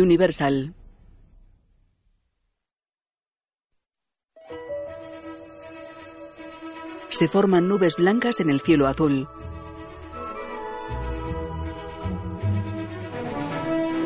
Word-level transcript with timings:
Universal. 0.00 0.74
Se 7.10 7.28
forman 7.28 7.68
nubes 7.68 7.96
blancas 7.96 8.40
en 8.40 8.50
el 8.50 8.60
cielo 8.60 8.86
azul. 8.86 9.28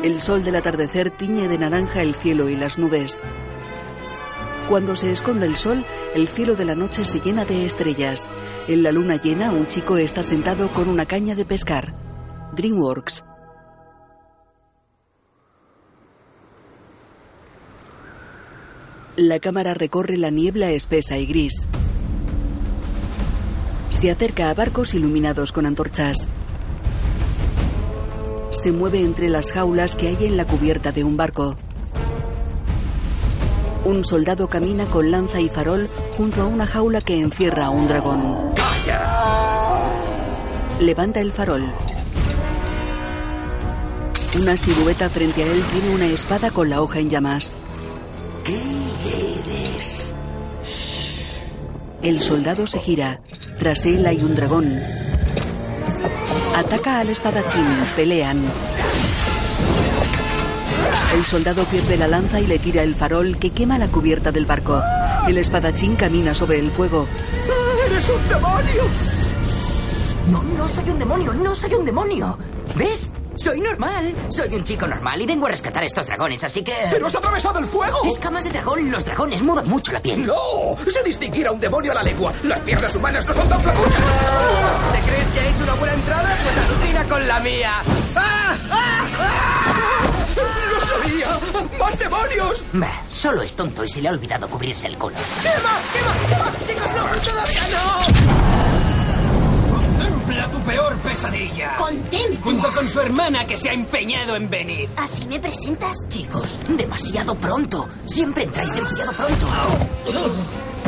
El 0.03 0.21
sol 0.21 0.43
del 0.43 0.55
atardecer 0.55 1.09
tiñe 1.09 1.47
de 1.47 1.57
naranja 1.57 2.01
el 2.01 2.15
cielo 2.15 2.49
y 2.49 2.55
las 2.55 2.77
nubes. 2.77 3.21
Cuando 4.69 4.95
se 4.95 5.11
esconde 5.11 5.45
el 5.45 5.55
sol, 5.55 5.85
el 6.15 6.27
cielo 6.27 6.55
de 6.55 6.65
la 6.65 6.75
noche 6.75 7.05
se 7.05 7.19
llena 7.19 7.45
de 7.45 7.65
estrellas. 7.65 8.27
En 8.67 8.81
la 8.81 8.91
luna 8.91 9.15
llena, 9.21 9.51
un 9.51 9.67
chico 9.67 9.97
está 9.97 10.23
sentado 10.23 10.67
con 10.69 10.89
una 10.89 11.05
caña 11.05 11.35
de 11.35 11.45
pescar. 11.45 11.93
DreamWorks. 12.55 13.23
La 19.17 19.39
cámara 19.39 19.73
recorre 19.73 20.17
la 20.17 20.29
niebla 20.29 20.71
espesa 20.71 21.17
y 21.17 21.25
gris. 21.25 21.69
Se 23.91 24.11
acerca 24.11 24.49
a 24.49 24.53
barcos 24.53 24.93
iluminados 24.93 25.53
con 25.53 25.65
antorchas. 25.65 26.27
Se 28.51 28.73
mueve 28.73 28.99
entre 28.99 29.29
las 29.29 29.53
jaulas 29.53 29.95
que 29.95 30.09
hay 30.09 30.25
en 30.25 30.35
la 30.35 30.43
cubierta 30.43 30.91
de 30.91 31.05
un 31.05 31.15
barco. 31.15 31.55
Un 33.85 34.03
soldado 34.03 34.49
camina 34.49 34.83
con 34.85 35.09
lanza 35.09 35.39
y 35.39 35.47
farol 35.47 35.89
junto 36.17 36.41
a 36.41 36.47
una 36.47 36.67
jaula 36.67 36.99
que 36.99 37.17
encierra 37.17 37.67
a 37.67 37.69
un 37.69 37.87
dragón. 37.87 38.21
Levanta 40.81 41.21
el 41.21 41.31
farol. 41.31 41.63
Una 44.37 44.57
silueta 44.57 45.09
frente 45.09 45.41
a 45.43 45.47
él 45.47 45.63
tiene 45.71 45.95
una 45.95 46.07
espada 46.07 46.51
con 46.51 46.69
la 46.69 46.81
hoja 46.81 46.99
en 46.99 47.09
llamas. 47.09 47.55
¿Qué 48.43 48.74
El 52.05 52.21
soldado 52.21 52.67
se 52.67 52.77
gira. 52.79 53.19
Tras 53.57 53.83
él 53.87 54.05
hay 54.05 54.21
un 54.21 54.35
dragón. 54.35 54.79
Ataca 56.55 56.99
al 56.99 57.09
espadachín. 57.09 57.65
Pelean. 57.95 58.45
El 61.15 61.25
soldado 61.25 61.63
pierde 61.63 61.97
la 61.97 62.07
lanza 62.07 62.39
y 62.39 62.45
le 62.45 62.59
tira 62.59 62.83
el 62.83 62.93
farol 62.93 63.37
que 63.39 63.49
quema 63.49 63.79
la 63.79 63.87
cubierta 63.87 64.31
del 64.31 64.45
barco. 64.45 64.83
El 65.27 65.39
espadachín 65.39 65.95
camina 65.95 66.35
sobre 66.35 66.59
el 66.59 66.69
fuego. 66.69 67.07
¡Eres 67.87 68.07
un 68.07 68.27
demonio! 68.29 68.83
No, 70.29 70.43
no 70.43 70.67
soy 70.67 70.87
un 70.91 70.99
demonio, 70.99 71.33
no 71.33 71.55
soy 71.55 71.73
un 71.73 71.85
demonio. 71.85 72.37
¿Ves? 72.75 73.11
Soy 73.35 73.59
normal. 73.59 74.15
Soy 74.29 74.55
un 74.55 74.63
chico 74.63 74.87
normal 74.87 75.21
y 75.21 75.25
vengo 75.25 75.45
a 75.45 75.49
rescatar 75.49 75.83
a 75.83 75.85
estos 75.85 76.05
dragones, 76.07 76.43
así 76.43 76.63
que... 76.63 76.73
¡Pero 76.91 77.07
has 77.07 77.15
atravesado 77.15 77.59
el 77.59 77.65
fuego! 77.65 77.99
Escamas 78.05 78.43
de 78.43 78.49
dragón. 78.49 78.89
Los 78.89 79.03
dragones 79.03 79.41
mudan 79.41 79.67
mucho 79.67 79.91
la 79.91 79.99
piel. 79.99 80.25
¡No! 80.25 80.35
¡Se 80.89 81.03
distinguir 81.03 81.47
a 81.47 81.51
un 81.51 81.59
demonio 81.59 81.91
a 81.91 81.95
la 81.95 82.03
legua! 82.03 82.31
¡Las 82.43 82.61
piernas 82.61 82.95
humanas 82.95 83.25
no 83.25 83.33
son 83.33 83.47
tan 83.49 83.61
flacuchas! 83.61 84.01
¿Te 84.93 85.11
crees 85.11 85.27
que 85.29 85.39
ha 85.39 85.49
hecho 85.49 85.63
una 85.63 85.73
buena 85.75 85.93
entrada? 85.93 86.37
Pues 86.43 86.57
alucina 86.57 87.03
con 87.07 87.27
la 87.27 87.39
mía. 87.41 87.73
¡Ah! 88.15 88.55
¡Ah! 88.71 89.05
¡Ah! 89.19 90.01
¡Lo 90.71 90.79
sabía! 90.79 91.27
¡Más 91.77 91.99
demonios! 91.99 92.63
Bah, 92.73 93.03
solo 93.09 93.41
es 93.41 93.53
tonto 93.53 93.83
y 93.83 93.89
se 93.89 94.01
le 94.01 94.09
ha 94.09 94.11
olvidado 94.11 94.49
cubrirse 94.49 94.87
el 94.87 94.97
culo. 94.97 95.17
¡Quema! 95.43 95.79
¡Quema! 95.93 96.13
¡Quema! 96.29 96.51
¡Chicos, 96.67 96.87
no! 96.95 97.05
¡Todavía 97.21 97.63
no! 97.69 98.34
Tu 100.51 100.59
peor 100.61 100.95
pesadilla. 100.99 101.75
¡Contempla! 101.75 102.39
Junto 102.41 102.67
con 102.69 102.87
su 102.87 103.01
hermana 103.01 103.45
que 103.45 103.57
se 103.57 103.69
ha 103.69 103.73
empeñado 103.73 104.35
en 104.35 104.49
venir. 104.49 104.89
¿Así 104.95 105.25
me 105.27 105.39
presentas? 105.39 106.07
Chicos, 106.07 106.59
demasiado 106.67 107.35
pronto. 107.35 107.87
Siempre 108.05 108.43
entráis 108.43 108.73
demasiado 108.73 109.11
pronto. 109.13 109.47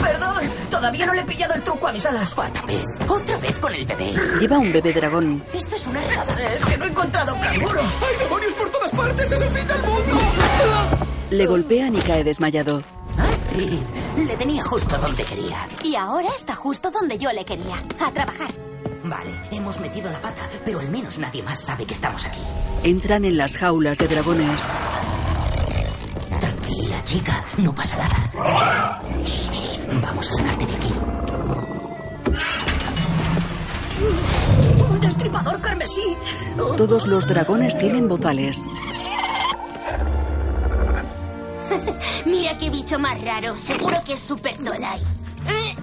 Perdón, 0.01 0.43
todavía 0.69 1.05
no 1.07 1.13
le 1.13 1.21
he 1.21 1.25
pillado 1.25 1.55
el 1.55 1.63
truco 1.63 1.87
a 1.87 1.91
mis 1.91 2.05
alas. 2.05 2.33
Otra 2.37 2.61
vez, 2.65 2.83
otra 3.07 3.37
vez 3.37 3.59
con 3.59 3.73
el 3.73 3.85
bebé. 3.85 4.13
Lleva 4.39 4.57
un 4.59 4.71
bebé 4.71 4.93
dragón. 4.93 5.43
Esto 5.53 5.75
es 5.75 5.87
una 5.87 6.05
errada. 6.05 6.53
Es 6.53 6.63
que 6.63 6.77
no 6.77 6.85
he 6.85 6.89
encontrado 6.89 7.33
canguro. 7.39 7.81
¡Hay 7.81 8.17
demonios 8.19 8.53
por 8.53 8.69
todas 8.69 8.91
partes! 8.91 9.31
¡Es 9.31 9.41
el 9.41 9.49
fin 9.49 9.67
del 9.67 9.81
mundo! 9.81 10.17
Le 11.31 11.45
golpean 11.45 11.95
y 11.95 11.99
cae 11.99 12.23
desmayado. 12.23 12.83
Astrid, 13.17 13.79
le 14.17 14.35
tenía 14.37 14.63
justo 14.63 14.97
donde 14.97 15.23
quería. 15.23 15.67
Y 15.83 15.95
ahora 15.95 16.29
está 16.37 16.55
justo 16.55 16.91
donde 16.91 17.17
yo 17.17 17.31
le 17.33 17.43
quería. 17.43 17.75
A 17.99 18.11
trabajar. 18.11 18.51
Vale, 19.09 19.31
hemos 19.51 19.79
metido 19.79 20.11
la 20.11 20.21
pata, 20.21 20.41
pero 20.65 20.79
al 20.79 20.89
menos 20.89 21.17
nadie 21.17 21.41
más 21.41 21.61
sabe 21.61 21.85
que 21.85 21.93
estamos 21.93 22.25
aquí. 22.25 22.41
Entran 22.83 23.23
en 23.23 23.37
las 23.37 23.55
jaulas 23.55 23.97
de 23.97 24.07
dragones. 24.07 24.61
Tranquila, 26.39 27.03
chica, 27.03 27.45
no 27.57 27.73
pasa 27.73 27.97
nada. 27.97 28.29
Shh, 29.23 29.51
shh, 29.51 30.01
vamos 30.01 30.29
a 30.29 30.33
sacarte 30.33 30.65
de 30.65 30.75
aquí. 30.75 30.93
Un 34.89 34.99
destripador 34.99 35.61
carmesí. 35.61 36.17
Todos 36.55 37.07
los 37.07 37.25
dragones 37.27 37.77
tienen 37.77 38.09
bozales. 38.09 38.65
Mira 42.25 42.57
qué 42.57 42.69
bicho 42.69 42.99
más 42.99 43.21
raro. 43.21 43.57
Seguro 43.57 43.97
que 44.05 44.13
es 44.13 44.19
Super 44.19 44.57
Dolai. 44.57 44.99
Eh, 45.47 45.69
eh, 45.69 45.75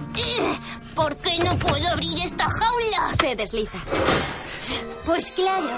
¿Por 0.95 1.15
qué 1.17 1.37
no 1.39 1.57
puedo 1.57 1.87
abrir 1.89 2.19
esta 2.23 2.45
jaula? 2.45 3.13
Se 3.19 3.35
desliza. 3.35 3.77
Pues 5.05 5.31
claro. 5.31 5.69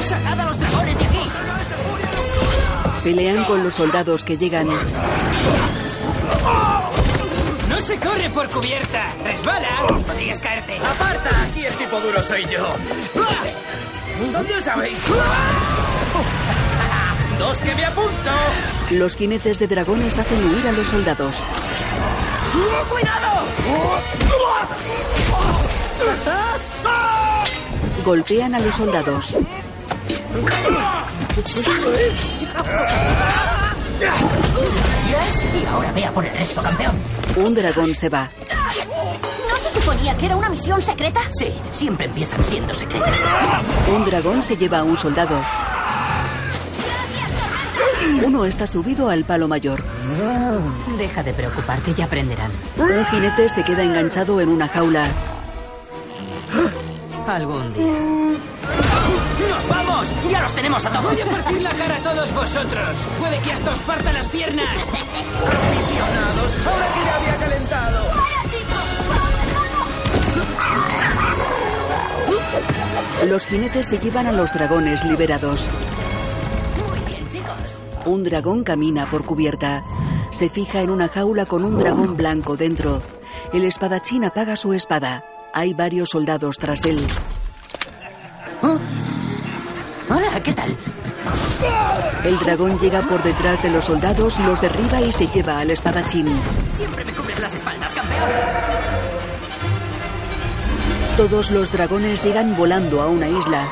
¡Sacad 0.00 0.40
a 0.40 0.44
los 0.44 0.58
dragones 0.58 0.98
de 0.98 1.04
aquí! 1.04 1.30
Pelean 3.02 3.42
con 3.44 3.64
los 3.64 3.74
soldados 3.74 4.24
que 4.24 4.36
llegan. 4.36 4.68
No 7.68 7.80
se 7.80 7.98
corre 7.98 8.30
por 8.30 8.48
cubierta. 8.50 9.14
Resbala. 9.22 9.86
Podrías 10.06 10.40
caerte. 10.40 10.76
¡Aparta! 10.78 11.30
Aquí 11.44 11.64
el 11.64 11.74
tipo 11.74 12.00
duro 12.00 12.22
soy 12.22 12.46
yo. 12.46 12.68
¿Dónde 14.32 14.56
os 14.56 14.68
habéis? 14.68 14.98
¡Dos 17.38 17.56
que 17.58 17.74
me 17.74 17.84
apunto! 17.84 18.30
Los 18.90 19.16
jinetes 19.16 19.58
de 19.58 19.66
dragones 19.66 20.16
hacen 20.18 20.46
huir 20.46 20.68
a 20.68 20.72
los 20.72 20.88
soldados. 20.88 21.44
¡Cuidado! 22.88 23.42
Golpean 28.04 28.54
a 28.54 28.58
los 28.60 28.76
soldados. 28.76 29.36
Y 35.52 35.66
ahora 35.66 35.92
vea 35.92 36.12
por 36.12 36.24
el 36.24 36.36
resto, 36.36 36.62
campeón. 36.62 37.02
Un 37.36 37.54
dragón 37.54 37.94
se 37.94 38.08
va. 38.08 38.28
¿No 39.48 39.56
se 39.56 39.70
suponía 39.80 40.16
que 40.16 40.26
era 40.26 40.36
una 40.36 40.48
misión 40.48 40.80
secreta? 40.80 41.20
Sí, 41.32 41.52
siempre 41.72 42.06
empiezan 42.06 42.44
siendo 42.44 42.72
secretas. 42.72 43.20
Un 43.88 44.04
dragón 44.04 44.42
se 44.42 44.56
lleva 44.56 44.78
a 44.78 44.84
un 44.84 44.96
soldado. 44.96 45.42
Uno 48.24 48.44
está 48.44 48.66
subido 48.66 49.08
al 49.08 49.24
palo 49.24 49.48
mayor. 49.48 49.82
Deja 50.98 51.22
de 51.22 51.32
preocuparte, 51.32 51.94
ya 51.94 52.04
aprenderán. 52.04 52.50
Un 52.76 53.04
jinete 53.06 53.48
se 53.48 53.62
queda 53.64 53.82
enganchado 53.82 54.40
en 54.40 54.48
una 54.48 54.68
jaula. 54.68 55.06
Algún 57.26 57.72
día. 57.72 58.00
¡Nos 59.50 59.68
vamos! 59.68 60.14
¡Ya 60.30 60.42
los 60.42 60.54
tenemos 60.54 60.84
a 60.84 60.90
todos! 60.90 61.04
Voy 61.04 61.20
a 61.20 61.26
partir 61.26 61.62
la 61.62 61.70
cara 61.70 61.96
a 61.96 62.00
todos 62.00 62.34
vosotros. 62.34 62.98
Puede 63.18 63.38
que 63.38 63.52
hasta 63.52 63.70
os 63.72 63.78
parta 63.80 64.12
las 64.12 64.26
piernas. 64.28 64.76
¡Aficionados! 64.76 66.56
¡Ahora 66.66 66.86
que 66.92 67.04
ya 67.04 67.16
había 67.16 67.36
calentado! 67.36 68.04
Los 73.26 73.46
jinetes 73.46 73.88
se 73.88 73.98
llevan 73.98 74.26
a 74.26 74.32
los 74.32 74.52
dragones 74.52 75.02
liberados. 75.04 75.70
Un 78.06 78.22
dragón 78.22 78.64
camina 78.64 79.06
por 79.06 79.24
cubierta. 79.24 79.82
Se 80.30 80.50
fija 80.50 80.82
en 80.82 80.90
una 80.90 81.08
jaula 81.08 81.46
con 81.46 81.64
un 81.64 81.78
dragón 81.78 82.16
blanco 82.16 82.56
dentro. 82.56 83.00
El 83.52 83.64
espadachín 83.64 84.24
apaga 84.24 84.56
su 84.56 84.74
espada. 84.74 85.24
Hay 85.54 85.72
varios 85.72 86.10
soldados 86.10 86.58
tras 86.58 86.84
él. 86.84 87.04
Oh. 88.62 88.78
Hola, 90.10 90.42
¿qué 90.42 90.52
tal? 90.52 90.76
El 92.24 92.38
dragón 92.38 92.78
llega 92.78 93.00
por 93.02 93.22
detrás 93.22 93.62
de 93.62 93.70
los 93.70 93.86
soldados, 93.86 94.38
los 94.40 94.60
derriba 94.60 95.00
y 95.00 95.12
se 95.12 95.26
lleva 95.28 95.60
al 95.60 95.70
espadachín. 95.70 96.26
Siempre 96.66 97.04
me 97.04 97.12
cubres 97.12 97.40
las 97.40 97.54
espaldas, 97.54 97.94
campeón. 97.94 98.28
Todos 101.16 101.50
los 101.52 101.72
dragones 101.72 102.22
llegan 102.22 102.56
volando 102.56 103.00
a 103.00 103.08
una 103.08 103.28
isla. 103.28 103.68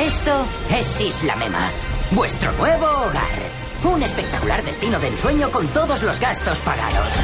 Esto 0.00 0.46
es 0.70 1.00
Isla 1.00 1.36
Mema, 1.36 1.70
vuestro 2.10 2.52
nuevo 2.52 2.86
hogar. 2.86 3.50
Un 3.82 4.02
espectacular 4.02 4.62
destino 4.62 5.00
de 5.00 5.08
ensueño 5.08 5.50
con 5.50 5.68
todos 5.68 6.02
los 6.02 6.20
gastos 6.20 6.58
pagados. 6.58 7.14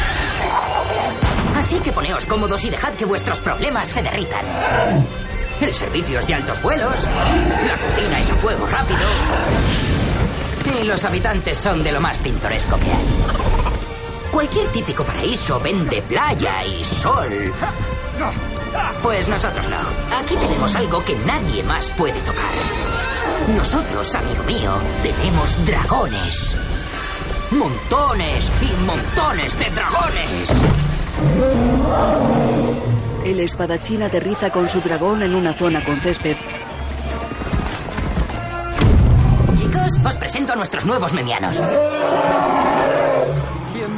Así 1.54 1.76
que 1.80 1.92
poneos 1.92 2.24
cómodos 2.24 2.64
y 2.64 2.70
dejad 2.70 2.94
que 2.94 3.04
vuestros 3.04 3.40
problemas 3.40 3.88
se 3.88 4.02
derritan. 4.02 4.46
El 5.60 5.74
servicio 5.74 6.18
es 6.18 6.26
de 6.26 6.34
altos 6.34 6.62
vuelos, 6.62 6.94
la 7.66 7.76
cocina 7.76 8.20
es 8.20 8.30
a 8.30 8.34
fuego 8.36 8.66
rápido 8.66 9.06
y 10.80 10.84
los 10.84 11.04
habitantes 11.04 11.58
son 11.58 11.84
de 11.84 11.92
lo 11.92 12.00
más 12.00 12.18
pintoresco 12.20 12.78
que 12.78 12.86
hay. 12.86 14.30
Cualquier 14.30 14.72
típico 14.72 15.04
paraíso 15.04 15.60
vende 15.60 16.00
playa 16.00 16.64
y 16.64 16.82
sol. 16.82 17.52
Pues 19.02 19.28
nosotros 19.28 19.68
no. 19.68 19.78
Aquí 20.18 20.36
tenemos 20.36 20.74
algo 20.76 21.04
que 21.04 21.14
nadie 21.16 21.62
más 21.62 21.90
puede 21.90 22.20
tocar. 22.22 22.52
Nosotros, 23.56 24.14
amigo 24.14 24.44
mío, 24.44 24.72
tenemos 25.02 25.66
dragones. 25.66 26.56
Montones 27.50 28.50
y 28.62 28.84
montones 28.84 29.58
de 29.58 29.70
dragones. 29.70 30.52
El 33.24 33.40
espadachín 33.40 34.02
aterriza 34.02 34.50
con 34.50 34.68
su 34.68 34.80
dragón 34.80 35.22
en 35.22 35.34
una 35.34 35.52
zona 35.52 35.84
con 35.84 36.00
césped. 36.00 36.36
Chicos, 39.54 39.92
os 40.04 40.14
presento 40.16 40.52
a 40.52 40.56
nuestros 40.56 40.86
nuevos 40.86 41.12
memianos. 41.12 41.60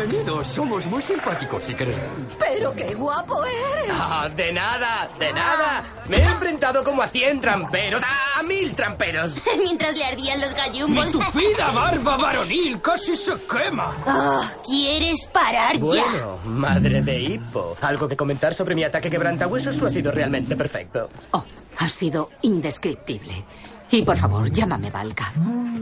Bienvenidos, 0.07 0.47
somos 0.49 0.87
muy 0.87 1.01
simpáticos 1.01 1.65
si 1.65 1.75
queréis. 1.75 1.99
Pero 2.39 2.75
qué 2.75 2.95
guapo 2.95 3.43
eres. 3.43 3.97
Ah, 3.99 4.29
de 4.29 4.53
nada, 4.53 5.09
de 5.19 5.33
nada. 5.33 5.83
Me 6.09 6.19
he 6.19 6.25
enfrentado 6.25 6.85
como 6.85 7.01
a 7.01 7.09
100 7.09 7.41
tramperos, 7.41 8.03
a 8.39 8.43
mil 8.43 8.75
tramperos. 8.75 9.35
Mientras 9.59 9.95
le 9.97 10.05
ardían 10.05 10.43
los 10.43 10.53
¡Mi 10.53 10.59
gallumbos. 10.59 11.11
tupida 11.11 11.71
barba 11.71 12.19
varonil 12.19 12.83
casi 12.83 13.17
se 13.17 13.33
quema! 13.51 13.97
Ah, 14.07 14.53
¿Quieres 14.67 15.25
parar 15.33 15.73
ya? 15.77 15.81
Bueno, 15.81 16.39
madre 16.45 17.01
de 17.01 17.21
hipo. 17.21 17.75
¿Algo 17.81 18.07
que 18.07 18.17
comentar 18.17 18.53
sobre 18.53 18.75
mi 18.75 18.85
ataque 18.85 19.09
quebrantahuesos 19.09 19.81
o 19.81 19.87
ha 19.87 19.91
sido 19.91 20.13
realmente 20.13 20.55
perfecto? 20.55 21.09
Oh, 21.31 21.43
ha 21.79 21.89
sido 21.89 22.29
indescriptible. 22.43 23.43
Y 23.91 24.03
por 24.03 24.17
favor, 24.17 24.51
llámame 24.51 24.91
Valka. 24.91 25.33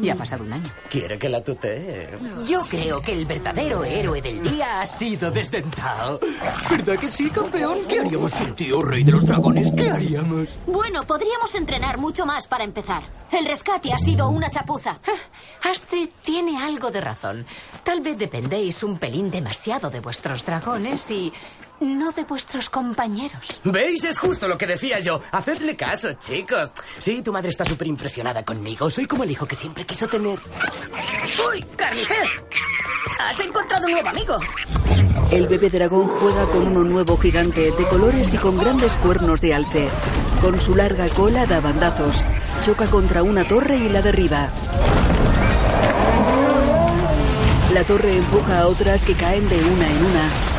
Ya 0.00 0.14
ha 0.14 0.16
pasado 0.16 0.44
un 0.44 0.52
año. 0.52 0.70
Quiere 0.90 1.18
que 1.18 1.28
la 1.28 1.42
tutee. 1.42 2.18
Yo 2.46 2.62
creo 2.68 3.00
que 3.00 3.12
el 3.12 3.24
verdadero 3.24 3.84
héroe 3.84 4.20
del 4.20 4.42
día 4.42 4.80
ha 4.80 4.86
sido 4.86 5.30
desdentado. 5.30 6.20
¿Verdad 6.70 6.98
que 6.98 7.08
sí, 7.08 7.30
campeón? 7.30 7.78
¿Qué 7.88 8.00
haríamos 8.00 8.32
sin 8.32 8.54
tío, 8.54 8.82
rey 8.82 9.04
de 9.04 9.12
los 9.12 9.24
dragones? 9.24 9.70
¿Qué 9.76 9.90
haríamos? 9.90 10.48
Bueno, 10.66 11.04
podríamos 11.04 11.54
entrenar 11.54 11.98
mucho 11.98 12.26
más 12.26 12.46
para 12.46 12.64
empezar. 12.64 13.02
El 13.30 13.46
rescate 13.46 13.92
ha 13.92 13.98
sido 13.98 14.28
una 14.28 14.50
chapuza. 14.50 14.98
Ah, 15.06 15.70
Astrid 15.70 16.10
tiene 16.22 16.60
algo 16.62 16.90
de 16.90 17.00
razón. 17.00 17.46
Tal 17.84 18.00
vez 18.00 18.18
dependéis 18.18 18.82
un 18.82 18.98
pelín 18.98 19.30
demasiado 19.30 19.88
de 19.88 20.00
vuestros 20.00 20.44
dragones 20.44 21.10
y 21.10 21.32
no 21.82 22.12
de 22.12 22.24
vuestros 22.24 22.70
compañeros. 22.70 23.60
¿Veis? 23.64 24.04
Es 24.04 24.18
justo 24.18 24.48
lo 24.48 24.56
que 24.56 24.66
decía 24.66 25.00
yo. 25.00 25.20
Hacedle 25.32 25.76
caso, 25.76 26.12
chicos. 26.14 26.70
Sí, 26.98 27.22
tu 27.22 27.32
madre 27.32 27.50
está 27.50 27.64
súper 27.64 27.86
impresionada 27.86 28.44
conmigo. 28.44 28.88
Soy 28.90 29.06
como 29.06 29.24
el 29.24 29.30
hijo 29.30 29.46
que 29.46 29.54
siempre 29.54 29.84
quiso 29.84 30.08
tener. 30.08 30.38
¡Uy, 31.50 31.64
Carnifer! 31.76 32.28
¡Has 33.18 33.40
encontrado 33.40 33.86
un 33.86 33.92
nuevo 33.92 34.08
amigo! 34.08 34.38
El 35.30 35.46
bebé 35.46 35.70
dragón 35.70 36.08
juega 36.08 36.46
con 36.46 36.68
uno 36.68 36.84
nuevo 36.84 37.16
gigante 37.16 37.70
de 37.70 37.88
colores 37.88 38.32
y 38.34 38.36
con 38.36 38.58
grandes 38.58 38.96
cuernos 38.96 39.40
de 39.40 39.54
alce. 39.54 39.88
Con 40.40 40.60
su 40.60 40.74
larga 40.74 41.08
cola 41.08 41.46
da 41.46 41.60
bandazos. 41.60 42.26
Choca 42.62 42.86
contra 42.86 43.22
una 43.22 43.46
torre 43.46 43.76
y 43.76 43.88
la 43.88 44.02
derriba. 44.02 44.50
La 47.72 47.84
torre 47.84 48.18
empuja 48.18 48.60
a 48.60 48.66
otras 48.68 49.02
que 49.02 49.14
caen 49.14 49.48
de 49.48 49.56
una 49.56 49.88
en 49.88 50.04
una. 50.04 50.51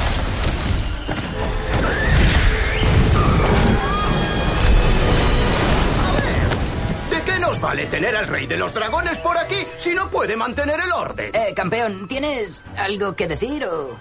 Nos 7.53 7.61
vale 7.61 7.85
tener 7.85 8.15
al 8.17 8.25
rey 8.25 8.47
de 8.47 8.57
los 8.57 8.73
dragones 8.73 9.19
por 9.19 9.37
aquí 9.37 9.67
si 9.77 9.93
no 9.93 10.09
puede 10.09 10.35
mantener 10.35 10.79
el 10.79 10.91
orden? 10.91 11.29
Eh, 11.35 11.53
campeón, 11.55 12.07
¿tienes 12.07 12.63
algo 12.77 13.15
que 13.15 13.27
decir 13.27 13.63
o...? 13.65 13.95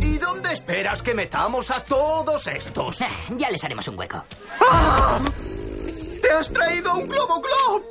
¿Y 0.00 0.16
dónde 0.16 0.52
esperas 0.54 1.02
que 1.02 1.12
metamos 1.12 1.70
a 1.70 1.84
todos 1.84 2.46
estos? 2.46 3.02
Eh, 3.02 3.06
ya 3.36 3.50
les 3.50 3.62
haremos 3.62 3.86
un 3.86 3.98
hueco. 3.98 4.24
¡Ah! 4.70 5.20
¡Te 6.22 6.30
has 6.30 6.50
traído 6.50 6.94
un 6.94 7.06
globo 7.06 7.42
glob! 7.42 7.82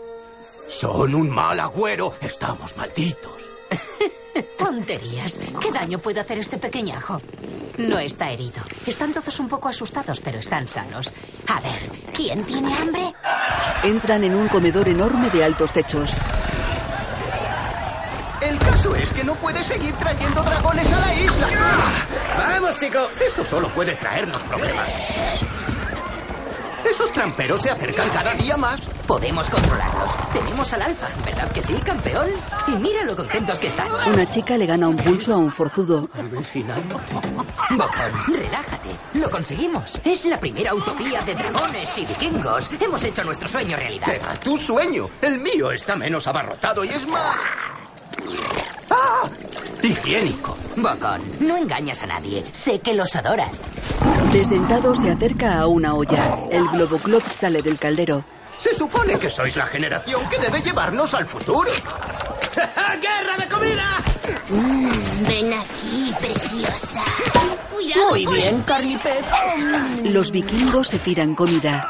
Son 0.67 1.13
un 1.13 1.29
mal 1.29 1.59
agüero. 1.59 2.15
Estamos 2.21 2.75
malditos. 2.75 3.40
Tonterías. 4.57 5.37
¿Qué 5.59 5.71
daño 5.71 5.99
puede 5.99 6.19
hacer 6.19 6.37
este 6.37 6.57
pequeñajo? 6.57 7.21
No 7.77 7.99
está 7.99 8.29
herido. 8.31 8.61
Están 8.85 9.13
todos 9.13 9.39
un 9.39 9.47
poco 9.49 9.69
asustados, 9.69 10.19
pero 10.21 10.39
están 10.39 10.67
sanos. 10.67 11.11
A 11.47 11.59
ver, 11.61 11.89
¿quién 12.13 12.43
tiene 12.43 12.73
hambre? 12.73 13.13
Entran 13.83 14.23
en 14.23 14.35
un 14.35 14.47
comedor 14.47 14.87
enorme 14.87 15.29
de 15.29 15.43
altos 15.43 15.73
techos. 15.73 16.17
El 18.41 18.57
caso 18.57 18.95
es 18.95 19.09
que 19.11 19.23
no 19.23 19.35
puedes 19.35 19.65
seguir 19.65 19.93
trayendo 19.95 20.41
dragones 20.41 20.91
a 20.91 20.99
la 20.99 21.13
isla. 21.13 21.47
Vamos, 22.37 22.77
chicos. 22.77 23.09
Esto 23.25 23.45
solo 23.45 23.69
puede 23.69 23.93
traernos 23.95 24.41
problemas. 24.43 24.89
Esos 26.89 27.11
tramperos 27.11 27.61
se 27.61 27.69
acercan 27.69 28.09
cada 28.09 28.33
día 28.33 28.57
más. 28.57 28.81
Podemos 29.07 29.49
controlarlos. 29.49 30.11
Tenemos 30.33 30.73
al 30.73 30.81
alfa, 30.81 31.07
¿verdad 31.25 31.51
que 31.51 31.61
sí, 31.61 31.73
campeón? 31.85 32.29
Y 32.67 32.71
mira 32.77 33.03
lo 33.03 33.15
contentos 33.15 33.59
que 33.59 33.67
están. 33.67 33.91
Una 34.09 34.27
chica 34.27 34.57
le 34.57 34.65
gana 34.65 34.87
un 34.87 34.97
pulso 34.97 35.33
a 35.33 35.37
un 35.37 35.51
forzudo. 35.51 36.09
Bocón, 37.71 38.35
relájate. 38.35 38.89
Lo 39.13 39.29
conseguimos. 39.29 39.99
Es 40.03 40.25
la 40.25 40.39
primera 40.39 40.73
utopía 40.73 41.21
de 41.21 41.35
dragones 41.35 41.97
y 41.97 42.05
vikingos. 42.05 42.69
Hemos 42.79 43.03
hecho 43.03 43.23
nuestro 43.23 43.47
sueño 43.47 43.77
realidad. 43.77 44.05
Será 44.05 44.39
tu 44.39 44.57
sueño. 44.57 45.09
El 45.21 45.39
mío 45.39 45.71
está 45.71 45.95
menos 45.95 46.27
abarrotado 46.27 46.83
y 46.83 46.89
es 46.89 47.07
más... 47.07 47.37
¡Ah! 48.89 49.23
Higiénico. 49.81 50.57
Bocón, 50.77 51.21
no 51.39 51.57
engañas 51.57 52.03
a 52.03 52.07
nadie. 52.07 52.43
Sé 52.51 52.79
que 52.79 52.93
los 52.93 53.15
adoras. 53.15 53.59
Desdentado 54.31 54.95
se 54.95 55.11
acerca 55.11 55.59
a 55.59 55.67
una 55.67 55.93
olla. 55.93 56.37
El 56.49 56.67
Globoclop 56.69 57.27
sale 57.27 57.61
del 57.61 57.77
caldero. 57.77 58.23
Se 58.57 58.75
supone 58.75 59.17
que 59.17 59.29
sois 59.29 59.55
la 59.55 59.65
generación 59.65 60.27
que 60.29 60.37
debe 60.37 60.61
llevarnos 60.61 61.13
al 61.15 61.25
futuro. 61.25 61.71
¡Guerra 62.55 63.37
de 63.39 63.47
comida! 63.49 63.85
Mm, 64.49 65.27
ven 65.27 65.53
aquí, 65.53 66.13
preciosa. 66.19 67.01
Cuidado 67.73 68.09
Muy 68.11 68.23
con- 68.25 68.33
bien, 68.35 68.61
Carnifer. 68.61 69.23
Los 70.03 70.31
vikingos 70.31 70.89
se 70.89 70.99
tiran 70.99 71.33
comida. 71.33 71.89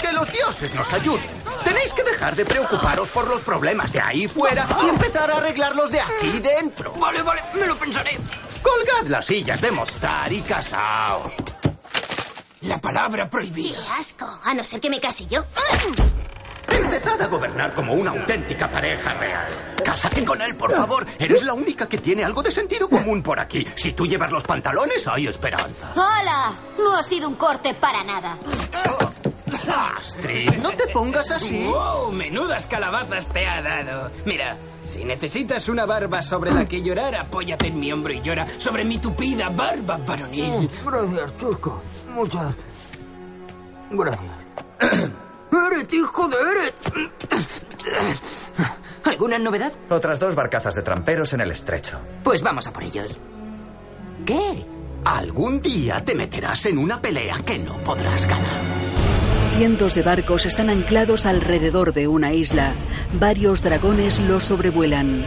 Que 0.00 0.12
los 0.12 0.30
dioses 0.32 0.74
nos 0.74 0.92
ayuden. 0.92 1.30
Tenéis 1.64 1.92
que 1.92 2.02
dejar 2.04 2.34
de 2.36 2.44
preocuparos 2.44 3.08
por 3.10 3.28
los 3.28 3.40
problemas 3.42 3.92
de 3.92 4.00
ahí 4.00 4.28
fuera 4.28 4.66
y 4.84 4.88
empezar 4.88 5.30
a 5.30 5.36
arreglarlos 5.38 5.90
de 5.90 6.00
aquí 6.00 6.38
dentro. 6.40 6.92
Vale, 6.94 7.22
vale, 7.22 7.42
me 7.54 7.66
lo 7.66 7.76
pensaré. 7.76 8.18
Colgad 8.62 9.08
las 9.08 9.26
sillas 9.26 9.60
de 9.60 9.70
mostar 9.72 10.32
y 10.32 10.40
casaos. 10.42 11.32
La 12.62 12.78
palabra 12.78 13.24
¡Qué 13.24 13.30
prohibida. 13.30 13.78
asco! 13.98 14.26
A 14.44 14.52
no 14.54 14.64
ser 14.64 14.80
que 14.80 14.90
me 14.90 15.00
case 15.00 15.26
yo. 15.26 15.44
Empezad 16.70 17.20
a 17.22 17.26
gobernar 17.28 17.72
como 17.74 17.94
una 17.94 18.10
auténtica 18.10 18.68
pareja 18.68 19.14
real. 19.14 19.48
Cásate 19.84 20.24
con 20.24 20.40
él, 20.42 20.54
por 20.56 20.74
favor. 20.76 21.06
Eres 21.18 21.42
la 21.42 21.54
única 21.54 21.88
que 21.88 21.98
tiene 21.98 22.24
algo 22.24 22.42
de 22.42 22.52
sentido 22.52 22.88
común 22.90 23.22
por 23.22 23.40
aquí. 23.40 23.66
Si 23.74 23.92
tú 23.92 24.06
llevas 24.06 24.30
los 24.30 24.44
pantalones, 24.44 25.06
hay 25.08 25.26
esperanza. 25.28 25.92
¡Hola! 25.94 26.52
No 26.78 26.96
ha 26.96 27.02
sido 27.02 27.28
un 27.28 27.36
corte 27.36 27.72
para 27.74 28.04
nada. 28.04 28.36
Astrid, 29.54 30.52
no 30.58 30.70
te 30.72 30.86
pongas 30.88 31.30
así. 31.30 31.64
¡Wow! 31.64 32.12
Menudas 32.12 32.66
calabazas 32.66 33.28
te 33.28 33.46
ha 33.46 33.62
dado. 33.62 34.10
Mira, 34.24 34.56
si 34.84 35.04
necesitas 35.04 35.68
una 35.68 35.86
barba 35.86 36.22
sobre 36.22 36.52
la 36.52 36.66
que 36.66 36.82
llorar, 36.82 37.14
apóyate 37.14 37.68
en 37.68 37.78
mi 37.78 37.92
hombro 37.92 38.12
y 38.12 38.20
llora 38.20 38.46
sobre 38.58 38.84
mi 38.84 38.98
tupida 38.98 39.48
barba 39.48 39.98
varonil. 39.98 40.70
Gracias, 40.84 41.32
chico. 41.38 41.82
Muchas. 42.14 42.54
Gracias. 43.90 44.30
¡Eret, 45.52 45.92
hijo 45.92 46.28
de 46.28 46.36
Eret! 46.36 46.74
¿Alguna 49.04 49.38
novedad? 49.38 49.72
Otras 49.88 50.18
dos 50.18 50.34
barcazas 50.34 50.74
de 50.74 50.82
tramperos 50.82 51.32
en 51.32 51.40
el 51.40 51.50
estrecho. 51.50 51.98
Pues 52.22 52.42
vamos 52.42 52.66
a 52.66 52.72
por 52.72 52.82
ellos. 52.82 53.18
¿Qué? 54.26 54.66
Algún 55.04 55.60
día 55.62 56.04
te 56.04 56.14
meterás 56.14 56.66
en 56.66 56.78
una 56.78 57.00
pelea 57.00 57.38
que 57.44 57.58
no 57.58 57.78
podrás 57.78 58.26
ganar. 58.26 58.77
Cientos 59.58 59.96
de 59.96 60.04
barcos 60.04 60.46
están 60.46 60.70
anclados 60.70 61.26
alrededor 61.26 61.92
de 61.92 62.06
una 62.06 62.32
isla. 62.32 62.76
Varios 63.14 63.60
dragones 63.60 64.20
los 64.20 64.44
sobrevuelan. 64.44 65.26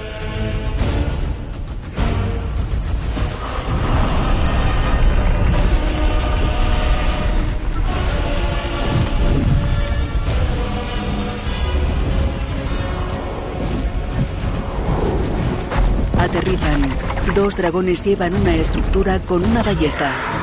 Aterrizan. 16.17 16.89
Dos 17.35 17.57
dragones 17.57 18.01
llevan 18.01 18.33
una 18.35 18.55
estructura 18.55 19.19
con 19.19 19.43
una 19.43 19.61
ballesta. 19.61 20.40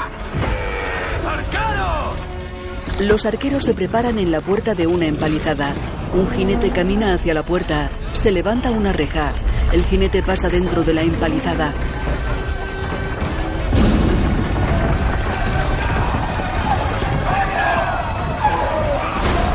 Los 3.00 3.26
arqueros 3.26 3.62
se 3.62 3.74
preparan 3.74 4.18
en 4.18 4.32
la 4.32 4.40
puerta 4.40 4.74
de 4.74 4.88
una 4.88 5.06
empalizada. 5.06 5.72
Un 6.14 6.28
jinete 6.30 6.72
camina 6.72 7.14
hacia 7.14 7.32
la 7.32 7.44
puerta. 7.44 7.90
Se 8.12 8.32
levanta 8.32 8.72
una 8.72 8.92
reja. 8.92 9.32
El 9.72 9.84
jinete 9.84 10.20
pasa 10.20 10.48
dentro 10.48 10.82
de 10.82 10.94
la 10.94 11.02
empalizada. 11.02 11.72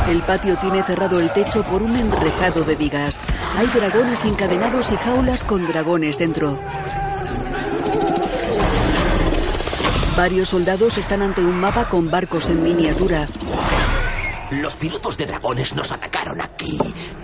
El 0.08 0.22
patio 0.24 0.58
tiene 0.58 0.84
cerrado 0.84 1.20
el 1.20 1.34
techo 1.34 1.64
por 1.64 1.82
un 1.82 1.98
enrejado 1.98 2.64
de 2.64 2.76
vigas. 2.76 3.22
Hay 3.58 3.68
dragones 3.68 4.24
encadenados 4.24 4.90
y 4.92 4.96
jaulas 4.96 5.44
con 5.44 5.68
dragones 5.68 6.18
dentro. 6.18 6.60
Varios 10.16 10.50
soldados 10.50 11.00
están 11.00 11.24
ante 11.24 11.42
un 11.42 11.60
mapa 11.60 11.90
con 11.90 12.12
barcos 12.12 12.48
en 12.48 12.62
miniatura. 12.62 13.28
Los 14.52 14.76
pilotos 14.76 15.18
de 15.18 15.26
dragones 15.26 15.74
nos 15.74 15.92
atacaron 15.92 16.40
aquí, 16.40 16.78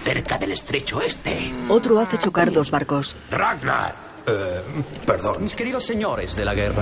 cerca 0.04 0.40
del 0.40 0.54
estrecho 0.54 1.00
este. 1.00 1.54
Otro 1.70 2.00
hace 2.00 2.18
chocar 2.18 2.52
dos 2.52 2.72
barcos. 2.72 3.16
Ragnar. 3.30 3.94
Eh, 4.26 4.62
perdón. 5.06 5.44
Mis 5.44 5.54
queridos 5.54 5.86
señores 5.86 6.36
de 6.36 6.46
la 6.46 6.56
guerra. 6.56 6.82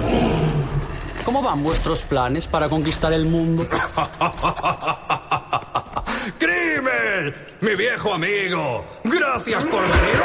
¿Cómo 1.26 1.42
van 1.42 1.62
vuestros 1.62 2.04
planes 2.04 2.48
para 2.48 2.70
conquistar 2.70 3.12
el 3.12 3.26
mundo? 3.26 3.68
¡Crimen! 6.40 7.36
¡Mi 7.60 7.76
viejo 7.76 8.14
amigo! 8.14 8.86
¡Gracias 9.04 9.66
por 9.66 9.82
venir! 9.82 10.22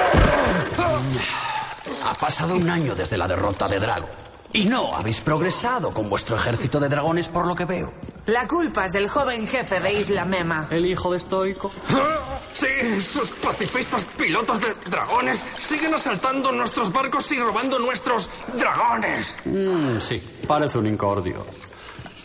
Ha 2.04 2.14
pasado 2.14 2.54
un 2.54 2.70
año 2.70 2.94
desde 2.94 3.18
la 3.18 3.26
derrota 3.26 3.66
de 3.66 3.80
Drago. 3.80 4.21
Y 4.54 4.66
no 4.66 4.94
habéis 4.94 5.20
progresado 5.20 5.90
con 5.92 6.08
vuestro 6.08 6.36
ejército 6.36 6.78
de 6.78 6.88
dragones 6.88 7.28
por 7.28 7.46
lo 7.46 7.54
que 7.54 7.64
veo. 7.64 7.92
La 8.26 8.46
culpa 8.46 8.84
es 8.84 8.92
del 8.92 9.08
joven 9.08 9.48
jefe 9.48 9.80
de 9.80 9.92
Isla 9.94 10.24
Mema. 10.24 10.68
¿El 10.70 10.86
hijo 10.86 11.12
de 11.12 11.20
Stoico? 11.20 11.70
Sí, 12.52 13.00
sus 13.00 13.30
pacifistas 13.30 14.04
pilotos 14.04 14.60
de 14.60 14.74
dragones 14.90 15.42
siguen 15.58 15.94
asaltando 15.94 16.52
nuestros 16.52 16.92
barcos 16.92 17.32
y 17.32 17.38
robando 17.38 17.78
nuestros 17.78 18.28
dragones. 18.58 19.34
Mm, 19.46 19.98
sí, 19.98 20.22
parece 20.46 20.76
un 20.76 20.86
incordio. 20.86 21.46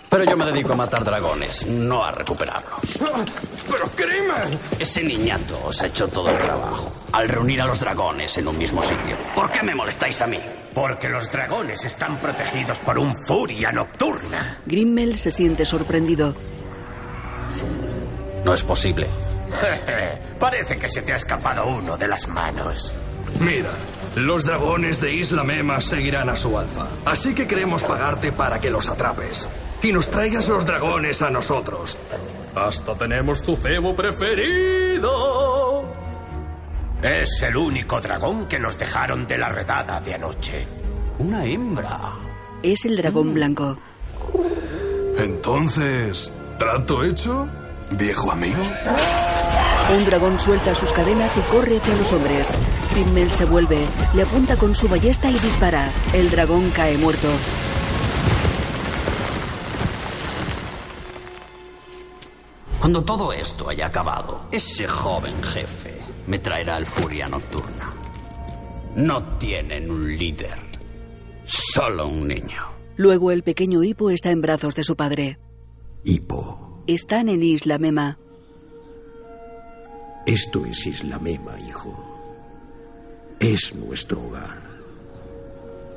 Pero 0.10 0.24
yo 0.24 0.38
me 0.38 0.46
dedico 0.46 0.74
a 0.74 0.76
matar 0.78 1.04
dragones, 1.04 1.66
no 1.68 2.04
a 2.04 2.12
recuperarlos. 2.12 2.98
¡Pero 3.70 3.86
crimen! 3.96 4.58
Ese 4.80 5.04
niñato 5.04 5.60
os 5.66 5.82
ha 5.82 5.88
hecho 5.88 6.08
todo 6.08 6.30
el 6.30 6.38
trabajo. 6.38 6.94
Al 7.12 7.28
reunir 7.28 7.62
a 7.62 7.66
los 7.66 7.80
dragones 7.80 8.38
en 8.38 8.48
un 8.48 8.58
mismo 8.58 8.82
sitio. 8.84 9.18
¿Por 9.36 9.52
qué 9.52 9.64
me 9.64 9.76
molestáis 9.76 10.22
a 10.22 10.28
mí? 10.28 10.40
Porque 10.74 11.10
los 11.10 11.30
dragones 11.30 11.84
están 11.84 12.18
protegidos 12.18 12.80
por 12.80 12.98
un 13.00 13.14
furia 13.26 13.72
nocturna. 13.72 14.62
Grimmel 14.66 15.18
se 15.18 15.32
siente 15.32 15.66
sorprendido. 15.66 16.36
No 18.46 18.54
es 18.54 18.64
posible. 18.64 19.08
Parece 20.40 20.76
que 20.76 20.88
se 20.88 21.02
te 21.02 21.12
ha 21.12 21.16
escapado 21.16 21.68
uno 21.68 21.98
de 21.98 22.08
las 22.08 22.28
manos. 22.28 22.94
Mira, 23.40 23.72
los 24.18 24.46
dragones 24.46 25.00
de 25.00 25.14
Isla 25.14 25.44
Mema 25.44 25.80
seguirán 25.80 26.30
a 26.30 26.36
su 26.36 26.58
alza. 26.58 26.88
Así 27.06 27.36
que 27.36 27.48
queremos 27.48 27.84
pagarte 27.84 28.32
para 28.32 28.60
que 28.60 28.72
los 28.72 28.90
atrapes. 28.90 29.48
Y 29.84 29.92
nos 29.92 30.10
traigas 30.10 30.50
los 30.50 30.66
dragones 30.66 31.22
a 31.22 31.30
nosotros. 31.30 32.00
Hasta 32.56 32.96
tenemos 32.96 33.44
tu 33.44 33.56
cebo 33.56 33.96
preferido. 33.96 35.14
Es 37.02 37.44
el 37.44 37.56
único 37.56 38.02
dragón 38.02 38.48
que 38.48 38.58
nos 38.58 38.76
dejaron 38.78 39.28
de 39.28 39.38
la 39.38 39.50
redada 39.50 40.00
de 40.00 40.16
anoche. 40.16 40.68
Una 41.20 41.46
hembra. 41.46 42.16
Es 42.64 42.86
el 42.86 42.98
dragón 42.98 43.36
blanco. 43.36 43.78
Entonces, 45.18 46.32
¿trato 46.58 47.04
hecho, 47.04 47.48
viejo 47.92 48.32
amigo? 48.32 48.64
Un 49.90 50.04
dragón 50.04 50.38
suelta 50.38 50.76
sus 50.76 50.92
cadenas 50.92 51.38
y 51.38 51.42
corre 51.52 51.78
hacia 51.78 51.96
los 51.96 52.12
hombres. 52.12 52.50
Grimmel 52.92 53.32
se 53.32 53.46
vuelve, 53.46 53.86
le 54.14 54.22
apunta 54.24 54.58
con 54.58 54.76
su 54.76 54.90
ballesta 54.90 55.30
y 55.30 55.40
dispara. 55.40 55.90
El 56.14 56.30
dragón 56.30 56.70
cae 56.72 56.98
muerto. 56.98 57.30
Cuando 62.80 63.04
todo 63.04 63.34
esto 63.34 63.70
haya 63.70 63.88
acabado, 63.88 64.48
ese 64.52 64.88
joven 64.88 65.42
jefe 65.42 66.00
me 66.28 66.40
traerá 66.40 66.78
el 66.78 66.86
furia 66.86 67.28
nocturna. 67.28 67.94
No 68.96 69.38
tienen 69.38 69.90
un 69.90 70.18
líder, 70.18 70.58
solo 71.44 72.08
un 72.08 72.28
niño. 72.28 72.62
Luego 72.98 73.32
el 73.32 73.44
pequeño 73.44 73.84
Hippo 73.84 74.10
está 74.10 74.32
en 74.32 74.42
brazos 74.42 74.76
de 74.76 74.84
su 74.84 74.96
padre. 74.96 75.40
Hippo, 76.04 76.84
Están 76.88 77.30
en 77.30 77.44
Isla 77.44 77.78
Mema. 77.78 78.18
Esto 80.28 80.66
es 80.66 80.86
Isla 80.86 81.18
Mema, 81.20 81.58
hijo. 81.58 81.96
Es 83.40 83.74
nuestro 83.74 84.22
hogar. 84.24 84.62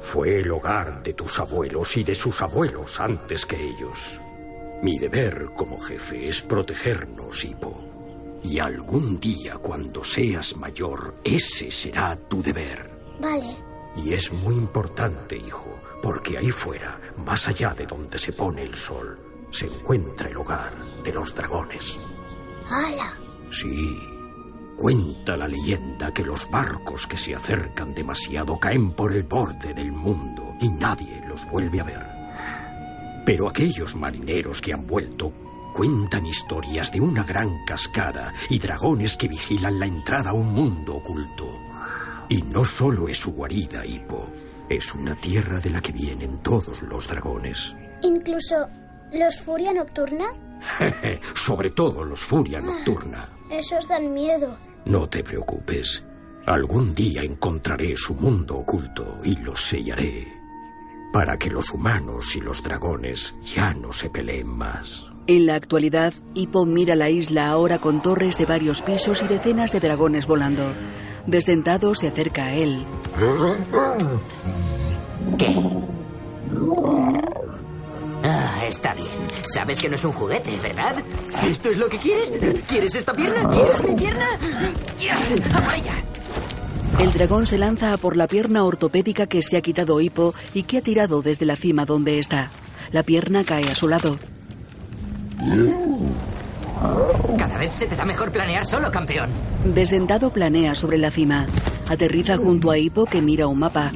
Fue 0.01 0.39
el 0.39 0.53
hogar 0.53 1.03
de 1.03 1.15
tus 1.15 1.41
abuelos 1.41 1.97
y 1.97 2.05
de 2.05 2.15
sus 2.15 2.41
abuelos 2.41 3.01
antes 3.01 3.45
que 3.45 3.57
ellos. 3.57 4.21
Mi 4.85 5.01
deber 5.01 5.51
como 5.57 5.81
jefe 5.81 6.29
es 6.29 6.43
protegernos, 6.43 7.45
Hippo. 7.45 8.39
Y 8.45 8.61
algún 8.61 9.19
día, 9.19 9.57
cuando 9.57 10.05
seas 10.05 10.57
mayor, 10.57 11.17
ese 11.25 11.73
será 11.73 12.15
tu 12.17 12.41
deber. 12.41 12.89
Vale. 13.21 13.57
Y 13.97 14.15
es 14.15 14.33
muy 14.33 14.55
importante, 14.55 15.37
hijo, 15.37 15.77
porque 16.05 16.39
ahí 16.39 16.53
fuera, 16.53 17.01
más 17.17 17.49
allá 17.49 17.75
de 17.75 17.85
donde 17.85 18.17
se 18.17 18.33
pone 18.33 18.63
el 18.63 18.77
sol, 18.77 19.19
se 19.51 19.67
encuentra 19.67 20.29
el 20.29 20.37
hogar 20.37 21.03
de 21.03 21.13
los 21.13 21.35
dragones. 21.35 21.99
¡Hala! 22.69 23.19
Sí. 23.51 24.20
Cuenta 24.81 25.37
la 25.37 25.47
leyenda 25.47 26.11
que 26.11 26.25
los 26.25 26.51
barcos 26.51 27.07
que 27.07 27.19
se 27.19 27.35
acercan 27.35 27.93
demasiado 27.93 28.59
caen 28.59 28.93
por 28.93 29.13
el 29.13 29.25
borde 29.25 29.75
del 29.75 29.93
mundo 29.93 30.57
y 30.59 30.71
nadie 30.71 31.23
los 31.29 31.45
vuelve 31.51 31.81
a 31.81 31.85
ver. 31.85 32.07
Pero 33.27 33.47
aquellos 33.47 33.95
marineros 33.95 34.63
que 34.63 34.73
han 34.73 34.87
vuelto 34.87 35.35
cuentan 35.75 36.25
historias 36.25 36.91
de 36.91 37.03
una 37.03 37.25
gran 37.25 37.63
cascada 37.67 38.33
y 38.49 38.59
dragones 38.59 39.19
que 39.19 39.29
vigilan 39.29 39.79
la 39.79 39.85
entrada 39.85 40.31
a 40.31 40.33
un 40.33 40.51
mundo 40.55 40.97
oculto. 40.97 41.59
Y 42.31 42.41
no 42.41 42.65
solo 42.65 43.07
es 43.07 43.19
su 43.19 43.35
guarida, 43.35 43.85
Hippo, 43.85 44.33
es 44.67 44.95
una 44.95 45.15
tierra 45.15 45.61
de 45.61 45.69
la 45.69 45.83
que 45.83 45.93
vienen 45.93 46.39
todos 46.39 46.81
los 46.85 47.07
dragones. 47.07 47.77
Incluso 48.01 48.67
los 49.13 49.43
Furia 49.43 49.75
Nocturna. 49.75 50.33
Sobre 51.35 51.69
todo 51.69 52.03
los 52.03 52.21
Furia 52.21 52.63
Nocturna. 52.63 53.29
Esos 53.51 53.87
dan 53.87 54.15
miedo. 54.15 54.70
No 54.85 55.09
te 55.09 55.23
preocupes. 55.23 56.07
Algún 56.47 56.95
día 56.95 57.23
encontraré 57.23 57.97
su 57.97 58.15
mundo 58.15 58.59
oculto 58.59 59.21
y 59.23 59.37
lo 59.37 59.55
sellaré. 59.55 60.27
Para 61.13 61.37
que 61.37 61.51
los 61.51 61.71
humanos 61.73 62.35
y 62.37 62.41
los 62.41 62.63
dragones 62.63 63.35
ya 63.43 63.75
no 63.75 63.93
se 63.93 64.11
peleen 64.11 64.47
más. 64.47 65.07
En 65.27 65.47
la 65.47 65.55
actualidad, 65.55 66.13
Hippo 66.35 66.67
mira 66.67 66.97
la 66.97 67.11
isla 67.11 67.51
ahora 67.51 67.79
con 67.79 68.03
torres 68.03 68.37
de 68.39 68.47
varios 68.47 68.83
pisos 68.83 69.23
y 69.23 69.29
decenas 69.29 69.71
de 69.73 69.81
dragones 69.81 70.27
volando. 70.27 70.75
Desdentado 71.27 71.95
se 71.95 72.09
acerca 72.09 72.47
a 72.47 72.55
él. 72.55 72.85
¿Qué? 75.39 75.55
Ah, 78.23 78.65
está 78.67 78.95
bien. 78.95 79.09
Sabes 79.43 79.81
que 79.81 79.89
no 79.89 79.95
es 79.95 80.05
un 80.05 80.13
juguete, 80.13 80.51
¿verdad? 80.63 80.97
¿Esto 81.49 81.71
es 81.71 81.79
lo 81.79 81.89
que 81.89 81.99
quieres? 81.99 82.33
¿Quieres 82.69 82.95
esta 82.95 83.13
pierna? 83.13 83.49
¿Quieres 83.49 83.83
mi 83.83 83.95
pierna? 83.95 84.27
¡Ya! 84.99 85.17
¡A 85.55 85.63
por 85.63 85.75
ella! 85.75 85.95
El 86.99 87.13
dragón 87.13 87.47
se 87.47 87.57
lanza 87.57 87.95
a 87.95 87.97
por 87.97 88.17
la 88.17 88.27
pierna 88.27 88.65
ortopédica 88.65 89.27
que 89.27 89.43
se 89.43 89.57
ha 89.57 89.63
quitado 89.63 90.01
Hippo 90.01 90.35
y 90.53 90.65
que 90.65 90.79
ha 90.79 90.83
tirado 90.83 91.23
desde 91.23 91.47
la 91.47 91.57
cima 91.57 91.87
donde 91.87 92.19
está. 92.19 92.51
La 92.93 93.03
pierna 93.03 93.45
cae 93.45 93.65
a 93.71 93.75
su 93.75 93.89
lado. 93.89 94.19
Cada 97.39 97.57
vez 97.57 97.75
se 97.75 97.87
te 97.87 97.97
da 97.97 98.05
mejor 98.05 98.33
planear 98.33 98.67
solo, 98.67 98.91
campeón. 98.91 99.31
Desdentado 99.65 100.31
planea 100.31 100.75
sobre 100.75 100.99
la 100.99 101.11
cima. 101.11 101.47
Aterriza 101.89 102.37
junto 102.37 102.71
a 102.71 102.77
Hippo 102.77 103.07
que 103.07 103.23
mira 103.23 103.47
un 103.47 103.61
mapa. 103.61 103.93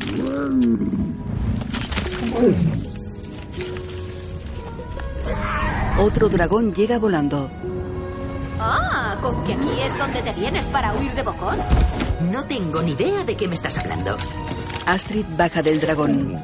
Otro 5.98 6.28
dragón 6.28 6.72
llega 6.74 6.98
volando. 6.98 7.50
Ah, 8.58 9.16
¿con 9.20 9.42
que 9.44 9.54
aquí 9.54 9.80
es 9.80 9.96
donde 9.98 10.22
te 10.22 10.32
vienes 10.32 10.66
para 10.66 10.94
huir 10.94 11.12
de 11.14 11.22
Bocón? 11.22 11.58
No 12.32 12.44
tengo 12.44 12.82
ni 12.82 12.92
idea 12.92 13.24
de 13.24 13.36
qué 13.36 13.48
me 13.48 13.54
estás 13.54 13.78
hablando. 13.78 14.16
Astrid 14.86 15.26
baja 15.36 15.62
del 15.62 15.80
dragón. 15.80 16.42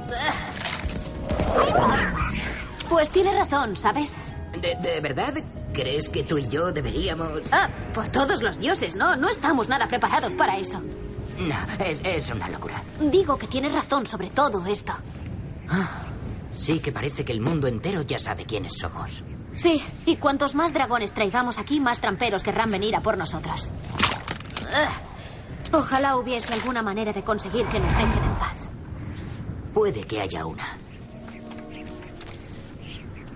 Pues 2.88 3.10
tiene 3.10 3.32
razón, 3.32 3.76
¿sabes? 3.76 4.14
¿De, 4.60 4.76
de 4.76 5.00
verdad 5.00 5.34
crees 5.72 6.08
que 6.08 6.24
tú 6.24 6.38
y 6.38 6.48
yo 6.48 6.72
deberíamos...? 6.72 7.42
Ah, 7.52 7.68
por 7.94 8.08
todos 8.08 8.42
los 8.42 8.58
dioses, 8.58 8.96
no, 8.96 9.16
no 9.16 9.28
estamos 9.28 9.68
nada 9.68 9.86
preparados 9.88 10.34
para 10.34 10.58
eso. 10.58 10.80
No, 11.38 11.84
es, 11.84 12.02
es 12.04 12.30
una 12.30 12.48
locura. 12.48 12.82
Digo 13.00 13.38
que 13.38 13.46
tienes 13.46 13.72
razón 13.72 14.04
sobre 14.06 14.30
todo 14.30 14.64
esto. 14.66 14.92
Sí 16.52 16.80
que 16.80 16.92
parece 16.92 17.24
que 17.24 17.32
el 17.32 17.40
mundo 17.40 17.66
entero 17.66 18.02
ya 18.02 18.18
sabe 18.18 18.44
quiénes 18.44 18.74
somos. 18.78 19.22
Sí, 19.54 19.82
y 20.06 20.16
cuantos 20.16 20.54
más 20.54 20.72
dragones 20.72 21.12
traigamos 21.12 21.58
aquí, 21.58 21.80
más 21.80 22.00
tramperos 22.00 22.42
querrán 22.42 22.70
venir 22.70 22.94
a 22.96 23.00
por 23.00 23.16
nosotros. 23.18 23.70
Ojalá 25.72 26.16
hubiese 26.16 26.52
alguna 26.52 26.82
manera 26.82 27.12
de 27.12 27.22
conseguir 27.22 27.66
que 27.66 27.78
nos 27.78 27.92
dejen 27.92 28.24
en 28.24 28.38
paz. 28.38 28.56
Puede 29.72 30.04
que 30.04 30.20
haya 30.20 30.44
una. 30.46 30.78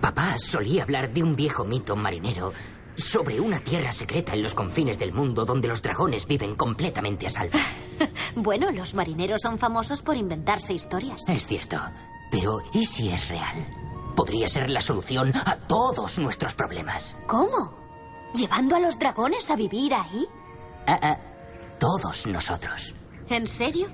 Papá 0.01 0.35
solía 0.37 0.83
hablar 0.83 1.11
de 1.13 1.23
un 1.23 1.35
viejo 1.35 1.63
mito 1.63 1.95
marinero 1.95 2.53
sobre 2.97 3.39
una 3.39 3.59
tierra 3.59 3.91
secreta 3.91 4.33
en 4.33 4.43
los 4.43 4.53
confines 4.53 4.99
del 4.99 5.13
mundo 5.13 5.45
donde 5.45 5.67
los 5.67 5.81
dragones 5.81 6.27
viven 6.27 6.55
completamente 6.55 7.27
a 7.27 7.29
salvo. 7.29 7.57
Bueno, 8.37 8.69
los 8.71 8.93
marineros 8.93 9.39
son 9.41 9.57
famosos 9.57 10.01
por 10.01 10.17
inventarse 10.17 10.73
historias. 10.73 11.21
Es 11.29 11.47
cierto, 11.47 11.79
pero 12.37 12.61
¿y 12.73 12.85
si 12.85 13.09
es 13.09 13.29
real? 13.29 13.55
Podría 14.13 14.49
ser 14.49 14.69
la 14.69 14.81
solución 14.81 15.31
a 15.45 15.55
todos 15.55 16.19
nuestros 16.19 16.53
problemas. 16.53 17.15
¿Cómo? 17.27 17.73
¿Llevando 18.33 18.75
a 18.75 18.81
los 18.81 18.99
dragones 18.99 19.49
a 19.49 19.55
vivir 19.55 19.93
ahí? 19.93 20.27
Ah, 20.85 20.99
ah, 21.01 21.17
todos 21.79 22.27
nosotros. 22.27 22.93
¿En 23.29 23.47
serio? 23.47 23.87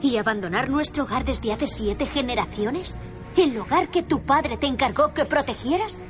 ¿Y 0.00 0.16
abandonar 0.16 0.70
nuestro 0.70 1.02
hogar 1.02 1.24
desde 1.24 1.52
hace 1.52 1.66
siete 1.66 2.06
generaciones? 2.06 2.96
¿El 3.36 3.58
hogar 3.58 3.90
que 3.90 4.04
tu 4.04 4.22
padre 4.22 4.56
te 4.56 4.68
encargó 4.68 5.12
que 5.12 5.24
protegieras? 5.24 6.04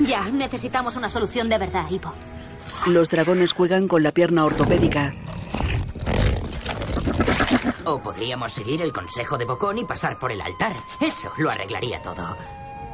Ya, 0.00 0.30
necesitamos 0.30 0.96
una 0.96 1.10
solución 1.10 1.50
de 1.50 1.58
verdad, 1.58 1.90
Hippo. 1.90 2.14
Los 2.86 3.10
dragones 3.10 3.52
juegan 3.52 3.86
con 3.86 4.02
la 4.02 4.12
pierna 4.12 4.46
ortopédica. 4.46 5.12
O 7.88 8.02
podríamos 8.02 8.52
seguir 8.52 8.82
el 8.82 8.92
consejo 8.92 9.38
de 9.38 9.46
Bocón 9.46 9.78
y 9.78 9.84
pasar 9.86 10.18
por 10.18 10.30
el 10.30 10.42
altar. 10.42 10.76
Eso 11.00 11.32
lo 11.38 11.48
arreglaría 11.50 12.02
todo. 12.02 12.36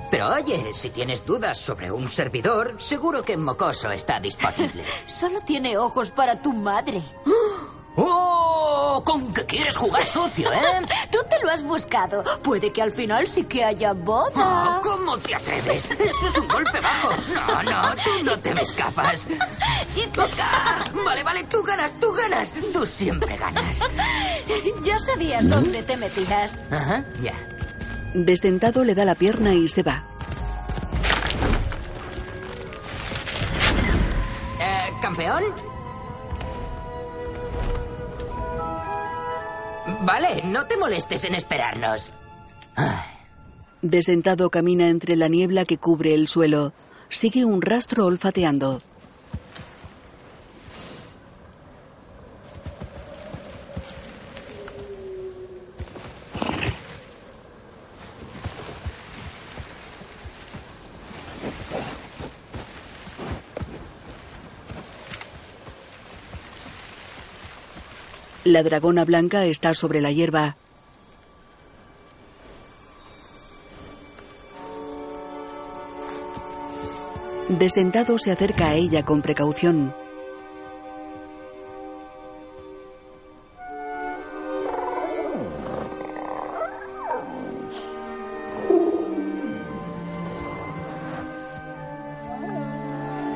Pero 0.08 0.28
oye, 0.32 0.72
si 0.72 0.90
tienes 0.90 1.26
dudas 1.26 1.58
sobre 1.58 1.90
un 1.90 2.08
servidor, 2.08 2.80
seguro 2.80 3.24
que 3.24 3.36
Mocoso 3.36 3.90
está 3.90 4.20
disponible. 4.20 4.84
Solo 5.06 5.40
tiene 5.40 5.76
ojos 5.76 6.12
para 6.12 6.40
tu 6.40 6.52
madre. 6.52 7.02
¡Oh! 7.96 9.02
¿Con 9.04 9.32
qué 9.32 9.44
quieres 9.44 9.76
jugar 9.76 10.04
sucio, 10.06 10.52
eh? 10.52 10.58
Tú 11.10 11.18
te 11.28 11.40
lo 11.42 11.50
has 11.50 11.62
buscado. 11.62 12.24
Puede 12.42 12.72
que 12.72 12.82
al 12.82 12.92
final 12.92 13.26
sí 13.26 13.44
que 13.44 13.64
haya 13.64 13.92
boda. 13.92 14.78
Oh, 14.78 14.80
¿Cómo 14.82 15.18
te 15.18 15.34
atreves? 15.34 15.88
Eso 15.90 16.26
es 16.28 16.36
un 16.36 16.48
golpe 16.48 16.80
bajo. 16.80 17.10
No, 17.34 17.62
no, 17.62 17.94
tú 18.02 18.24
no 18.24 18.38
te 18.38 18.54
me 18.54 18.62
escapas. 18.62 19.28
¡Ah! 20.40 20.84
Vale, 21.04 21.22
vale, 21.22 21.44
tú 21.44 21.62
ganas, 21.62 21.92
tú 22.00 22.12
ganas. 22.12 22.52
Tú 22.72 22.86
siempre 22.86 23.36
ganas. 23.36 23.78
Ya 24.82 24.98
sabías 24.98 25.48
dónde 25.48 25.82
te 25.82 25.96
metías. 25.96 26.56
Ajá, 26.70 27.04
ya. 27.22 27.32
Desdentado 28.12 28.84
le 28.84 28.94
da 28.94 29.04
la 29.04 29.14
pierna 29.14 29.54
y 29.54 29.68
se 29.68 29.82
va. 29.82 30.04
Eh, 34.60 34.92
¿Campeón? 35.00 35.44
Vale, 40.02 40.42
no 40.44 40.66
te 40.66 40.76
molestes 40.76 41.24
en 41.24 41.34
esperarnos. 41.34 42.12
Desdentado 43.82 44.48
camina 44.50 44.88
entre 44.88 45.14
la 45.16 45.28
niebla 45.28 45.64
que 45.64 45.78
cubre 45.78 46.14
el 46.14 46.26
suelo. 46.28 46.72
Sigue 47.10 47.44
un 47.44 47.60
rastro 47.60 48.06
olfateando. 48.06 48.80
La 68.44 68.62
dragona 68.62 69.06
blanca 69.06 69.46
está 69.46 69.72
sobre 69.72 70.02
la 70.02 70.12
hierba. 70.12 70.58
Desdentado 77.48 78.18
se 78.18 78.32
acerca 78.32 78.68
a 78.68 78.74
ella 78.74 79.02
con 79.02 79.22
precaución. 79.22 79.94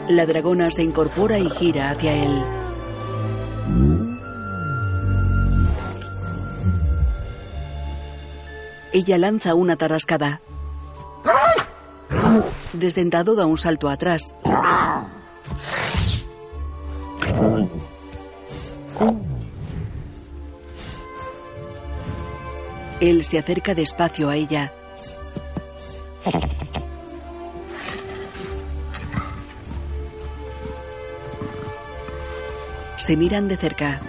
La 0.09 0.27
dragona 0.27 0.71
se 0.71 0.83
incorpora 0.83 1.39
y 1.39 1.49
gira 1.49 1.91
hacia 1.91 2.13
él. 2.13 2.58
Ella 8.93 9.19
lanza 9.19 9.55
una 9.55 9.77
tarascada. 9.77 10.41
Desdentado 12.73 13.35
da 13.35 13.47
un 13.47 13.59
salto 13.59 13.89
atrás. 13.89 14.35
Él 23.01 23.25
se 23.25 23.39
acerca 23.39 23.75
despacio 23.75 24.29
a 24.29 24.37
ella. 24.37 24.73
Se 32.97 33.17
miran 33.17 33.49
de 33.49 33.57
cerca. 33.57 34.01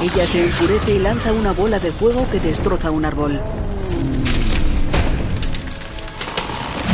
Ella 0.00 0.26
se 0.26 0.44
enfurece 0.44 0.92
y 0.94 0.98
lanza 0.98 1.32
una 1.32 1.52
bola 1.52 1.78
de 1.78 1.90
fuego 1.92 2.26
que 2.30 2.38
destroza 2.40 2.90
un 2.90 3.04
árbol. 3.04 3.40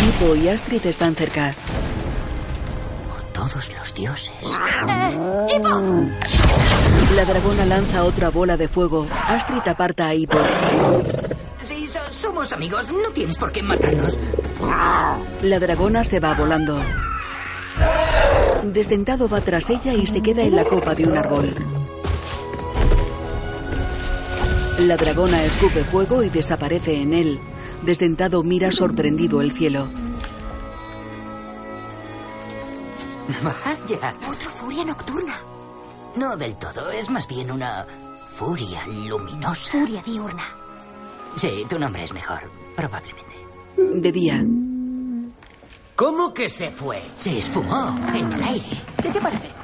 Hippo 0.09 0.35
y 0.37 0.49
Astrid 0.49 0.85
están 0.87 1.15
cerca. 1.15 1.55
Todos 3.33 3.71
los 3.77 3.95
dioses. 3.95 4.33
Eh, 4.43 5.57
¡Hippo! 5.57 5.69
La 7.15 7.25
dragona 7.25 7.67
lanza 7.67 8.05
otra 8.05 8.31
bola 8.31 8.57
de 8.57 8.69
fuego. 8.69 9.07
Astrid 9.29 9.67
aparta 9.69 10.07
a 10.09 10.15
Hippo. 10.15 10.39
Si 11.59 11.87
so- 11.87 11.99
somos 12.11 12.53
amigos, 12.53 12.91
no 12.93 13.11
tienes 13.11 13.37
por 13.37 13.53
qué 13.53 13.63
matarnos. 13.63 14.17
La 15.43 15.59
dragona 15.59 16.05
se 16.05 16.21
va 16.21 16.35
volando. 16.35 16.79
Desdentado 18.63 19.29
va 19.29 19.41
tras 19.41 19.69
ella 19.69 19.93
y 19.95 20.07
se 20.07 20.23
queda 20.23 20.43
en 20.43 20.57
la 20.57 20.65
copa 20.65 20.95
de 20.95 21.05
un 21.07 21.19
árbol. 21.19 21.55
La 24.79 24.97
dragona 24.97 25.45
escupe 25.45 25.85
fuego 25.85 26.23
y 26.23 26.31
desaparece 26.31 27.01
en 27.01 27.15
él. 27.15 27.41
Desdentado 27.83 28.43
mira 28.43 28.73
sorprendido 28.73 29.41
el 29.41 29.53
cielo. 29.53 29.89
Vaya. 33.43 34.15
Otra 34.29 34.51
furia 34.51 34.85
nocturna. 34.85 35.37
No 36.17 36.37
del 36.37 36.57
todo, 36.57 36.91
es 36.91 37.09
más 37.09 37.27
bien 37.29 37.51
una 37.51 37.87
furia 38.35 38.85
luminosa. 38.87 39.71
Furia 39.71 40.03
diurna. 40.05 40.45
Sí, 41.37 41.65
tu 41.69 41.79
nombre 41.79 42.05
es 42.05 42.13
mejor, 42.13 42.51
probablemente. 42.77 43.37
De 43.77 44.13
día. 44.13 44.45
¿Cómo 45.95 46.35
que 46.35 46.49
se 46.49 46.71
fue? 46.71 47.03
Se 47.15 47.39
esfumó 47.39 47.97
en 48.13 48.33
el 48.33 48.43
aire. 48.43 48.83
¿Qué 49.01 49.11
te 49.11 49.21
parece? 49.21 49.64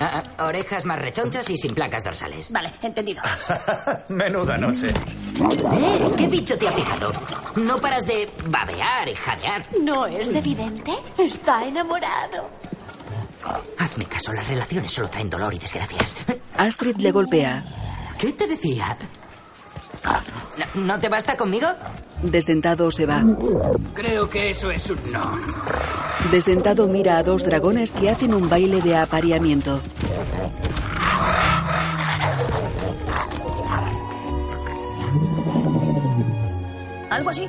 Ah, 0.00 0.22
ah, 0.38 0.44
orejas 0.46 0.86
más 0.86 0.98
rechonchas 0.98 1.48
y 1.50 1.56
sin 1.58 1.74
placas 1.74 2.02
dorsales. 2.02 2.50
Vale, 2.50 2.72
entendido. 2.82 3.20
Menuda 4.08 4.56
noche. 4.56 4.88
¿Eh? 4.88 6.10
¿Qué 6.16 6.26
bicho 6.26 6.56
te 6.56 6.68
ha 6.68 6.72
picado? 6.72 7.12
No 7.56 7.76
paras 7.78 8.06
de 8.06 8.28
babear 8.48 9.08
y 9.08 9.14
jadear. 9.14 9.62
¿No 9.82 10.06
es 10.06 10.30
evidente? 10.30 10.92
Está 11.18 11.64
enamorado. 11.66 12.48
Hazme 13.78 14.06
caso, 14.06 14.32
las 14.32 14.46
relaciones 14.48 14.90
solo 14.90 15.08
traen 15.10 15.28
dolor 15.28 15.52
y 15.52 15.58
desgracias. 15.58 16.16
Astrid 16.56 16.96
le 16.96 17.12
golpea. 17.12 17.62
¿Qué 18.18 18.32
te 18.32 18.46
decía? 18.46 18.96
¿No, 20.74 21.00
te 21.00 21.08
basta 21.08 21.36
conmigo? 21.36 21.68
Desdentado 22.22 22.90
se 22.92 23.06
va. 23.06 23.22
Creo 23.94 24.28
que 24.28 24.50
eso 24.50 24.70
es 24.70 24.88
un 24.90 24.98
no. 25.10 25.38
Desdentado 26.30 26.86
mira 26.86 27.16
a 27.18 27.22
dos 27.22 27.44
dragones 27.44 27.92
que 27.92 28.10
hacen 28.10 28.34
un 28.34 28.48
baile 28.48 28.80
de 28.82 28.96
apareamiento. 28.96 29.80
¿Algo 37.10 37.30
así? 37.30 37.48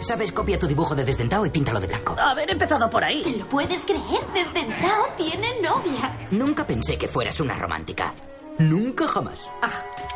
¿Sabes? 0.00 0.32
Copia 0.32 0.58
tu 0.58 0.66
dibujo 0.66 0.94
de 0.94 1.04
Desdentado 1.04 1.46
y 1.46 1.50
píntalo 1.50 1.80
de 1.80 1.86
blanco. 1.86 2.14
Haber 2.18 2.50
empezado 2.50 2.90
por 2.90 3.02
ahí. 3.02 3.22
¿Te 3.22 3.36
lo 3.36 3.48
puedes 3.48 3.84
creer? 3.84 4.20
Desdentado 4.34 5.04
tiene 5.16 5.60
novia. 5.62 6.14
Nunca 6.30 6.66
pensé 6.66 6.98
que 6.98 7.08
fueras 7.08 7.40
una 7.40 7.54
romántica. 7.56 8.12
Nunca 8.58 9.06
jamás. 9.08 9.50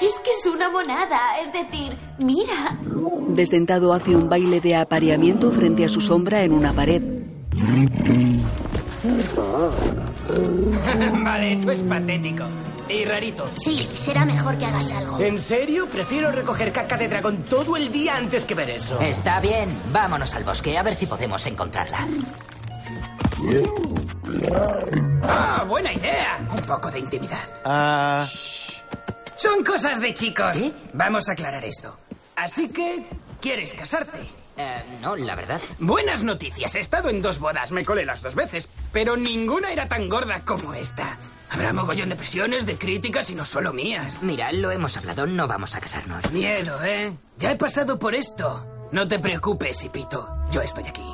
Es 0.00 0.18
que 0.20 0.30
es 0.30 0.46
una 0.46 0.70
monada. 0.70 1.38
Es 1.42 1.52
decir, 1.52 1.98
mira. 2.18 2.78
Desdentado 3.28 3.92
hace 3.92 4.14
un 4.14 4.28
baile 4.28 4.60
de 4.60 4.76
apareamiento 4.76 5.50
frente 5.50 5.84
a 5.84 5.88
su 5.88 6.00
sombra 6.00 6.42
en 6.42 6.52
una 6.52 6.72
pared. 6.72 7.02
vale, 11.22 11.52
eso 11.52 11.70
es 11.70 11.82
patético. 11.82 12.44
Y 12.88 13.04
rarito. 13.04 13.46
Sí, 13.56 13.78
será 13.78 14.24
mejor 14.24 14.56
que 14.56 14.64
hagas 14.64 14.90
algo. 14.92 15.20
¿En 15.20 15.36
serio? 15.36 15.86
Prefiero 15.86 16.32
recoger 16.32 16.72
caca 16.72 16.96
de 16.96 17.08
dragón 17.08 17.38
todo 17.48 17.76
el 17.76 17.92
día 17.92 18.16
antes 18.16 18.44
que 18.44 18.54
ver 18.54 18.70
eso. 18.70 18.98
Está 19.00 19.40
bien. 19.40 19.68
Vámonos 19.92 20.34
al 20.34 20.44
bosque 20.44 20.78
a 20.78 20.82
ver 20.82 20.94
si 20.94 21.06
podemos 21.06 21.44
encontrarla. 21.46 22.06
Ah, 25.22 25.64
buena 25.66 25.92
idea. 25.92 26.38
Un 26.50 26.62
poco 26.62 26.90
de 26.90 26.98
intimidad. 26.98 27.40
Ah. 27.64 28.26
Son 29.36 29.64
cosas 29.64 30.00
de 30.00 30.12
chicos. 30.14 30.56
Vamos 30.92 31.28
a 31.28 31.32
aclarar 31.32 31.64
esto. 31.64 31.96
Así 32.36 32.72
que, 32.72 33.06
¿quieres 33.40 33.74
casarte? 33.74 34.18
Eh, 34.56 34.82
no, 35.00 35.14
la 35.16 35.34
verdad. 35.36 35.60
Buenas 35.78 36.24
noticias. 36.24 36.74
He 36.74 36.80
estado 36.80 37.08
en 37.10 37.22
dos 37.22 37.38
bodas. 37.38 37.70
Me 37.70 37.84
colé 37.84 38.04
las 38.04 38.22
dos 38.22 38.34
veces. 38.34 38.68
Pero 38.92 39.16
ninguna 39.16 39.70
era 39.72 39.86
tan 39.86 40.08
gorda 40.08 40.40
como 40.44 40.74
esta. 40.74 41.16
Habrá 41.50 41.72
mogollón 41.72 42.08
de 42.08 42.16
presiones, 42.16 42.66
de 42.66 42.76
críticas 42.76 43.30
y 43.30 43.34
no 43.34 43.44
solo 43.44 43.72
mías. 43.72 44.22
Mira, 44.22 44.50
lo 44.52 44.70
hemos 44.70 44.96
hablado. 44.96 45.26
No 45.26 45.46
vamos 45.46 45.74
a 45.76 45.80
casarnos. 45.80 46.30
Miedo, 46.32 46.82
¿eh? 46.84 47.12
Ya 47.38 47.52
he 47.52 47.56
pasado 47.56 47.98
por 47.98 48.14
esto. 48.14 48.66
No 48.90 49.06
te 49.06 49.18
preocupes, 49.18 49.84
Hipito. 49.84 50.28
Yo 50.50 50.60
estoy 50.62 50.84
aquí. 50.88 51.04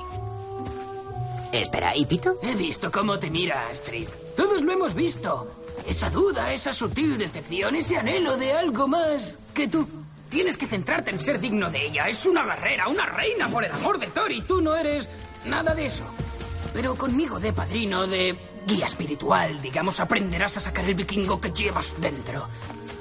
Espera, 1.54 1.94
¿y? 1.94 2.36
He 2.42 2.56
visto 2.56 2.90
cómo 2.90 3.16
te 3.16 3.30
mira, 3.30 3.68
Astrid. 3.68 4.08
Todos 4.36 4.60
lo 4.60 4.72
hemos 4.72 4.92
visto. 4.92 5.62
Esa 5.86 6.10
duda, 6.10 6.52
esa 6.52 6.72
sutil 6.72 7.16
decepción, 7.16 7.76
ese 7.76 7.96
anhelo 7.96 8.36
de 8.36 8.52
algo 8.52 8.88
más 8.88 9.36
que 9.54 9.68
tú. 9.68 9.86
Tienes 10.28 10.56
que 10.56 10.66
centrarte 10.66 11.12
en 11.12 11.20
ser 11.20 11.38
digno 11.38 11.70
de 11.70 11.86
ella. 11.86 12.08
Es 12.08 12.26
una 12.26 12.42
guerrera, 12.42 12.88
una 12.88 13.06
reina, 13.06 13.48
por 13.48 13.64
el 13.64 13.70
amor 13.70 14.00
de 14.00 14.08
Thor, 14.08 14.32
y 14.32 14.42
tú 14.42 14.60
no 14.60 14.74
eres 14.74 15.08
nada 15.44 15.76
de 15.76 15.86
eso. 15.86 16.02
Pero 16.72 16.96
conmigo 16.96 17.38
de 17.38 17.52
padrino, 17.52 18.04
de 18.08 18.36
guía 18.66 18.86
espiritual, 18.86 19.62
digamos, 19.62 20.00
aprenderás 20.00 20.56
a 20.56 20.60
sacar 20.60 20.84
el 20.86 20.96
vikingo 20.96 21.40
que 21.40 21.52
llevas 21.52 21.94
dentro. 22.00 22.48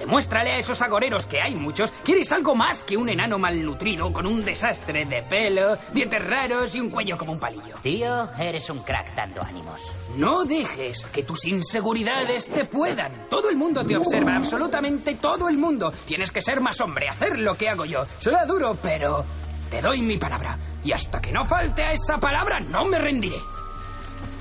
Demuéstrale 0.03 0.51
a 0.51 0.57
esos 0.57 0.81
agoreros 0.81 1.25
que 1.25 1.41
hay 1.41 1.55
muchos 1.55 1.89
que 2.03 2.11
eres 2.11 2.29
algo 2.33 2.55
más 2.55 2.83
que 2.83 2.97
un 2.97 3.07
enano 3.07 3.39
malnutrido 3.39 4.11
con 4.11 4.27
un 4.27 4.43
desastre 4.43 5.05
de 5.05 5.23
pelo, 5.23 5.77
dientes 5.93 6.21
raros 6.21 6.75
y 6.75 6.81
un 6.81 6.89
cuello 6.89 7.17
como 7.17 7.31
un 7.31 7.39
palillo. 7.39 7.77
Tío, 7.81 8.29
eres 8.37 8.69
un 8.69 8.79
crack 8.79 9.15
dando 9.15 9.41
ánimos. 9.41 9.79
No 10.17 10.43
dejes 10.43 11.05
que 11.05 11.23
tus 11.23 11.45
inseguridades 11.45 12.49
te 12.49 12.65
puedan. 12.65 13.29
Todo 13.29 13.49
el 13.49 13.55
mundo 13.55 13.85
te 13.85 13.95
observa, 13.95 14.35
absolutamente 14.35 15.15
todo 15.15 15.47
el 15.47 15.57
mundo. 15.57 15.93
Tienes 16.05 16.33
que 16.33 16.41
ser 16.41 16.59
más 16.59 16.81
hombre, 16.81 17.07
hacer 17.07 17.39
lo 17.39 17.55
que 17.55 17.69
hago 17.69 17.85
yo. 17.85 18.03
Será 18.19 18.45
duro, 18.45 18.77
pero 18.81 19.23
te 19.69 19.81
doy 19.81 20.01
mi 20.01 20.17
palabra. 20.17 20.59
Y 20.83 20.91
hasta 20.91 21.21
que 21.21 21.31
no 21.31 21.45
falte 21.45 21.81
a 21.81 21.93
esa 21.93 22.17
palabra, 22.17 22.59
no 22.59 22.83
me 22.83 22.99
rendiré. 22.99 23.37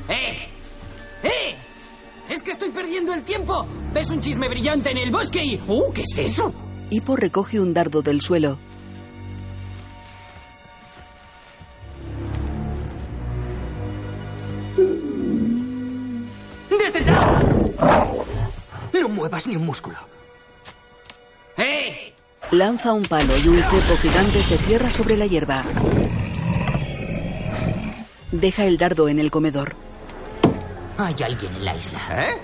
¡Eh! 0.09 0.39
¡Eh! 1.23 1.57
¡Es 2.29 2.43
que 2.43 2.53
estoy 2.53 2.71
perdiendo 2.71 3.13
el 3.13 3.23
tiempo! 3.23 3.67
¿Ves 3.93 4.11
un 4.11 4.21
chisme 4.21 4.49
brillante 4.49 4.91
en 4.91 4.99
el 4.99 5.11
bosque 5.11 5.45
y... 5.45 5.61
¡Uh! 5.67 5.93
¿Qué 5.93 6.03
es 6.03 6.19
eso? 6.19 6.55
Hippo 6.91 7.17
recoge 7.17 7.61
un 7.61 7.75
dardo 7.75 8.03
del 8.03 8.21
suelo. 8.21 8.59
No 19.03 19.09
muevas 19.09 19.47
ni 19.47 19.57
un 19.57 19.67
músculo. 19.67 19.99
¡Eh! 21.57 22.13
Lanza 22.51 22.93
un 22.93 23.03
palo 23.03 23.37
y 23.37 23.49
un 23.49 23.57
cepo 23.57 23.97
gigante 24.01 24.43
se 24.43 24.57
cierra 24.59 24.91
sobre 24.91 25.17
la 25.17 25.27
hierba. 25.27 25.65
Deja 28.31 28.65
el 28.65 28.79
dardo 28.79 29.09
en 29.09 29.21
el 29.21 29.31
comedor. 29.31 29.77
Hay 30.99 31.15
alguien 31.23 31.55
en 31.55 31.65
la 31.65 31.75
isla. 31.75 32.01
¿Eh? 32.11 32.39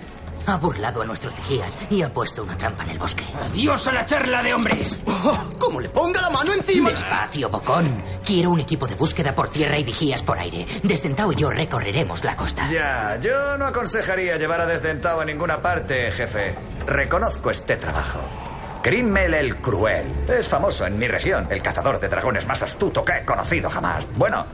Ha 0.47 0.57
burlado 0.57 1.03
a 1.03 1.05
nuestros 1.05 1.37
vigías 1.37 1.79
y 1.91 2.01
ha 2.01 2.11
puesto 2.13 2.43
una 2.43 2.57
trampa 2.57 2.83
en 2.85 2.91
el 2.91 2.99
bosque. 2.99 3.23
¡Adiós 3.39 3.87
a 3.89 3.93
la 3.93 4.07
charla 4.07 4.43
de 4.43 4.55
hombres! 4.55 4.99
¡Como 5.59 5.79
le 5.79 5.91
ponga 5.91 6.23
la 6.23 6.31
mano 6.31 6.55
encima! 6.55 6.89
Despacio, 6.89 7.51
bocón. 7.51 8.03
Quiero 8.25 8.51
un 8.51 8.61
equipo 8.61 8.87
de 8.87 8.95
búsqueda 8.95 9.35
por 9.35 9.51
tierra 9.51 9.79
y 9.79 9.85
vigías 9.85 10.23
por 10.23 10.39
aire. 10.39 10.67
Desdentado 10.83 11.33
y 11.33 11.37
yo 11.37 11.51
recorreremos 11.51 12.25
la 12.25 12.35
costa. 12.35 12.67
Ya, 12.71 13.19
yo 13.21 13.59
no 13.59 13.67
aconsejaría 13.67 14.39
llevar 14.39 14.63
a 14.63 14.67
Desdentado 14.67 15.21
a 15.21 15.25
ninguna 15.27 15.61
parte, 15.61 16.11
jefe. 16.13 16.55
Reconozco 16.87 17.51
este 17.51 17.77
trabajo. 17.77 18.21
Grimmel 18.83 19.35
el 19.35 19.57
Cruel. 19.57 20.25
Es 20.29 20.49
famoso 20.49 20.87
en 20.87 20.99
mi 20.99 21.09
región, 21.09 21.47
el 21.51 21.61
cazador 21.61 22.01
de 22.01 22.09
dragones 22.09 22.47
más 22.47 22.63
astuto 22.63 23.05
que 23.05 23.19
he 23.19 23.25
conocido 23.25 23.69
jamás. 23.69 24.07
Bueno, 24.17 24.47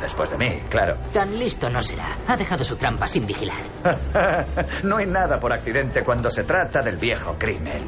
después 0.00 0.30
de 0.30 0.38
mí, 0.38 0.62
claro. 0.68 0.96
Tan 1.12 1.38
listo 1.38 1.68
no 1.70 1.82
será. 1.82 2.18
Ha 2.26 2.36
dejado 2.36 2.64
su 2.64 2.76
trampa 2.76 3.06
sin 3.06 3.26
vigilar. 3.26 3.62
no 4.82 4.96
hay 4.96 5.06
nada 5.06 5.38
por 5.40 5.52
accidente 5.52 6.02
cuando 6.02 6.30
se 6.30 6.44
trata 6.44 6.82
del 6.82 6.96
viejo 6.96 7.36
Grimmel. 7.38 7.82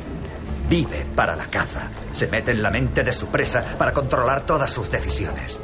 Vive 0.69 1.07
para 1.15 1.35
la 1.35 1.47
caza. 1.47 1.89
Se 2.13 2.27
mete 2.29 2.51
en 2.51 2.63
la 2.63 2.71
mente 2.71 3.03
de 3.03 3.13
su 3.13 3.29
presa 3.29 3.65
para 3.79 3.93
controlar 3.93 4.43
todas 4.43 4.71
sus 4.71 4.91
decisiones. 4.91 5.59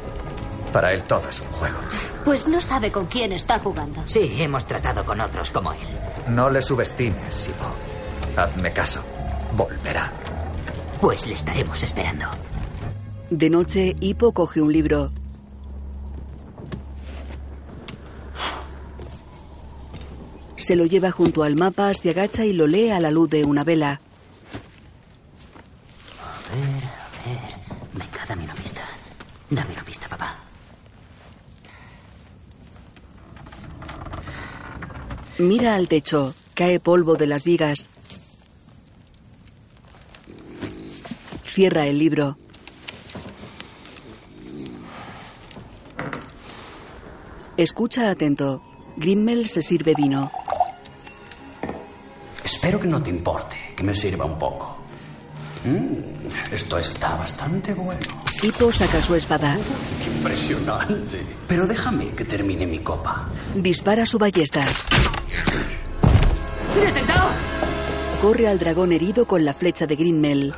Para 0.73 0.93
él 0.93 1.03
todo 1.03 1.29
es 1.29 1.39
un 1.39 1.47
juego. 1.47 1.77
Pues 2.25 2.47
no 2.47 2.59
sabe 2.59 2.91
con 2.91 3.05
quién 3.05 3.31
está 3.31 3.59
jugando. 3.59 4.01
Sí, 4.05 4.35
hemos 4.39 4.65
tratado 4.65 5.05
con 5.05 5.21
otros 5.21 5.51
como 5.51 5.71
él. 5.71 5.79
No 6.27 6.49
le 6.49 6.61
subestimes, 6.61 7.33
Sipo. 7.33 7.65
Hazme 8.35 8.73
caso. 8.73 9.01
Volverá. 9.53 10.11
Pues 10.99 11.27
le 11.27 11.33
estaremos 11.35 11.81
esperando. 11.83 12.25
De 13.29 13.49
noche, 13.49 13.95
Hippo 13.99 14.33
coge 14.33 14.61
un 14.61 14.73
libro. 14.73 15.11
Se 20.65 20.75
lo 20.75 20.87
lleva 20.87 21.11
junto 21.11 21.43
al 21.43 21.55
mapa, 21.55 21.93
se 21.93 22.09
agacha 22.09 22.43
y 22.43 22.51
lo 22.51 22.65
lee 22.65 22.89
a 22.89 22.99
la 22.99 23.11
luz 23.11 23.29
de 23.29 23.43
una 23.43 23.63
vela. 23.63 24.01
A 26.23 26.55
ver, 26.55 26.83
a 26.83 27.07
ver. 27.23 27.39
Venga, 27.93 28.25
dame 28.27 28.45
una 28.45 28.55
pista. 28.55 28.81
Dame 29.47 29.73
una 29.73 29.83
pista, 29.83 30.09
papá. 30.09 30.39
Mira 35.37 35.75
al 35.75 35.87
techo. 35.87 36.33
Cae 36.55 36.79
polvo 36.79 37.13
de 37.13 37.27
las 37.27 37.43
vigas. 37.43 37.87
Cierra 41.45 41.85
el 41.85 41.99
libro. 41.99 42.39
Escucha 47.55 48.09
atento. 48.09 48.63
Grimmel 48.97 49.47
se 49.47 49.61
sirve 49.61 49.93
vino. 49.95 50.31
Espero 52.45 52.79
que 52.79 52.87
no 52.87 53.01
te 53.01 53.09
importe, 53.09 53.57
que 53.75 53.83
me 53.83 53.95
sirva 53.95 54.23
un 54.23 54.37
poco. 54.37 54.77
Mm, 55.63 56.53
esto 56.53 56.77
está 56.77 57.15
bastante 57.15 57.73
bueno. 57.73 58.01
Hippo 58.43 58.71
saca 58.71 59.01
su 59.01 59.15
espada. 59.15 59.57
Impresionante. 60.05 61.25
Pero 61.47 61.65
déjame 61.65 62.09
que 62.09 62.23
termine 62.23 62.67
mi 62.67 62.77
copa. 62.79 63.27
Dispara 63.55 64.05
su 64.05 64.19
ballesta. 64.19 64.61
¡Desdentado! 66.79 67.31
Corre 68.21 68.47
al 68.47 68.59
dragón 68.59 68.91
herido 68.91 69.25
con 69.25 69.43
la 69.43 69.55
flecha 69.55 69.87
de 69.87 69.95
Grimmel. 69.95 70.53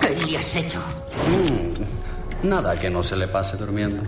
¿Qué 0.00 0.16
le 0.16 0.38
has 0.38 0.56
hecho? 0.56 0.80
Mm, 1.28 2.48
nada 2.48 2.78
que 2.80 2.88
no 2.88 3.02
se 3.02 3.16
le 3.16 3.28
pase 3.28 3.58
durmiendo. 3.58 4.02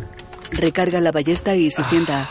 Recarga 0.52 1.02
la 1.02 1.12
ballesta 1.12 1.54
y 1.54 1.70
se 1.70 1.84
sienta. 1.84 2.26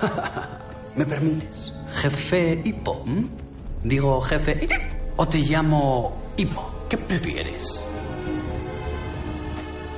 ¿Me 0.96 1.04
permites? 1.04 1.74
Jefe 1.92 2.62
Hipo. 2.64 3.04
¿m? 3.06 3.41
Digo 3.84 4.20
jefe 4.20 4.68
o 5.16 5.26
te 5.26 5.38
llamo 5.38 6.16
Hipo. 6.36 6.70
¿Qué 6.88 6.96
prefieres? 6.96 7.80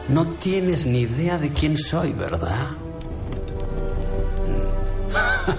No 0.09 0.27
tienes 0.35 0.87
ni 0.87 1.01
idea 1.01 1.39
de 1.39 1.51
quién 1.51 1.77
soy, 1.77 2.13
¿verdad? 2.13 2.71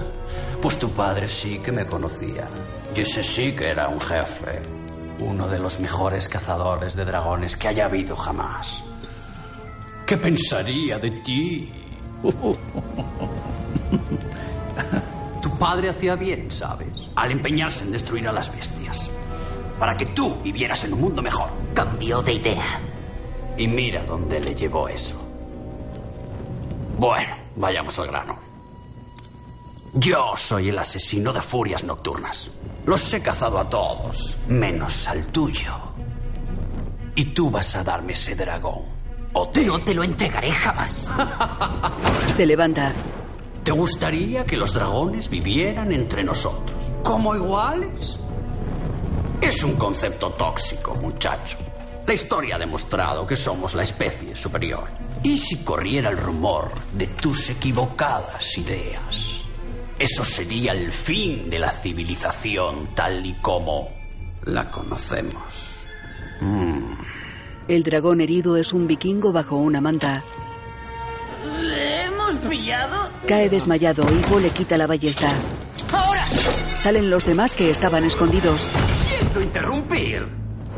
Pues 0.60 0.78
tu 0.78 0.90
padre 0.90 1.28
sí 1.28 1.60
que 1.60 1.70
me 1.70 1.86
conocía. 1.86 2.48
Y 2.94 3.00
ese 3.00 3.22
sí 3.22 3.52
que 3.52 3.68
era 3.68 3.88
un 3.88 4.00
jefe. 4.00 4.62
Uno 5.20 5.46
de 5.46 5.58
los 5.58 5.78
mejores 5.78 6.28
cazadores 6.28 6.96
de 6.96 7.04
dragones 7.04 7.56
que 7.56 7.68
haya 7.68 7.84
habido 7.84 8.16
jamás. 8.16 8.82
¿Qué 10.06 10.16
pensaría 10.16 10.98
de 10.98 11.10
ti? 11.10 11.72
Tu 15.56 15.60
padre 15.60 15.88
hacía 15.88 16.16
bien, 16.16 16.50
¿sabes? 16.50 17.10
Al 17.14 17.32
empeñarse 17.32 17.82
en 17.82 17.90
destruir 17.90 18.28
a 18.28 18.32
las 18.32 18.54
bestias. 18.54 19.08
Para 19.78 19.96
que 19.96 20.04
tú 20.04 20.36
vivieras 20.42 20.84
en 20.84 20.92
un 20.92 21.00
mundo 21.00 21.22
mejor. 21.22 21.48
Cambió 21.72 22.20
de 22.20 22.34
idea. 22.34 22.78
Y 23.56 23.66
mira 23.66 24.04
dónde 24.04 24.38
le 24.38 24.54
llevó 24.54 24.86
eso. 24.86 25.16
Bueno, 26.98 27.36
vayamos 27.56 27.98
al 27.98 28.08
grano. 28.08 28.38
Yo 29.94 30.34
soy 30.36 30.68
el 30.68 30.78
asesino 30.78 31.32
de 31.32 31.40
furias 31.40 31.84
nocturnas. 31.84 32.50
Los 32.84 33.10
he 33.14 33.22
cazado 33.22 33.58
a 33.58 33.70
todos, 33.70 34.36
menos 34.48 35.08
al 35.08 35.26
tuyo. 35.28 35.74
Y 37.14 37.24
tú 37.32 37.48
vas 37.48 37.74
a 37.76 37.82
darme 37.82 38.12
ese 38.12 38.34
dragón. 38.34 38.82
O 39.32 39.48
te... 39.48 39.64
No 39.64 39.80
te 39.80 39.94
lo 39.94 40.04
entregaré 40.04 40.52
jamás. 40.52 41.08
Se 42.36 42.44
levanta. 42.44 42.92
¿Te 43.66 43.72
gustaría 43.72 44.44
que 44.44 44.56
los 44.56 44.72
dragones 44.72 45.28
vivieran 45.28 45.90
entre 45.90 46.22
nosotros? 46.22 46.88
¿Como 47.02 47.34
iguales? 47.34 48.16
Es 49.40 49.64
un 49.64 49.74
concepto 49.74 50.30
tóxico, 50.34 50.94
muchacho. 50.94 51.58
La 52.06 52.14
historia 52.14 52.54
ha 52.54 52.58
demostrado 52.60 53.26
que 53.26 53.34
somos 53.34 53.74
la 53.74 53.82
especie 53.82 54.36
superior. 54.36 54.84
¿Y 55.24 55.38
si 55.38 55.64
corriera 55.64 56.10
el 56.10 56.16
rumor 56.16 56.70
de 56.92 57.08
tus 57.08 57.50
equivocadas 57.50 58.56
ideas? 58.56 59.40
Eso 59.98 60.22
sería 60.22 60.70
el 60.70 60.92
fin 60.92 61.50
de 61.50 61.58
la 61.58 61.72
civilización 61.72 62.94
tal 62.94 63.26
y 63.26 63.34
como 63.40 63.88
la 64.44 64.70
conocemos. 64.70 65.80
Mm. 66.40 66.92
El 67.66 67.82
dragón 67.82 68.20
herido 68.20 68.56
es 68.56 68.72
un 68.72 68.86
vikingo 68.86 69.32
bajo 69.32 69.56
una 69.56 69.80
manta. 69.80 70.22
¿Le 72.26 72.32
hemos 72.32 72.48
pillado? 72.48 73.10
Cae 73.26 73.48
desmayado. 73.48 74.04
Ivo 74.10 74.40
le 74.40 74.50
quita 74.50 74.76
la 74.76 74.86
ballesta. 74.86 75.28
¡Ahora! 75.92 76.22
Salen 76.76 77.08
los 77.08 77.24
demás 77.24 77.52
que 77.52 77.70
estaban 77.70 78.04
escondidos. 78.04 78.68
Siento 79.08 79.40
interrumpir. 79.40 80.26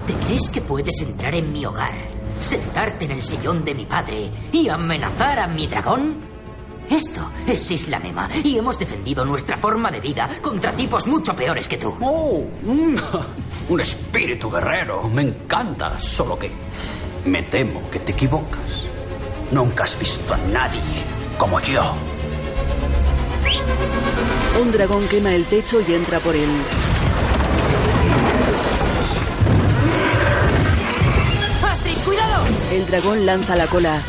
¿Te 0.06 0.12
crees 0.14 0.50
que 0.50 0.60
puedes 0.60 1.00
entrar 1.00 1.34
en 1.34 1.52
mi 1.52 1.64
hogar, 1.66 2.06
sentarte 2.40 3.04
en 3.04 3.12
el 3.12 3.22
sillón 3.22 3.64
de 3.64 3.74
mi 3.74 3.86
padre 3.86 4.30
y 4.52 4.68
amenazar 4.68 5.38
a 5.38 5.46
mi 5.46 5.66
dragón? 5.66 6.16
Esto 6.88 7.30
es 7.46 7.70
Isla 7.70 7.98
Mema 7.98 8.28
y 8.42 8.56
hemos 8.56 8.78
defendido 8.78 9.24
nuestra 9.24 9.58
forma 9.58 9.90
de 9.90 10.00
vida 10.00 10.28
contra 10.40 10.74
tipos 10.74 11.06
mucho 11.06 11.34
peores 11.34 11.68
que 11.68 11.76
tú. 11.76 11.94
Oh, 12.00 12.46
un 13.68 13.80
espíritu 13.80 14.50
guerrero. 14.50 15.08
Me 15.08 15.22
encanta, 15.22 15.98
solo 15.98 16.38
que 16.38 16.50
me 17.26 17.42
temo 17.44 17.88
que 17.90 18.00
te 18.00 18.12
equivocas. 18.12 18.84
Nunca 19.50 19.84
has 19.84 19.98
visto 19.98 20.32
a 20.32 20.38
nadie 20.38 21.17
como 21.38 21.60
yo. 21.60 21.94
Un 24.60 24.72
dragón 24.72 25.06
quema 25.08 25.32
el 25.34 25.44
techo 25.46 25.80
y 25.86 25.94
entra 25.94 26.18
por 26.18 26.34
él. 26.34 26.48
¡Astrid, 31.62 31.96
cuidado! 32.04 32.44
El 32.72 32.86
dragón 32.86 33.24
lanza 33.24 33.54
la 33.56 33.66
cola. 33.68 34.02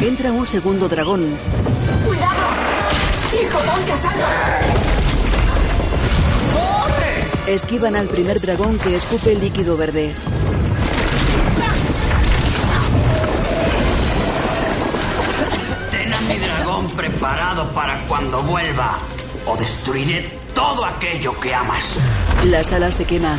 Entra 0.00 0.32
un 0.32 0.46
segundo 0.46 0.88
dragón. 0.88 1.36
¡Cuidado! 2.06 2.46
¡Hijo, 3.40 3.58
ponte 3.58 3.92
a 3.92 3.96
salvo! 3.96 4.24
Esquivan 7.46 7.96
al 7.96 8.08
primer 8.08 8.40
dragón 8.40 8.78
que 8.78 8.96
escupe 8.96 9.34
líquido 9.34 9.76
verde. 9.76 10.14
Preparado 17.00 17.72
para 17.72 17.98
cuando 18.06 18.42
vuelva. 18.42 18.98
O 19.46 19.56
destruiré 19.56 20.30
todo 20.54 20.84
aquello 20.84 21.32
que 21.40 21.54
amas. 21.54 21.96
La 22.44 22.62
sala 22.62 22.92
se 22.92 23.06
quema. 23.06 23.38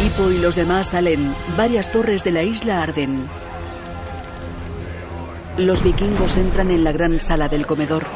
Hippo 0.00 0.30
y 0.30 0.38
los 0.38 0.54
demás 0.54 0.90
salen. 0.90 1.34
Varias 1.56 1.90
torres 1.90 2.22
de 2.24 2.32
la 2.32 2.42
isla 2.42 2.82
arden. 2.82 3.26
Los 5.56 5.82
vikingos 5.82 6.36
entran 6.36 6.70
en 6.70 6.84
la 6.84 6.92
gran 6.92 7.18
sala 7.20 7.48
del 7.48 7.64
comedor. 7.66 8.06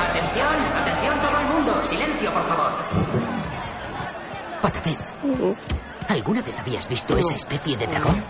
Atención, 0.00 0.54
atención 0.74 1.20
todo 1.20 1.38
el 1.38 1.46
mundo. 1.46 1.84
Silencio, 1.84 2.32
por 2.32 2.48
favor. 2.48 2.72
Patapez, 4.60 4.98
¿alguna 6.10 6.42
vez 6.42 6.58
habías 6.58 6.88
visto 6.88 7.16
esa 7.16 7.34
especie 7.34 7.76
de 7.76 7.86
dragón? 7.86 8.22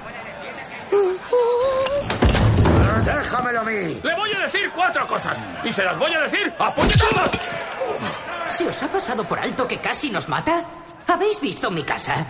Déjamelo 3.05 3.61
a 3.61 3.65
mí. 3.65 4.01
Le 4.03 4.15
voy 4.15 4.31
a 4.33 4.41
decir 4.41 4.71
cuatro 4.75 5.07
cosas 5.07 5.39
y 5.65 5.73
se 5.73 5.83
las 5.83 5.99
voy 5.99 6.13
a 6.13 6.21
decir 6.21 6.53
a 6.59 6.75
puñetadas. 6.75 7.31
¿Se 8.49 8.67
os 8.67 8.83
ha 8.83 8.89
pasado 8.89 9.25
por 9.25 9.39
alto 9.39 9.67
que 9.67 9.79
casi 9.79 10.11
nos 10.11 10.29
mata? 10.29 10.65
¿Habéis 11.07 11.41
visto 11.41 11.71
mi 11.71 11.83
casa? 11.83 12.27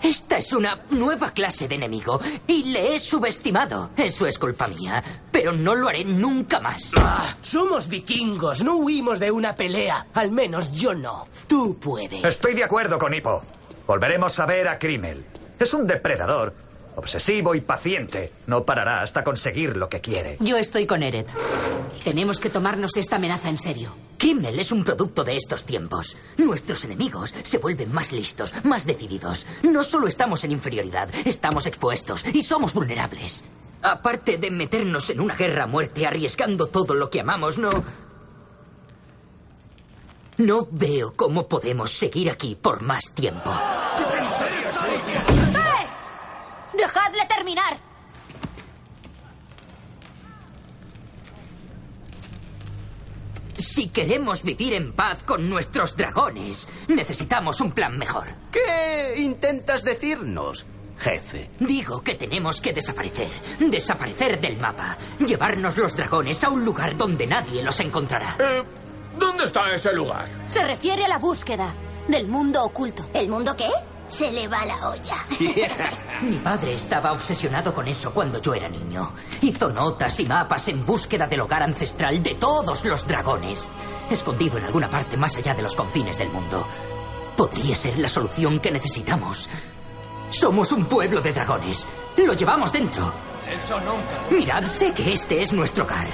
Esta 0.00 0.38
es 0.38 0.52
una 0.52 0.78
nueva 0.90 1.32
clase 1.32 1.66
de 1.66 1.74
enemigo 1.74 2.20
y 2.46 2.64
le 2.64 2.94
he 2.94 2.98
subestimado. 3.00 3.90
Eso 3.96 4.26
es 4.26 4.38
culpa 4.38 4.68
mía, 4.68 5.02
pero 5.32 5.50
no 5.50 5.74
lo 5.74 5.88
haré 5.88 6.04
nunca 6.04 6.60
más. 6.60 6.92
Ah, 6.96 7.34
somos 7.40 7.88
vikingos, 7.88 8.62
no 8.62 8.76
huimos 8.76 9.18
de 9.18 9.32
una 9.32 9.56
pelea. 9.56 10.06
Al 10.14 10.30
menos 10.30 10.72
yo 10.72 10.94
no. 10.94 11.26
Tú 11.48 11.76
puedes. 11.80 12.22
Estoy 12.24 12.54
de 12.54 12.62
acuerdo 12.62 12.96
con 12.96 13.12
Hippo. 13.12 13.42
Volveremos 13.88 14.38
a 14.38 14.44
ver 14.44 14.68
a 14.68 14.78
Krimmel. 14.78 15.24
Es 15.58 15.72
un 15.72 15.86
depredador, 15.86 16.52
obsesivo 16.94 17.54
y 17.54 17.62
paciente. 17.62 18.34
No 18.46 18.62
parará 18.62 19.00
hasta 19.00 19.24
conseguir 19.24 19.78
lo 19.78 19.88
que 19.88 20.02
quiere. 20.02 20.36
Yo 20.40 20.58
estoy 20.58 20.86
con 20.86 21.02
Eret. 21.02 21.26
Tenemos 22.04 22.38
que 22.38 22.50
tomarnos 22.50 22.98
esta 22.98 23.16
amenaza 23.16 23.48
en 23.48 23.56
serio. 23.56 23.96
Kimmel 24.18 24.60
es 24.60 24.72
un 24.72 24.84
producto 24.84 25.24
de 25.24 25.36
estos 25.36 25.64
tiempos. 25.64 26.18
Nuestros 26.36 26.84
enemigos 26.84 27.32
se 27.42 27.56
vuelven 27.56 27.90
más 27.90 28.12
listos, 28.12 28.52
más 28.62 28.84
decididos. 28.84 29.46
No 29.62 29.82
solo 29.82 30.06
estamos 30.06 30.44
en 30.44 30.52
inferioridad, 30.52 31.08
estamos 31.24 31.66
expuestos 31.66 32.26
y 32.26 32.42
somos 32.42 32.74
vulnerables. 32.74 33.42
Aparte 33.80 34.36
de 34.36 34.50
meternos 34.50 35.08
en 35.08 35.20
una 35.20 35.34
guerra 35.34 35.64
a 35.64 35.66
muerte 35.66 36.06
arriesgando 36.06 36.66
todo 36.66 36.92
lo 36.92 37.08
que 37.08 37.20
amamos, 37.20 37.56
no... 37.56 37.82
No 40.38 40.68
veo 40.70 41.14
cómo 41.16 41.48
podemos 41.48 41.90
seguir 41.90 42.30
aquí 42.30 42.54
por 42.54 42.80
más 42.80 43.12
tiempo. 43.12 43.50
¡Eh! 43.50 43.96
¡Dejadle 46.76 47.26
terminar! 47.26 47.80
Si 53.56 53.88
queremos 53.88 54.44
vivir 54.44 54.74
en 54.74 54.92
paz 54.92 55.24
con 55.24 55.50
nuestros 55.50 55.96
dragones, 55.96 56.68
necesitamos 56.86 57.60
un 57.60 57.72
plan 57.72 57.98
mejor. 57.98 58.28
¿Qué 58.52 59.14
intentas 59.18 59.82
decirnos, 59.82 60.64
jefe? 60.98 61.50
Digo 61.58 62.00
que 62.02 62.14
tenemos 62.14 62.60
que 62.60 62.72
desaparecer, 62.72 63.32
desaparecer 63.58 64.40
del 64.40 64.56
mapa, 64.58 64.96
llevarnos 65.18 65.76
los 65.76 65.96
dragones 65.96 66.44
a 66.44 66.50
un 66.50 66.64
lugar 66.64 66.96
donde 66.96 67.26
nadie 67.26 67.64
los 67.64 67.80
encontrará. 67.80 68.36
Eh, 68.38 68.62
¿Dónde 69.16 69.44
está 69.44 69.72
ese 69.72 69.92
lugar? 69.92 70.26
Se 70.46 70.64
refiere 70.64 71.04
a 71.04 71.08
la 71.08 71.18
búsqueda 71.18 71.74
del 72.08 72.28
mundo 72.28 72.64
oculto. 72.64 73.06
¿El 73.14 73.28
mundo 73.28 73.54
qué? 73.56 73.68
Se 74.08 74.30
le 74.32 74.48
va 74.48 74.64
la 74.64 74.88
olla. 74.88 75.16
Mi 76.22 76.38
padre 76.38 76.74
estaba 76.74 77.12
obsesionado 77.12 77.74
con 77.74 77.86
eso 77.86 78.12
cuando 78.12 78.40
yo 78.40 78.54
era 78.54 78.68
niño. 78.68 79.12
Hizo 79.42 79.68
notas 79.68 80.18
y 80.20 80.24
mapas 80.24 80.68
en 80.68 80.84
búsqueda 80.84 81.26
del 81.26 81.42
hogar 81.42 81.62
ancestral 81.62 82.22
de 82.22 82.34
todos 82.36 82.84
los 82.84 83.06
dragones, 83.06 83.70
escondido 84.10 84.56
en 84.56 84.64
alguna 84.64 84.88
parte 84.88 85.16
más 85.18 85.36
allá 85.36 85.54
de 85.54 85.62
los 85.62 85.76
confines 85.76 86.16
del 86.16 86.30
mundo. 86.30 86.66
Podría 87.36 87.76
ser 87.76 87.98
la 87.98 88.08
solución 88.08 88.58
que 88.60 88.70
necesitamos. 88.70 89.48
Somos 90.30 90.72
un 90.72 90.86
pueblo 90.86 91.20
de 91.20 91.32
dragones. 91.32 91.86
Lo 92.16 92.32
llevamos 92.32 92.72
dentro. 92.72 93.12
Eso 93.48 93.78
nunca. 93.80 94.24
Mirad, 94.30 94.64
sé 94.64 94.92
que 94.92 95.12
este 95.12 95.40
es 95.40 95.52
nuestro 95.52 95.84
hogar. 95.84 96.08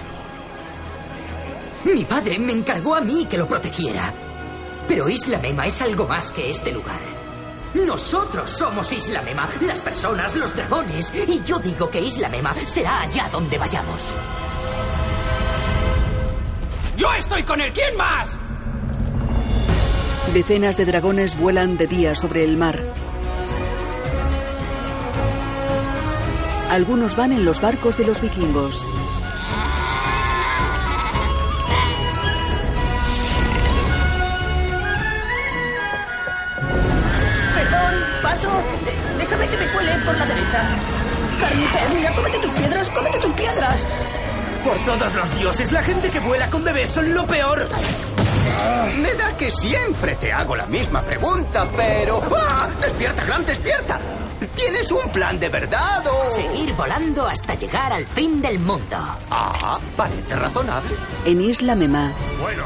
Mi 1.84 2.04
padre 2.04 2.38
me 2.38 2.52
encargó 2.52 2.94
a 2.94 3.00
mí 3.00 3.26
que 3.26 3.36
lo 3.36 3.46
protegiera. 3.46 4.12
Pero 4.88 5.08
Isla 5.08 5.38
Mema 5.38 5.66
es 5.66 5.80
algo 5.82 6.06
más 6.06 6.30
que 6.30 6.50
este 6.50 6.72
lugar. 6.72 7.00
Nosotros 7.74 8.50
somos 8.50 8.92
Isla 8.92 9.22
Mema, 9.22 9.48
las 9.60 9.80
personas, 9.80 10.34
los 10.36 10.54
dragones. 10.54 11.12
Y 11.26 11.42
yo 11.42 11.58
digo 11.58 11.90
que 11.90 12.00
Isla 12.00 12.28
Mema 12.28 12.54
será 12.66 13.02
allá 13.02 13.28
donde 13.30 13.58
vayamos. 13.58 14.14
¡Yo 16.96 17.08
estoy 17.18 17.42
con 17.42 17.60
él! 17.60 17.72
¿Quién 17.72 17.96
más? 17.96 18.38
Decenas 20.32 20.76
de 20.76 20.86
dragones 20.86 21.38
vuelan 21.38 21.76
de 21.76 21.86
día 21.86 22.16
sobre 22.16 22.44
el 22.44 22.56
mar. 22.56 22.82
Algunos 26.70 27.16
van 27.16 27.32
en 27.32 27.44
los 27.44 27.60
barcos 27.60 27.96
de 27.96 28.04
los 28.04 28.20
vikingos. 28.20 28.84
Carniped, 41.40 41.94
mira, 41.96 42.12
cómete 42.14 42.38
tus 42.38 42.50
piedras, 42.52 42.90
cómete 42.90 43.18
tus 43.18 43.32
piedras. 43.32 43.86
Por 44.62 44.76
todos 44.84 45.14
los 45.14 45.38
dioses, 45.38 45.72
la 45.72 45.82
gente 45.82 46.10
que 46.10 46.20
vuela 46.20 46.48
con 46.48 46.64
bebés 46.64 46.88
son 46.90 47.12
lo 47.12 47.26
peor. 47.26 47.68
Me 49.00 49.12
da 49.14 49.36
que 49.36 49.50
siempre 49.50 50.14
te 50.14 50.32
hago 50.32 50.54
la 50.56 50.66
misma 50.66 51.00
pregunta, 51.00 51.68
pero... 51.76 52.22
¡Ah! 52.48 52.70
¡Despierta, 52.80 53.24
Grant, 53.24 53.46
despierta! 53.48 53.98
¿Tienes 54.54 54.90
un 54.92 55.10
plan 55.10 55.38
de 55.40 55.48
verdad 55.48 56.06
o...? 56.06 56.30
Seguir 56.30 56.72
volando 56.74 57.26
hasta 57.26 57.54
llegar 57.54 57.92
al 57.92 58.06
fin 58.06 58.40
del 58.40 58.58
mundo. 58.60 58.96
Ah, 59.30 59.78
parece 59.96 60.34
razonable. 60.36 60.96
En 61.24 61.40
Isla 61.40 61.74
Mema, 61.74 62.12
Bueno, 62.40 62.64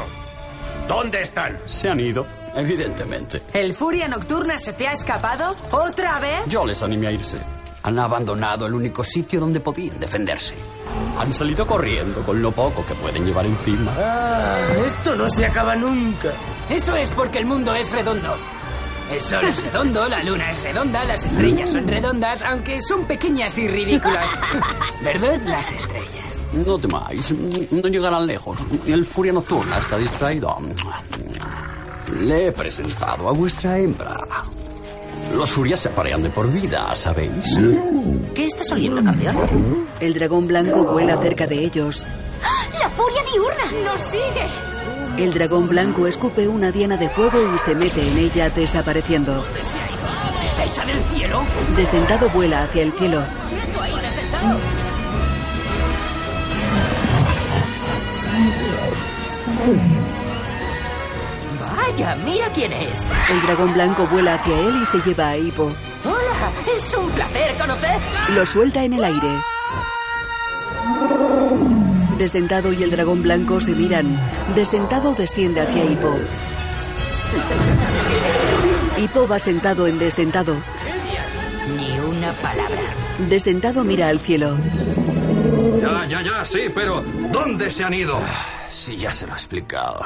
¿dónde 0.87 1.21
están? 1.23 1.59
Se 1.65 1.89
han 1.89 1.99
ido, 1.99 2.25
evidentemente. 2.53 3.41
¿El 3.53 3.73
Furia 3.75 4.07
Nocturna 4.07 4.59
se 4.59 4.73
te 4.73 4.87
ha 4.87 4.93
escapado? 4.93 5.55
¿Otra 5.71 6.19
vez? 6.19 6.41
Yo 6.47 6.65
les 6.65 6.81
animé 6.83 7.07
a 7.07 7.11
irse. 7.11 7.39
Han 7.83 7.97
abandonado 7.97 8.65
el 8.65 8.73
único 8.73 9.03
sitio 9.03 9.39
donde 9.39 9.59
podían 9.59 9.99
defenderse. 9.99 10.55
Han 11.17 11.31
salido 11.31 11.65
corriendo 11.65 12.23
con 12.25 12.41
lo 12.41 12.51
poco 12.51 12.85
que 12.85 12.93
pueden 12.95 13.25
llevar 13.25 13.45
encima. 13.45 13.93
Ah, 13.97 14.59
esto 14.85 15.15
no 15.15 15.29
se 15.29 15.45
acaba 15.45 15.75
nunca. 15.75 16.33
Eso 16.69 16.95
es 16.95 17.09
porque 17.11 17.39
el 17.39 17.45
mundo 17.45 17.73
es 17.73 17.91
redondo. 17.91 18.35
El 19.11 19.19
sol 19.21 19.43
es 19.45 19.63
redondo, 19.63 20.07
la 20.07 20.23
luna 20.23 20.51
es 20.51 20.61
redonda, 20.61 21.03
las 21.03 21.25
estrellas 21.25 21.71
son 21.71 21.87
redondas, 21.87 22.43
aunque 22.43 22.79
son 22.81 23.05
pequeñas 23.05 23.57
y 23.57 23.67
ridículas. 23.67 24.27
¿Verdad? 25.03 25.41
Las 25.45 25.71
estrellas. 25.71 26.43
No 26.53 26.77
temáis, 26.77 27.31
no 27.71 27.87
llegarán 27.89 28.27
lejos. 28.27 28.59
El 28.85 29.03
Furia 29.05 29.31
Nocturna 29.33 29.79
está 29.79 29.97
distraído. 29.97 30.55
Le 32.21 32.47
he 32.47 32.51
presentado 32.51 33.29
a 33.29 33.31
vuestra 33.31 33.79
hembra. 33.79 34.17
Los 35.33 35.51
Furias 35.51 35.79
se 35.79 35.89
aparean 35.89 36.21
de 36.23 36.29
por 36.29 36.51
vida, 36.51 36.93
¿sabéis? 36.95 37.57
¿Qué 38.33 38.45
estás 38.45 38.71
oliendo, 38.71 39.03
campeón? 39.03 39.87
el 39.99 40.13
dragón 40.13 40.47
blanco 40.47 40.83
vuela 40.85 41.17
cerca 41.21 41.45
de 41.45 41.63
ellos. 41.63 42.05
¡La 42.79 42.89
furia 42.89 43.21
diurna! 43.31 43.91
¡Nos 43.91 44.01
sigue! 44.01 45.23
El 45.23 45.33
dragón 45.33 45.67
blanco 45.67 46.07
escupe 46.07 46.47
una 46.47 46.71
diana 46.71 46.95
de 46.95 47.09
fuego 47.09 47.37
y 47.55 47.59
se 47.59 47.75
mete 47.75 48.07
en 48.07 48.17
ella, 48.17 48.49
desapareciendo. 48.49 49.43
¿Está 50.43 50.63
hecha 50.63 50.85
del 50.85 51.01
cielo? 51.13 51.43
Desdentado 51.75 52.29
vuela 52.29 52.63
hacia 52.63 52.83
el 52.83 52.93
cielo. 52.93 53.21
¡Quieto 53.49 53.81
ahí, 53.81 53.93
desdentado! 54.01 54.59
Vaya, 61.99 62.15
mira 62.15 62.47
quién 62.53 62.71
es. 62.71 63.07
El 63.29 63.41
dragón 63.41 63.73
blanco 63.73 64.07
vuela 64.07 64.35
hacia 64.35 64.57
él 64.57 64.81
y 64.81 64.85
se 64.85 64.99
lleva 65.01 65.31
a 65.31 65.37
Hippo. 65.37 65.73
Hola, 66.05 66.53
es 66.73 66.93
un 66.93 67.09
placer 67.11 67.57
conocer. 67.57 67.99
Lo 68.33 68.45
suelta 68.45 68.85
en 68.85 68.93
el 68.93 69.03
aire. 69.03 69.41
Desdentado 72.17 72.71
y 72.71 72.83
el 72.83 72.91
dragón 72.91 73.21
blanco 73.21 73.59
se 73.59 73.71
miran. 73.71 74.17
Desdentado 74.55 75.13
desciende 75.13 75.59
hacia 75.59 75.83
Hippo. 75.83 76.17
Hippo 78.97 79.27
va 79.27 79.39
sentado 79.39 79.85
en 79.85 79.99
desdentado. 79.99 80.55
Ni 81.75 81.99
una 81.99 82.31
palabra. 82.33 82.81
Desdentado 83.27 83.83
mira 83.83 84.07
al 84.07 84.21
cielo. 84.21 84.57
Ya, 85.81 86.05
ya, 86.07 86.21
ya, 86.21 86.45
sí, 86.45 86.71
pero 86.73 87.03
¿dónde 87.29 87.69
se 87.69 87.83
han 87.83 87.93
ido? 87.93 88.21
Sí, 88.69 88.97
ya 88.97 89.11
se 89.11 89.25
lo 89.25 89.33
he 89.33 89.35
explicado. 89.35 90.01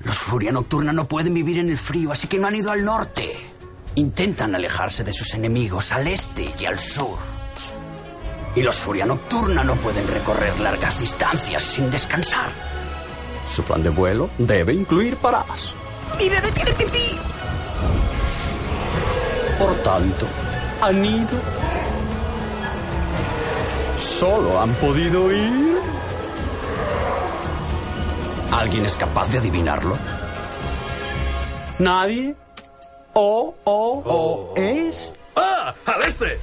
Los 0.00 0.16
Furia 0.16 0.50
Nocturna 0.50 0.92
no 0.92 1.06
pueden 1.06 1.32
vivir 1.32 1.58
en 1.58 1.70
el 1.70 1.78
frío, 1.78 2.12
así 2.12 2.26
que 2.26 2.38
no 2.38 2.48
han 2.48 2.56
ido 2.56 2.70
al 2.70 2.84
norte. 2.84 3.52
Intentan 3.94 4.54
alejarse 4.54 5.04
de 5.04 5.12
sus 5.12 5.34
enemigos 5.34 5.92
al 5.92 6.06
este 6.06 6.52
y 6.58 6.66
al 6.66 6.78
sur. 6.78 7.18
Y 8.54 8.62
los 8.62 8.76
Furia 8.76 9.06
Nocturna 9.06 9.62
no 9.62 9.76
pueden 9.76 10.06
recorrer 10.08 10.58
largas 10.60 10.98
distancias 10.98 11.62
sin 11.62 11.90
descansar. 11.90 12.50
Su 13.48 13.62
plan 13.62 13.82
de 13.82 13.90
vuelo 13.90 14.30
debe 14.38 14.74
incluir 14.74 15.16
paradas. 15.16 15.72
¡Mi 16.18 16.28
bebé 16.28 16.50
tiene 16.52 16.72
pipí! 16.72 17.18
Por 19.58 19.74
tanto, 19.82 20.26
han 20.80 21.04
ido. 21.04 21.40
Solo 23.96 24.60
han 24.60 24.74
podido 24.74 25.30
ir. 25.32 25.78
¿Alguien 28.52 28.84
es 28.86 28.96
capaz 28.96 29.28
de 29.28 29.38
adivinarlo? 29.38 29.96
¿Nadie? 31.78 32.34
¿O, 33.14 33.54
o, 33.64 34.02
o 34.04 34.54
es? 34.56 35.12
¡Ah! 35.36 35.74
¡Al 35.86 36.02
este! 36.02 36.38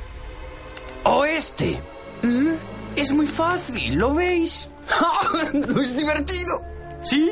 Oeste. 1.04 1.82
Mm, 2.24 2.54
Es 2.96 3.12
muy 3.12 3.28
fácil, 3.28 3.96
¿lo 3.96 4.14
veis? 4.14 4.68
¿No 5.54 5.82
es 5.82 5.96
divertido? 5.96 6.62
¿Sí? 7.04 7.32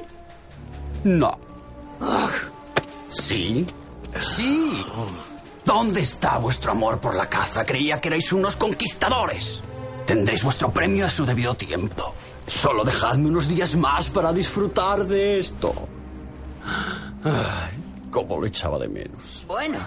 No. 1.04 1.38
Ah, 2.02 2.30
¿Sí? 3.12 3.66
Sí. 4.20 4.86
¿Dónde 5.64 6.02
está 6.02 6.38
vuestro 6.38 6.72
amor 6.74 7.00
por 7.00 7.16
la 7.16 7.28
caza? 7.28 7.66
Creía 7.66 8.00
que 8.00 8.10
erais 8.10 8.32
unos 8.32 8.56
conquistadores. 8.56 9.62
Tendréis 10.06 10.44
vuestro 10.44 10.72
premio 10.72 11.06
a 11.06 11.10
su 11.10 11.26
debido 11.26 11.56
tiempo. 11.56 12.14
Solo 12.48 12.84
dejadme 12.84 13.30
unos 13.30 13.48
días 13.48 13.76
más 13.76 14.10
para 14.10 14.32
disfrutar 14.32 15.06
de 15.06 15.40
esto. 15.40 15.74
Ay, 17.24 17.84
cómo 18.12 18.40
lo 18.40 18.46
echaba 18.46 18.78
de 18.78 18.88
menos. 18.88 19.44
Bueno, 19.48 19.80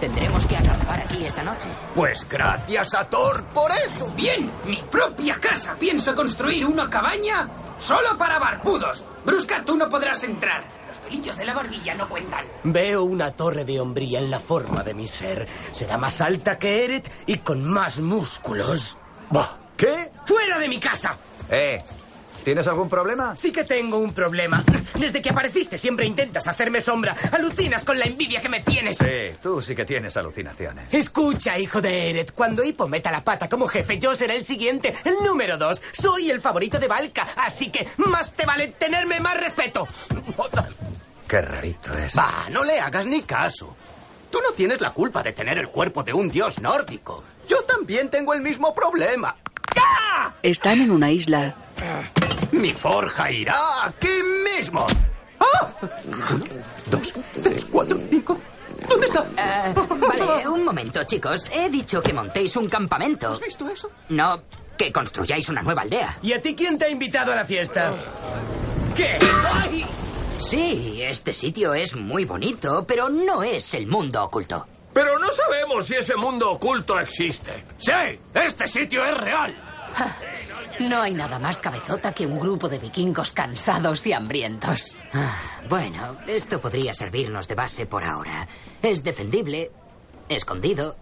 tendremos 0.00 0.44
que 0.46 0.56
acampar 0.56 1.00
aquí 1.00 1.24
esta 1.24 1.42
noche. 1.44 1.68
Pues 1.94 2.26
gracias 2.28 2.94
a 2.94 3.08
Thor 3.08 3.44
por 3.54 3.70
eso. 3.70 4.12
Bien, 4.14 4.50
mi 4.66 4.82
propia 4.90 5.34
casa. 5.34 5.76
Pienso 5.78 6.14
construir 6.14 6.66
una 6.66 6.90
cabaña 6.90 7.48
solo 7.78 8.18
para 8.18 8.38
barbudos. 8.40 9.04
Brusca, 9.24 9.62
tú 9.64 9.76
no 9.76 9.88
podrás 9.88 10.24
entrar. 10.24 10.68
Los 10.88 10.98
pelillos 10.98 11.36
de 11.36 11.44
la 11.44 11.54
barbilla 11.54 11.94
no 11.94 12.08
cuentan. 12.08 12.44
Veo 12.64 13.04
una 13.04 13.30
torre 13.30 13.64
de 13.64 13.80
hombría 13.80 14.18
en 14.18 14.30
la 14.30 14.40
forma 14.40 14.82
de 14.82 14.92
mi 14.94 15.06
ser. 15.06 15.46
Será 15.70 15.96
más 15.98 16.20
alta 16.20 16.58
que 16.58 16.84
Eret 16.84 17.10
y 17.26 17.38
con 17.38 17.64
más 17.64 18.00
músculos. 18.00 18.96
Bah, 19.30 19.58
¿Qué? 19.76 20.12
¡Fuera 20.24 20.58
de 20.60 20.68
mi 20.68 20.78
casa! 20.78 21.16
Eh, 21.52 21.82
¿tienes 22.44 22.66
algún 22.66 22.88
problema? 22.88 23.36
Sí 23.36 23.52
que 23.52 23.64
tengo 23.64 23.98
un 23.98 24.14
problema. 24.14 24.64
Desde 24.94 25.20
que 25.20 25.28
apareciste 25.28 25.76
siempre 25.76 26.06
intentas 26.06 26.48
hacerme 26.48 26.80
sombra. 26.80 27.14
Alucinas 27.30 27.84
con 27.84 27.98
la 27.98 28.06
envidia 28.06 28.40
que 28.40 28.48
me 28.48 28.60
tienes. 28.60 28.96
Sí, 28.96 29.36
tú 29.42 29.60
sí 29.60 29.74
que 29.74 29.84
tienes 29.84 30.16
alucinaciones. 30.16 30.92
Escucha, 30.92 31.58
hijo 31.58 31.82
de 31.82 32.08
Eret. 32.10 32.32
Cuando 32.32 32.64
Hippo 32.64 32.88
meta 32.88 33.10
la 33.10 33.22
pata 33.22 33.50
como 33.50 33.68
jefe, 33.68 33.98
yo 33.98 34.16
seré 34.16 34.36
el 34.36 34.44
siguiente, 34.44 34.94
el 35.04 35.14
número 35.24 35.58
dos. 35.58 35.80
Soy 35.92 36.30
el 36.30 36.40
favorito 36.40 36.78
de 36.78 36.88
Valka, 36.88 37.28
así 37.36 37.70
que 37.70 37.86
más 37.98 38.32
te 38.32 38.46
vale 38.46 38.68
tenerme 38.68 39.20
más 39.20 39.38
respeto. 39.38 39.86
Qué 41.28 41.40
rarito 41.40 41.94
es. 41.98 42.16
Va, 42.16 42.46
no 42.50 42.64
le 42.64 42.80
hagas 42.80 43.04
ni 43.06 43.22
caso. 43.22 43.76
Tú 44.30 44.38
no 44.40 44.52
tienes 44.52 44.80
la 44.80 44.92
culpa 44.92 45.22
de 45.22 45.34
tener 45.34 45.58
el 45.58 45.68
cuerpo 45.68 46.02
de 46.02 46.14
un 46.14 46.30
dios 46.30 46.60
nórdico. 46.60 47.22
Yo 47.46 47.62
también 47.64 48.08
tengo 48.08 48.32
el 48.32 48.40
mismo 48.40 48.74
problema. 48.74 49.36
Están 50.42 50.80
en 50.80 50.90
una 50.90 51.10
isla. 51.10 51.54
Mi 52.52 52.72
forja 52.72 53.30
irá 53.30 53.56
aquí 53.84 54.08
mismo. 54.56 54.86
¡Ah! 55.40 55.72
Uno, 56.06 56.44
dos, 56.86 57.14
tres, 57.42 57.64
cuatro, 57.66 57.98
cinco. 58.10 58.38
¿Dónde 58.88 59.06
está? 59.06 59.24
Eh, 59.36 59.74
vale, 59.74 60.48
un 60.48 60.64
momento, 60.64 61.02
chicos. 61.04 61.44
He 61.52 61.70
dicho 61.70 62.02
que 62.02 62.12
montéis 62.12 62.56
un 62.56 62.68
campamento. 62.68 63.28
¿Has 63.32 63.40
visto 63.40 63.68
eso? 63.68 63.90
No, 64.08 64.42
que 64.76 64.92
construyáis 64.92 65.48
una 65.48 65.62
nueva 65.62 65.82
aldea. 65.82 66.18
¿Y 66.22 66.32
a 66.32 66.42
ti 66.42 66.54
quién 66.54 66.78
te 66.78 66.86
ha 66.86 66.88
invitado 66.88 67.32
a 67.32 67.36
la 67.36 67.44
fiesta? 67.44 67.94
¿Qué? 68.96 69.18
¡Ay! 69.54 69.86
Sí, 70.38 71.00
este 71.02 71.32
sitio 71.32 71.72
es 71.74 71.94
muy 71.94 72.24
bonito, 72.24 72.84
pero 72.86 73.08
no 73.08 73.42
es 73.44 73.74
el 73.74 73.86
mundo 73.86 74.24
oculto. 74.24 74.66
Pero 74.92 75.18
no 75.18 75.30
sabemos 75.30 75.86
si 75.86 75.94
ese 75.94 76.16
mundo 76.16 76.50
oculto 76.50 76.98
existe. 76.98 77.64
Sí, 77.78 77.92
este 78.34 78.66
sitio 78.66 79.04
es 79.06 79.16
real. 79.16 79.71
No 80.80 81.02
hay 81.02 81.14
nada 81.14 81.38
más 81.38 81.58
cabezota 81.60 82.12
que 82.12 82.26
un 82.26 82.38
grupo 82.38 82.68
de 82.68 82.78
vikingos 82.78 83.32
cansados 83.32 84.06
y 84.06 84.12
hambrientos. 84.12 84.96
Ah, 85.12 85.34
bueno, 85.68 86.16
esto 86.26 86.60
podría 86.60 86.92
servirnos 86.92 87.46
de 87.46 87.54
base 87.54 87.86
por 87.86 88.04
ahora. 88.04 88.46
Es 88.82 89.04
defendible, 89.04 89.70
escondido. 90.28 90.96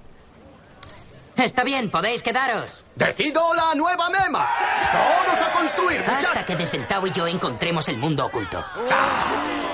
Está 1.36 1.64
bien, 1.64 1.90
podéis 1.90 2.22
quedaros. 2.22 2.84
¡Decido 2.96 3.54
la 3.54 3.74
nueva 3.74 4.10
mema! 4.10 4.46
¡Todos 4.92 5.40
a 5.40 5.52
construir! 5.52 6.02
Hasta 6.02 6.44
que 6.44 6.56
desde 6.56 6.80
Tao 6.80 7.06
y 7.06 7.12
yo 7.12 7.26
encontremos 7.26 7.88
el 7.88 7.96
mundo 7.96 8.26
oculto. 8.26 8.62
Vez. 8.88 9.69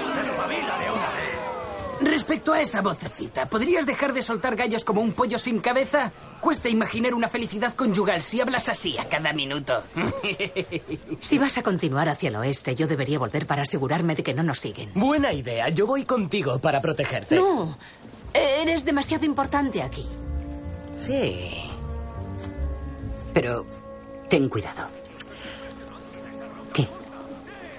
Respecto 2.01 2.53
a 2.53 2.61
esa 2.61 2.82
vocecita, 2.82 3.49
¿podrías 3.49 3.86
dejar 3.86 4.12
de 4.12 4.22
soltar 4.22 4.55
gallos 4.57 4.84
como 4.84 5.01
un 5.01 5.12
pollo 5.12 5.38
sin 5.38 5.61
cabeza? 5.61 6.12
Cuesta 6.40 6.68
imaginar 6.68 7.14
una 7.14 7.28
felicidad 7.28 7.74
conyugal 7.74 8.20
si 8.20 8.40
hablas 8.40 8.68
así 8.68 8.99
a 8.99 9.09
cada 9.09 9.32
minuto. 9.32 9.82
Si 11.20 11.38
vas 11.38 11.57
a 11.59 11.62
continuar 11.62 12.09
hacia 12.09 12.28
el 12.28 12.36
oeste, 12.36 12.74
yo 12.74 12.86
debería 12.86 13.18
volver 13.18 13.47
para 13.47 13.62
asegurarme 13.62 14.14
de 14.14 14.22
que 14.22 14.34
no 14.34 14.42
nos 14.42 14.61
siguen. 14.61 14.90
Buena 14.94 15.32
idea. 15.32 15.68
Yo 15.70 15.86
voy 15.86 16.05
contigo 16.05 16.59
para 16.59 16.80
protegerte. 16.80 17.36
No, 17.36 17.76
eres 18.34 18.84
demasiado 18.84 19.24
importante 19.24 19.82
aquí. 19.82 20.07
Sí. 20.97 21.62
Pero 23.32 23.66
ten 24.28 24.49
cuidado. 24.49 24.88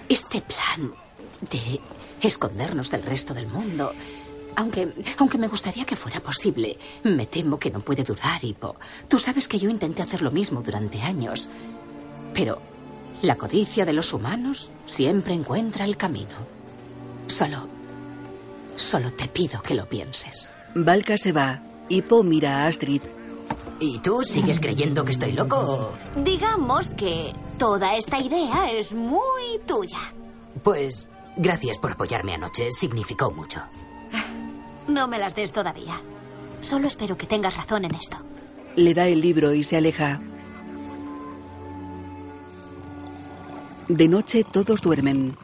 Este 0.09 0.41
plan 0.41 0.93
de 1.51 1.81
escondernos 2.21 2.89
del 2.91 3.03
resto 3.03 3.33
del 3.33 3.47
mundo. 3.47 3.93
Aunque, 4.55 4.91
aunque 5.19 5.37
me 5.37 5.47
gustaría 5.47 5.85
que 5.85 5.95
fuera 5.95 6.19
posible, 6.19 6.77
me 7.03 7.27
temo 7.27 7.59
que 7.59 7.69
no 7.69 7.79
puede 7.81 8.03
durar, 8.03 8.43
Hippo. 8.43 8.75
Tú 9.07 9.19
sabes 9.19 9.47
que 9.47 9.59
yo 9.59 9.69
intenté 9.69 10.01
hacer 10.01 10.21
lo 10.23 10.31
mismo 10.31 10.61
durante 10.63 10.99
años. 11.01 11.47
Pero 12.33 12.59
la 13.21 13.35
codicia 13.35 13.85
de 13.85 13.93
los 13.93 14.13
humanos 14.13 14.69
siempre 14.87 15.33
encuentra 15.33 15.85
el 15.85 15.95
camino. 15.95 16.35
Solo, 17.27 17.67
solo 18.75 19.11
te 19.13 19.27
pido 19.27 19.61
que 19.61 19.75
lo 19.75 19.87
pienses. 19.87 20.51
Valka 20.75 21.17
se 21.17 21.31
va. 21.31 21.61
Hippo 21.89 22.23
mira 22.23 22.63
a 22.63 22.67
Astrid. 22.67 23.01
¿Y 23.79 23.99
tú 23.99 24.23
sigues 24.23 24.59
creyendo 24.59 25.05
que 25.05 25.11
estoy 25.11 25.31
loco? 25.33 25.55
o- 25.57 26.21
Digamos 26.23 26.89
que 26.91 27.31
toda 27.59 27.95
esta 27.95 28.19
idea 28.19 28.71
es 28.71 28.93
muy 28.93 29.59
tuya. 29.67 29.99
Pues 30.63 31.07
gracias 31.37 31.77
por 31.77 31.91
apoyarme 31.91 32.33
anoche. 32.33 32.71
Significó 32.71 33.31
mucho. 33.31 33.61
No 34.87 35.07
me 35.07 35.17
las 35.17 35.35
des 35.35 35.51
todavía. 35.51 35.99
Solo 36.61 36.87
espero 36.87 37.17
que 37.17 37.27
tengas 37.27 37.55
razón 37.55 37.85
en 37.85 37.95
esto. 37.95 38.17
Le 38.75 38.93
da 38.93 39.07
el 39.07 39.21
libro 39.21 39.53
y 39.53 39.63
se 39.63 39.77
aleja. 39.77 40.21
De 43.87 44.07
noche 44.07 44.43
todos 44.43 44.81
duermen. 44.81 45.37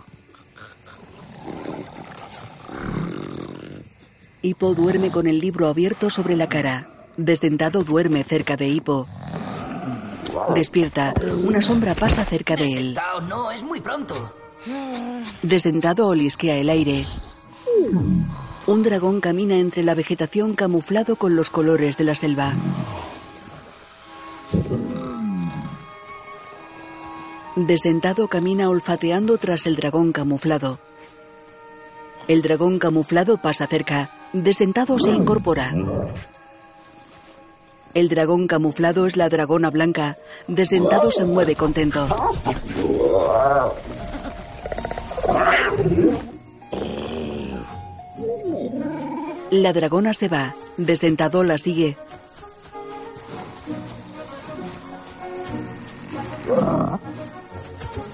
Hippo 4.41 4.75
duerme 4.75 5.09
con 5.09 5.27
el 5.27 5.39
libro 5.39 5.67
abierto 5.67 6.09
sobre 6.09 6.35
la 6.35 6.49
cara. 6.49 6.89
Desdentado 7.15 7.83
duerme 7.83 8.23
cerca 8.23 8.57
de 8.57 8.67
Hippo. 8.67 9.07
Despierta. 10.53 11.13
Una 11.45 11.61
sombra 11.61 11.95
pasa 11.95 12.25
cerca 12.25 12.55
de 12.55 12.65
él. 12.65 12.99
No, 13.29 13.51
es 13.51 13.63
muy 13.63 13.79
pronto. 13.79 14.35
Desdentado 15.41 16.07
olisquea 16.07 16.57
el 16.57 16.69
aire. 16.69 17.05
Un 18.65 18.83
dragón 18.83 19.19
camina 19.19 19.57
entre 19.57 19.83
la 19.83 19.93
vegetación 19.93 20.55
camuflado 20.55 21.17
con 21.17 21.35
los 21.35 21.49
colores 21.49 21.97
de 21.97 22.03
la 22.05 22.15
selva. 22.15 22.53
Desdentado 27.55 28.27
camina 28.29 28.69
olfateando 28.69 29.37
tras 29.37 29.65
el 29.65 29.75
dragón 29.75 30.11
camuflado. 30.11 30.79
El 32.27 32.41
dragón 32.41 32.79
camuflado 32.79 33.37
pasa 33.37 33.67
cerca. 33.67 34.11
Desdentado 34.31 34.97
se 34.97 35.09
incorpora. 35.09 35.73
El 37.93 38.09
dragón 38.09 38.47
camuflado 38.47 39.05
es 39.05 39.17
la 39.17 39.29
dragona 39.29 39.69
blanca. 39.69 40.17
Desdentado 40.47 41.11
se 41.11 41.25
mueve 41.25 41.55
contento. 41.55 42.07
La 49.51 49.71
dragona 49.71 50.13
se 50.13 50.29
va. 50.29 50.55
Desdentado 50.77 51.43
la 51.43 51.57
sigue. 51.57 51.95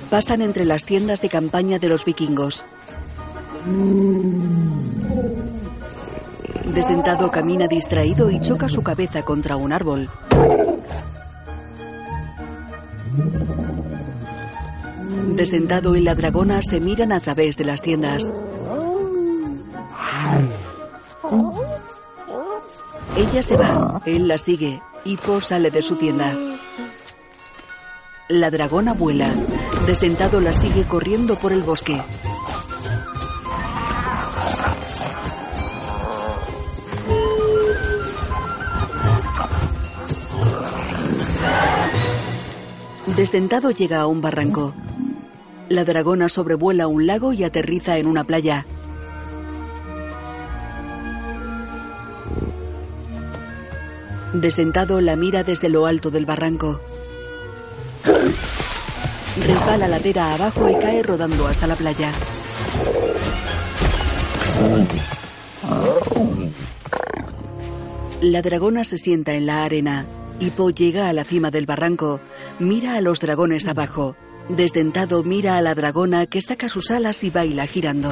Pasan 0.10 0.42
entre 0.42 0.66
las 0.66 0.86
tiendas 0.86 1.22
de 1.22 1.30
campaña 1.30 1.80
de 1.80 1.88
los 1.88 2.04
vikingos. 2.04 2.66
Desdentado 6.74 7.32
camina 7.32 7.68
distraído 7.68 8.30
y 8.30 8.40
choca 8.40 8.70
su 8.70 8.82
cabeza 8.82 9.24
contra 9.24 9.56
un 9.56 9.72
árbol. 9.72 10.10
Desdentado 15.36 15.96
y 15.96 16.02
la 16.02 16.16
dragona 16.16 16.62
se 16.62 16.80
miran 16.80 17.12
a 17.12 17.20
través 17.20 17.56
de 17.58 17.66
las 17.66 17.82
tiendas. 17.82 18.32
Ella 23.18 23.44
se 23.44 23.58
va, 23.58 24.02
él 24.06 24.28
la 24.28 24.38
sigue. 24.38 24.82
Hippo 25.06 25.42
sale 25.42 25.72
de 25.72 25.82
su 25.82 25.96
tienda. 25.96 26.34
La 28.28 28.52
dragona 28.52 28.94
vuela. 28.94 29.30
Desdentado 29.88 30.40
la 30.40 30.54
sigue 30.54 30.84
corriendo 30.84 31.36
por 31.36 31.52
el 31.52 31.64
bosque. 31.64 32.02
Desdentado 43.16 43.72
llega 43.72 44.02
a 44.02 44.08
un 44.08 44.22
barranco. 44.22 44.74
La 45.70 45.86
dragona 45.86 46.30
sobrevuela 46.30 46.88
un 46.88 47.06
lago 47.06 47.32
y 47.32 47.44
aterriza 47.44 48.00
en 48.00 48.08
una 48.08 48.24
playa. 48.24 48.66
Desdentado 54.34 55.00
la 55.00 55.16
mira 55.16 55.44
desde 55.44 55.70
lo 55.70 55.86
alto 55.86 56.10
del 56.10 56.26
barranco. 56.26 56.82
Resbala 59.46 59.88
ladera 59.88 60.34
abajo 60.34 60.70
y 60.70 60.76
cae 60.76 61.04
rodando 61.04 61.48
hasta 61.48 61.68
la 61.68 61.76
playa. 61.76 62.12
La 68.22 68.42
dragona 68.42 68.86
se 68.86 68.98
sienta 68.98 69.34
en 69.34 69.46
la 69.46 69.64
arena. 69.64 70.06
Hippo 70.40 70.72
llega 70.72 71.10
a 71.10 71.14
la 71.14 71.24
cima 71.24 71.52
del 71.52 71.66
barranco. 71.66 72.20
Mira 72.60 72.96
a 72.96 73.02
los 73.02 73.20
dragones 73.20 73.68
abajo. 73.68 74.16
Desdentado 74.50 75.24
mira 75.24 75.58
a 75.58 75.62
la 75.62 75.76
dragona 75.76 76.26
que 76.26 76.42
saca 76.42 76.70
sus 76.70 76.90
alas 76.90 77.24
y 77.24 77.30
baila 77.30 77.68
girando. 77.68 78.12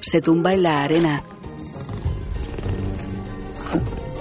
Se 0.00 0.20
tumba 0.20 0.54
en 0.54 0.62
la 0.62 0.84
arena. 0.84 1.24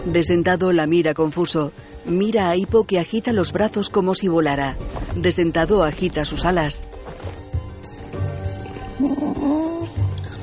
Desdentado 0.06 0.74
la 0.74 0.88
mira 0.88 1.14
confuso. 1.14 1.72
Mira 2.06 2.50
a 2.50 2.56
Hippo 2.56 2.86
que 2.86 3.00
agita 3.00 3.34
los 3.34 3.52
brazos 3.52 3.92
como 3.92 4.16
si 4.16 4.28
volara. 4.28 4.76
Desdentado 5.16 5.84
agita 5.84 6.26
sus 6.26 6.44
alas. 6.44 6.88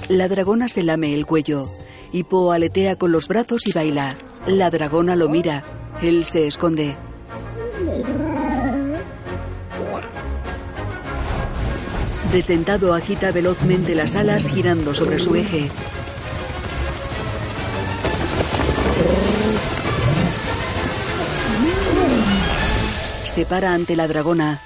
La 0.08 0.28
dragona 0.28 0.68
se 0.68 0.84
lame 0.84 1.12
el 1.12 1.26
cuello. 1.26 1.68
Hippo 2.12 2.52
aletea 2.52 2.94
con 2.94 3.10
los 3.10 3.26
brazos 3.26 3.66
y 3.66 3.72
baila. 3.72 4.16
La 4.46 4.70
dragona 4.70 5.16
lo 5.16 5.28
mira. 5.28 5.79
Él 6.02 6.24
se 6.24 6.46
esconde. 6.46 6.96
Desdentado 12.32 12.94
agita 12.94 13.32
velozmente 13.32 13.94
las 13.94 14.16
alas 14.16 14.48
girando 14.48 14.94
sobre 14.94 15.18
su 15.18 15.34
eje. 15.34 15.68
Se 23.26 23.44
para 23.44 23.74
ante 23.74 23.94
la 23.96 24.08
dragona. 24.08 24.60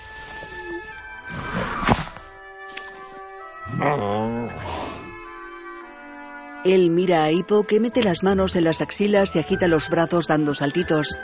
Él 6.64 6.90
mira 6.90 7.24
a 7.24 7.30
Hippo 7.30 7.64
que 7.64 7.78
mete 7.78 8.02
las 8.02 8.22
manos 8.22 8.56
en 8.56 8.64
las 8.64 8.80
axilas 8.80 9.36
y 9.36 9.38
agita 9.38 9.68
los 9.68 9.90
brazos 9.90 10.26
dando 10.26 10.54
saltitos. 10.54 11.18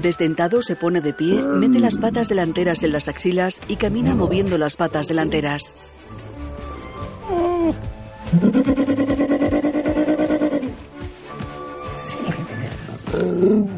Desdentado 0.00 0.62
se 0.62 0.76
pone 0.76 1.00
de 1.00 1.12
pie, 1.12 1.42
mete 1.42 1.80
las 1.80 1.98
patas 1.98 2.28
delanteras 2.28 2.82
en 2.82 2.92
las 2.92 3.08
axilas 3.08 3.60
y 3.68 3.76
camina 3.76 4.14
moviendo 4.14 4.58
las 4.58 4.76
patas 4.76 5.06
delanteras. 5.08 5.74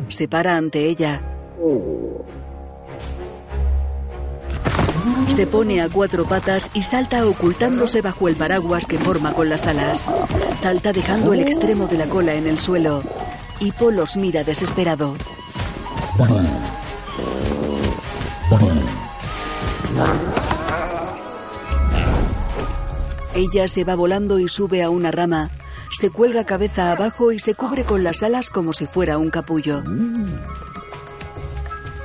Se 0.08 0.28
para 0.28 0.56
ante 0.56 0.86
ella. 0.88 1.22
Se 5.28 5.46
pone 5.46 5.80
a 5.80 5.88
cuatro 5.88 6.24
patas 6.24 6.70
y 6.74 6.82
salta 6.82 7.26
ocultándose 7.26 8.02
bajo 8.02 8.28
el 8.28 8.36
paraguas 8.36 8.86
que 8.86 8.98
forma 8.98 9.32
con 9.32 9.48
las 9.48 9.66
alas. 9.66 10.00
Salta 10.54 10.92
dejando 10.92 11.32
el 11.34 11.40
extremo 11.40 11.86
de 11.86 11.98
la 11.98 12.06
cola 12.06 12.34
en 12.34 12.46
el 12.46 12.60
suelo. 12.60 13.02
Hippo 13.60 13.90
los 13.90 14.16
mira 14.16 14.44
desesperado. 14.44 15.14
Ella 23.34 23.68
se 23.68 23.84
va 23.84 23.96
volando 23.96 24.38
y 24.38 24.48
sube 24.48 24.82
a 24.82 24.90
una 24.90 25.10
rama. 25.10 25.50
Se 25.90 26.10
cuelga 26.10 26.44
cabeza 26.44 26.92
abajo 26.92 27.32
y 27.32 27.38
se 27.40 27.54
cubre 27.54 27.84
con 27.84 28.04
las 28.04 28.22
alas 28.22 28.50
como 28.50 28.72
si 28.72 28.86
fuera 28.86 29.18
un 29.18 29.30
capullo. 29.30 29.82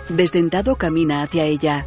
Desdentado 0.10 0.76
camina 0.76 1.22
hacia 1.22 1.44
ella. 1.44 1.86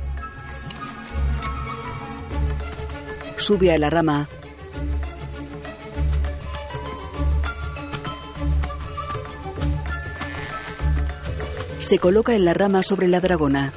Sube 3.42 3.72
a 3.72 3.76
la 3.76 3.90
rama. 3.90 4.28
Se 11.80 11.98
coloca 11.98 12.36
en 12.36 12.44
la 12.44 12.54
rama 12.54 12.84
sobre 12.84 13.08
la 13.08 13.18
dragona. 13.18 13.72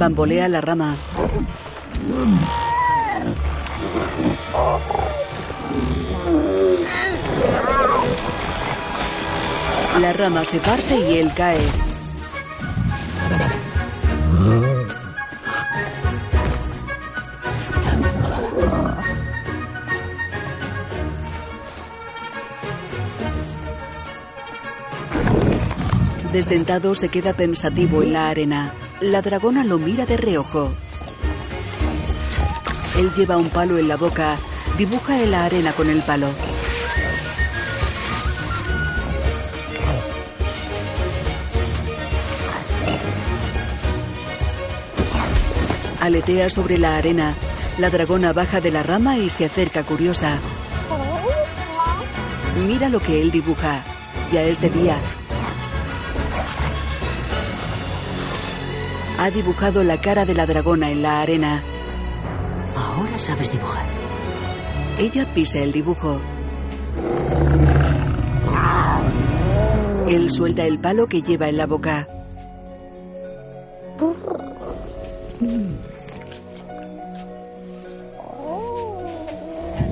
Bambolea 0.00 0.48
la 0.48 0.60
rama. 0.60 0.96
La 10.00 10.12
rama 10.12 10.44
se 10.44 10.58
parte 10.60 10.96
y 10.96 11.16
él 11.16 11.32
cae. 11.34 11.58
Desdentado 26.32 26.94
se 26.94 27.08
queda 27.08 27.32
pensativo 27.32 28.04
en 28.04 28.12
la 28.12 28.28
arena. 28.28 28.74
La 29.00 29.20
dragona 29.20 29.64
lo 29.64 29.78
mira 29.78 30.06
de 30.06 30.16
reojo. 30.16 30.70
Él 32.96 33.10
lleva 33.16 33.36
un 33.36 33.48
palo 33.48 33.78
en 33.78 33.88
la 33.88 33.96
boca, 33.96 34.36
dibuja 34.76 35.20
en 35.20 35.32
la 35.32 35.44
arena 35.44 35.72
con 35.72 35.90
el 35.90 36.02
palo. 36.02 36.28
Aletea 46.08 46.48
sobre 46.48 46.78
la 46.78 46.96
arena. 46.96 47.34
La 47.76 47.90
dragona 47.90 48.32
baja 48.32 48.62
de 48.62 48.70
la 48.70 48.82
rama 48.82 49.18
y 49.18 49.28
se 49.28 49.44
acerca 49.44 49.82
curiosa. 49.82 50.38
Mira 52.66 52.88
lo 52.88 52.98
que 52.98 53.20
él 53.20 53.30
dibuja. 53.30 53.84
Ya 54.32 54.42
es 54.42 54.58
de 54.58 54.70
día. 54.70 54.96
Ha 59.18 59.30
dibujado 59.30 59.84
la 59.84 60.00
cara 60.00 60.24
de 60.24 60.32
la 60.32 60.46
dragona 60.46 60.90
en 60.90 61.02
la 61.02 61.20
arena. 61.20 61.62
Ahora 62.74 63.18
sabes 63.18 63.52
dibujar. 63.52 63.84
Ella 64.98 65.26
pisa 65.34 65.58
el 65.58 65.72
dibujo. 65.72 66.22
Él 70.08 70.30
suelta 70.30 70.64
el 70.64 70.78
palo 70.78 71.06
que 71.06 71.20
lleva 71.20 71.50
en 71.50 71.58
la 71.58 71.66
boca. 71.66 72.08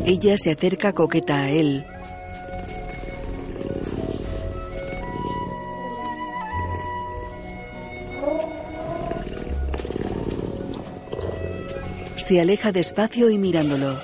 Ella 0.08 0.38
se 0.38 0.52
acerca 0.52 0.92
coqueta 0.92 1.36
a 1.40 1.50
él. 1.50 1.84
Se 12.14 12.40
aleja 12.40 12.70
despacio 12.70 13.30
y 13.30 13.38
mirándolo. 13.38 14.00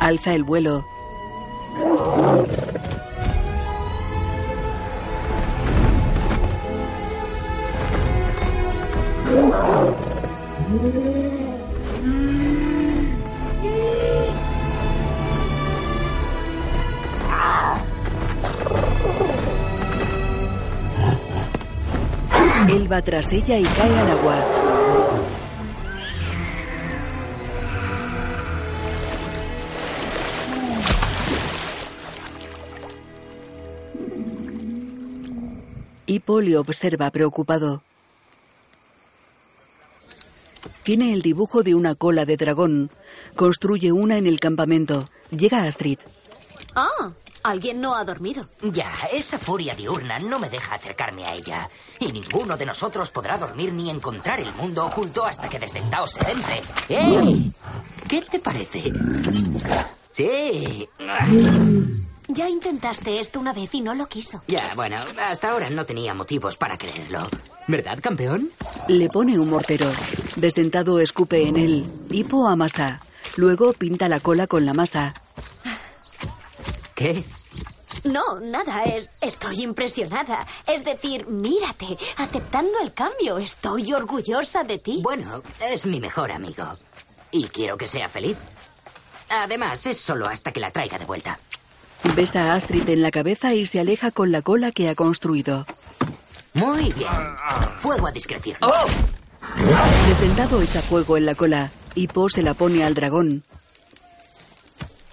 Alza 0.00 0.34
el 0.34 0.42
vuelo. 0.42 0.86
Va 22.92 23.00
tras 23.00 23.32
ella 23.32 23.58
y 23.58 23.64
cae 23.64 23.98
al 23.98 24.10
agua. 24.10 24.36
Hippo 36.06 36.42
le 36.42 36.58
observa 36.58 37.10
preocupado. 37.10 37.82
Tiene 40.82 41.14
el 41.14 41.22
dibujo 41.22 41.62
de 41.62 41.74
una 41.74 41.94
cola 41.94 42.26
de 42.26 42.36
dragón. 42.36 42.90
Construye 43.36 43.92
una 43.92 44.18
en 44.18 44.26
el 44.26 44.38
campamento. 44.38 45.08
Llega 45.30 45.64
Astrid. 45.64 45.98
Ah, 46.74 47.12
alguien 47.42 47.80
no 47.80 47.94
ha 47.94 48.04
dormido. 48.04 48.48
Ya, 48.62 48.90
esa 49.12 49.38
furia 49.38 49.74
diurna 49.74 50.18
no 50.18 50.38
me 50.38 50.50
deja 50.50 50.74
acercarme 50.74 51.24
a 51.24 51.34
ella. 51.34 51.68
Y 51.98 52.12
ninguno 52.12 52.56
de 52.56 52.66
nosotros 52.66 53.10
podrá 53.10 53.38
dormir 53.38 53.72
ni 53.72 53.90
encontrar 53.90 54.40
el 54.40 54.52
mundo 54.54 54.86
oculto 54.86 55.24
hasta 55.24 55.48
que 55.48 55.58
Desdentado 55.58 56.06
se 56.06 56.20
entre. 56.30 56.62
¡Ey! 56.88 57.52
¿Qué 58.08 58.22
te 58.22 58.38
parece? 58.38 58.92
Sí. 60.10 60.88
Ya 62.28 62.48
intentaste 62.48 63.20
esto 63.20 63.40
una 63.40 63.52
vez 63.52 63.74
y 63.74 63.80
no 63.80 63.94
lo 63.94 64.06
quiso. 64.06 64.42
Ya, 64.48 64.70
bueno, 64.74 64.96
hasta 65.28 65.50
ahora 65.50 65.70
no 65.70 65.84
tenía 65.84 66.14
motivos 66.14 66.56
para 66.56 66.78
creerlo. 66.78 67.28
¿Verdad, 67.68 67.98
campeón? 68.00 68.50
Le 68.88 69.08
pone 69.08 69.38
un 69.38 69.50
mortero. 69.50 69.90
Desdentado 70.36 70.98
escupe 70.98 71.46
en 71.46 71.56
él. 71.56 71.86
Hippo 72.10 72.48
amasa. 72.48 73.00
Luego 73.36 73.72
pinta 73.72 74.08
la 74.08 74.20
cola 74.20 74.46
con 74.46 74.66
la 74.66 74.74
masa. 74.74 75.14
¿Qué? 77.02 77.24
No, 78.04 78.38
nada, 78.40 78.84
es, 78.84 79.10
estoy 79.20 79.62
impresionada. 79.62 80.46
Es 80.68 80.84
decir, 80.84 81.26
mírate, 81.26 81.98
aceptando 82.16 82.78
el 82.80 82.92
cambio. 82.92 83.38
Estoy 83.38 83.92
orgullosa 83.92 84.62
de 84.62 84.78
ti. 84.78 85.00
Bueno, 85.02 85.42
es 85.60 85.84
mi 85.84 86.00
mejor 86.00 86.30
amigo. 86.30 86.64
Y 87.32 87.48
quiero 87.48 87.76
que 87.76 87.88
sea 87.88 88.08
feliz. 88.08 88.38
Además, 89.28 89.84
es 89.86 89.98
solo 89.98 90.28
hasta 90.28 90.52
que 90.52 90.60
la 90.60 90.70
traiga 90.70 90.96
de 90.96 91.04
vuelta. 91.04 91.40
Besa 92.14 92.52
a 92.52 92.54
Astrid 92.54 92.88
en 92.88 93.02
la 93.02 93.10
cabeza 93.10 93.52
y 93.52 93.66
se 93.66 93.80
aleja 93.80 94.12
con 94.12 94.30
la 94.30 94.42
cola 94.42 94.70
que 94.70 94.88
ha 94.88 94.94
construido. 94.94 95.66
Muy 96.54 96.92
bien. 96.92 97.10
Fuego 97.78 98.06
a 98.06 98.12
discreción. 98.12 98.58
Desdentado 100.08 100.62
echa 100.62 100.80
fuego 100.82 101.16
en 101.16 101.26
la 101.26 101.34
cola. 101.34 101.70
Hippo 101.96 102.28
se 102.28 102.42
la 102.42 102.54
pone 102.54 102.84
al 102.84 102.94
dragón. 102.94 103.42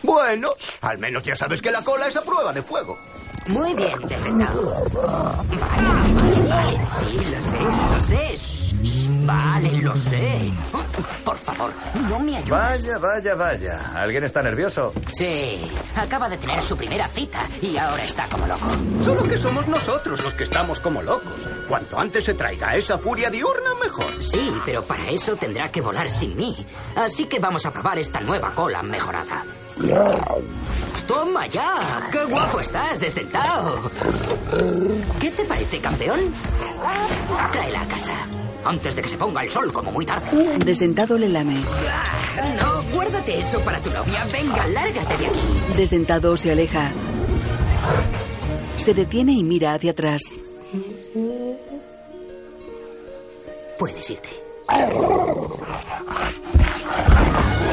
Bueno, 0.09 0.55
al 0.81 0.97
menos 0.97 1.21
ya 1.21 1.35
sabes 1.35 1.61
que 1.61 1.69
la 1.69 1.83
cola 1.83 2.07
es 2.07 2.17
a 2.17 2.23
prueba 2.23 2.51
de 2.51 2.63
fuego. 2.63 2.97
Muy 3.45 3.75
bien, 3.75 3.99
Desdentado. 4.07 4.73
Vale, 4.91 6.13
vale, 6.13 6.49
vale. 6.49 6.79
Sí, 6.89 7.19
lo 7.29 7.41
sé, 7.41 7.59
lo 7.59 8.01
sé. 8.01 8.37
Shh. 8.37 9.07
Vale, 9.25 9.71
lo 9.83 9.95
sé. 9.95 10.51
Por 11.23 11.37
favor, 11.37 11.71
no 12.09 12.19
me 12.19 12.37
ayudes. 12.37 12.49
Vaya, 12.49 12.97
vaya, 12.97 13.35
vaya. 13.35 13.91
¿Alguien 13.95 14.23
está 14.23 14.41
nervioso? 14.41 14.93
Sí, 15.13 15.59
acaba 15.95 16.27
de 16.27 16.37
tener 16.37 16.59
su 16.63 16.75
primera 16.75 17.07
cita 17.07 17.47
y 17.61 17.77
ahora 17.77 18.03
está 18.03 18.25
como 18.29 18.47
loco. 18.47 18.65
Solo 19.03 19.23
que 19.25 19.37
somos 19.37 19.67
nosotros 19.67 20.23
los 20.23 20.33
que 20.33 20.45
estamos 20.45 20.79
como 20.79 21.03
locos. 21.03 21.47
Cuanto 21.67 21.99
antes 21.99 22.25
se 22.25 22.33
traiga 22.33 22.75
esa 22.75 22.97
furia 22.97 23.29
diurna, 23.29 23.75
mejor. 23.75 24.23
Sí, 24.23 24.51
pero 24.65 24.83
para 24.83 25.07
eso 25.09 25.35
tendrá 25.35 25.71
que 25.71 25.81
volar 25.81 26.09
sin 26.09 26.35
mí. 26.35 26.65
Así 26.95 27.25
que 27.25 27.37
vamos 27.39 27.63
a 27.67 27.71
probar 27.71 27.99
esta 27.99 28.19
nueva 28.21 28.55
cola 28.55 28.81
mejorada. 28.81 29.43
¡Toma 31.07 31.47
ya! 31.47 32.07
¡Qué 32.11 32.23
guapo 32.25 32.59
estás, 32.59 32.99
desdentado! 32.99 33.79
¿Qué 35.19 35.31
te 35.31 35.45
parece, 35.45 35.79
campeón? 35.79 36.19
Tráela 37.51 37.81
a 37.81 37.87
casa. 37.87 38.13
Antes 38.65 38.95
de 38.95 39.01
que 39.01 39.09
se 39.09 39.17
ponga 39.17 39.41
el 39.43 39.49
sol 39.49 39.71
como 39.71 39.91
muy 39.91 40.05
tarde. 40.05 40.57
Desdentado 40.65 41.17
le 41.17 41.29
lame. 41.29 41.55
Ah, 41.89 42.55
No, 42.61 42.83
guárdate 42.93 43.39
eso 43.39 43.59
para 43.61 43.81
tu 43.81 43.89
novia. 43.89 44.25
Venga, 44.31 44.67
lárgate 44.67 45.17
de 45.17 45.25
aquí. 45.27 45.39
Desdentado 45.77 46.35
se 46.37 46.51
aleja. 46.51 46.91
Se 48.77 48.93
detiene 48.93 49.31
y 49.33 49.43
mira 49.43 49.73
hacia 49.73 49.91
atrás. 49.91 50.21
Puedes 53.77 54.09
irte. 54.09 54.29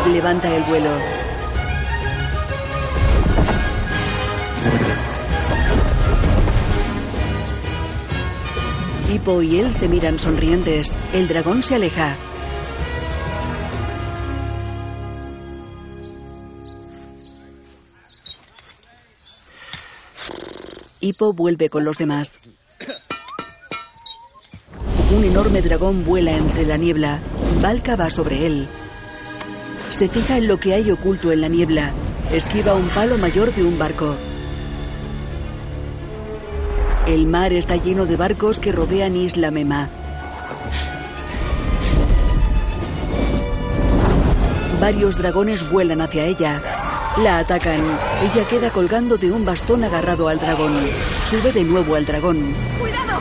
Levanta 0.09 0.55
el 0.55 0.63
vuelo. 0.65 0.91
Hippo 9.09 9.41
y 9.41 9.59
él 9.59 9.75
se 9.75 9.89
miran 9.89 10.19
sonrientes. 10.19 10.97
El 11.13 11.29
dragón 11.29 11.63
se 11.63 11.77
aleja. 11.77 12.17
Hippo 21.01 21.33
vuelve 21.33 21.71
con 21.71 21.85
los 21.85 21.99
demás. 21.99 22.41
Un 25.15 25.23
enorme 25.23 25.63
dragón 25.63 26.05
vuela 26.05 26.37
entre 26.37 26.67
la 26.67 26.77
niebla. 26.77 27.21
Valka 27.63 27.95
va 27.95 28.11
sobre 28.11 28.45
él. 28.45 28.67
Se 29.91 30.09
fija 30.09 30.37
en 30.37 30.49
lo 30.49 30.59
que 30.59 30.75
hay 30.75 30.91
oculto 30.91 31.31
en 31.31 31.43
la 31.43 31.49
niebla. 31.49 31.93
Esquiva 32.33 32.75
un 32.75 32.89
palo 32.89 33.17
mayor 33.19 33.55
de 33.55 33.63
un 33.63 33.79
barco. 33.79 34.17
El 37.07 37.29
mar 37.29 37.53
está 37.53 37.77
lleno 37.77 38.05
de 38.05 38.17
barcos 38.17 38.59
que 38.59 38.73
rodean 38.73 39.17
Isla 39.17 39.53
Mema. 39.53 39.89
Varios 44.81 45.17
dragones 45.17 45.71
vuelan 45.71 46.01
hacia 46.01 46.25
ella. 46.25 46.61
La 47.19 47.39
atacan. 47.39 47.81
Ella 48.23 48.49
queda 48.49 48.73
colgando 48.73 49.19
de 49.19 49.31
un 49.31 49.45
bastón 49.45 49.85
agarrado 49.85 50.29
al 50.29 50.41
dragón. 50.41 50.77
Sube 51.31 51.53
de 51.53 51.63
nuevo 51.63 51.95
al 51.95 52.07
dragón. 52.07 52.53
¡Cuidado! 52.81 53.21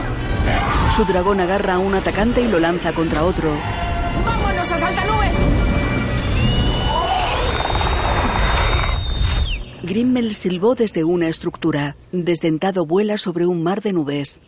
Su 0.96 1.06
dragón 1.06 1.40
agarra 1.40 1.76
a 1.76 1.78
un 1.78 1.94
atacante 1.94 2.42
y 2.42 2.48
lo 2.48 2.60
lanza 2.60 2.92
contra 2.92 3.24
otro. 3.24 3.56
¡Vámonos 4.26 4.72
a 4.72 4.78
saltanubes! 4.80 5.25
Grimmel 9.86 10.34
silbó 10.34 10.74
desde 10.74 11.04
una 11.04 11.28
estructura. 11.28 11.96
Desdentado 12.12 12.88
vuela 12.88 13.20
sobre 13.20 13.46
un 13.46 13.62
mar 13.62 13.84
de 13.84 13.94
nubes. 13.94 14.42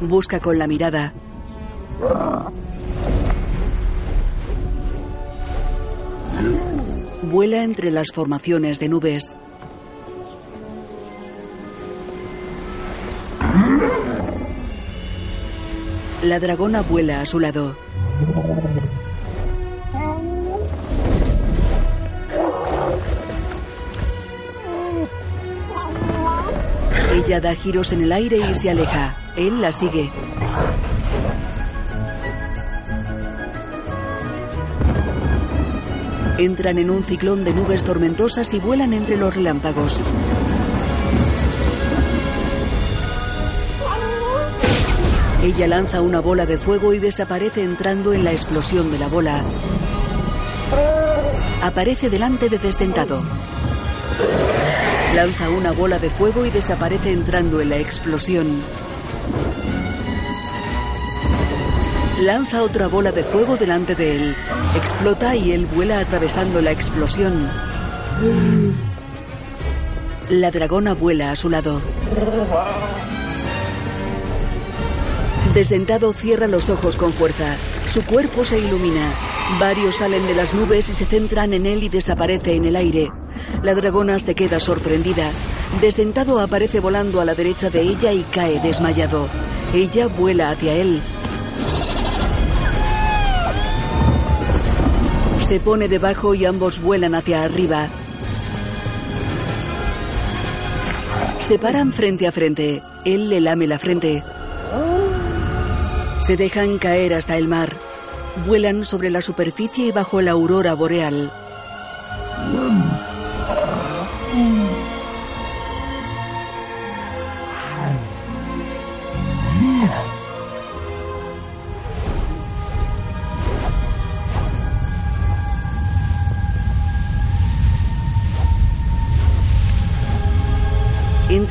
Busca 0.00 0.40
con 0.40 0.58
la 0.58 0.66
mirada. 0.66 1.14
Vuela 7.22 7.62
entre 7.64 7.90
las 7.90 8.08
formaciones 8.12 8.78
de 8.78 8.88
nubes. 8.88 9.34
La 16.22 16.40
dragona 16.40 16.80
vuela 16.82 17.20
a 17.20 17.26
su 17.26 17.38
lado. 17.38 17.76
Ella 27.12 27.40
da 27.40 27.54
giros 27.54 27.92
en 27.92 28.02
el 28.02 28.12
aire 28.12 28.38
y 28.38 28.54
se 28.54 28.70
aleja. 28.70 29.16
Él 29.36 29.60
la 29.60 29.72
sigue. 29.72 30.10
Entran 36.38 36.78
en 36.78 36.90
un 36.90 37.04
ciclón 37.04 37.44
de 37.44 37.54
nubes 37.54 37.84
tormentosas 37.84 38.52
y 38.54 38.58
vuelan 38.58 38.92
entre 38.92 39.16
los 39.16 39.34
relámpagos. 39.34 40.00
Ella 45.44 45.68
lanza 45.68 46.00
una 46.00 46.20
bola 46.20 46.44
de 46.46 46.58
fuego 46.58 46.92
y 46.92 46.98
desaparece 46.98 47.62
entrando 47.62 48.12
en 48.12 48.24
la 48.24 48.32
explosión 48.32 48.90
de 48.90 48.98
la 48.98 49.08
bola. 49.08 49.42
Aparece 51.62 52.10
delante 52.10 52.48
de 52.48 52.58
Desdentado. 52.58 53.22
Lanza 55.14 55.50
una 55.50 55.70
bola 55.70 55.98
de 55.98 56.10
fuego 56.10 56.44
y 56.44 56.50
desaparece 56.50 57.12
entrando 57.12 57.60
en 57.60 57.70
la 57.70 57.78
explosión. 57.78 58.62
Lanza 62.20 62.62
otra 62.62 62.86
bola 62.86 63.10
de 63.10 63.24
fuego 63.24 63.56
delante 63.56 63.94
de 63.96 64.16
él. 64.16 64.36
Explota 64.76 65.34
y 65.34 65.52
él 65.52 65.66
vuela 65.66 65.98
atravesando 65.98 66.60
la 66.62 66.70
explosión. 66.70 67.50
La 70.30 70.50
dragona 70.52 70.94
vuela 70.94 71.32
a 71.32 71.36
su 71.36 71.50
lado. 71.50 71.80
Desdentado 75.54 76.12
cierra 76.12 76.46
los 76.46 76.68
ojos 76.70 76.96
con 76.96 77.12
fuerza. 77.12 77.56
Su 77.86 78.04
cuerpo 78.04 78.44
se 78.44 78.60
ilumina. 78.60 79.12
Varios 79.58 79.96
salen 79.96 80.24
de 80.26 80.34
las 80.34 80.54
nubes 80.54 80.88
y 80.90 80.94
se 80.94 81.06
centran 81.06 81.52
en 81.52 81.66
él 81.66 81.82
y 81.82 81.88
desaparece 81.88 82.54
en 82.54 82.64
el 82.64 82.76
aire. 82.76 83.10
La 83.62 83.74
dragona 83.74 84.20
se 84.20 84.36
queda 84.36 84.60
sorprendida. 84.60 85.30
Desdentado 85.80 86.38
aparece 86.38 86.78
volando 86.78 87.20
a 87.20 87.24
la 87.24 87.34
derecha 87.34 87.70
de 87.70 87.82
ella 87.82 88.12
y 88.12 88.22
cae 88.22 88.60
desmayado. 88.60 89.28
Ella 89.74 90.06
vuela 90.06 90.50
hacia 90.50 90.74
él. 90.74 91.02
Se 95.46 95.60
pone 95.60 95.88
debajo 95.88 96.34
y 96.34 96.46
ambos 96.46 96.80
vuelan 96.80 97.14
hacia 97.14 97.44
arriba. 97.44 97.88
Se 101.42 101.58
paran 101.58 101.92
frente 101.92 102.26
a 102.26 102.32
frente. 102.32 102.82
Él 103.04 103.28
le 103.28 103.42
lame 103.42 103.66
la 103.66 103.78
frente. 103.78 104.24
Se 106.20 106.38
dejan 106.38 106.78
caer 106.78 107.12
hasta 107.12 107.36
el 107.36 107.46
mar. 107.46 107.76
Vuelan 108.46 108.86
sobre 108.86 109.10
la 109.10 109.20
superficie 109.20 109.88
y 109.88 109.92
bajo 109.92 110.22
la 110.22 110.30
aurora 110.30 110.72
boreal. 110.72 111.30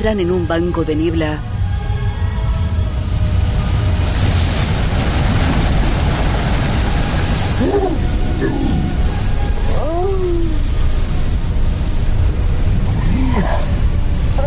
Entran 0.04 0.20
en 0.20 0.30
un 0.32 0.46
banco 0.46 0.84
de 0.84 0.94
niebla. 0.94 1.38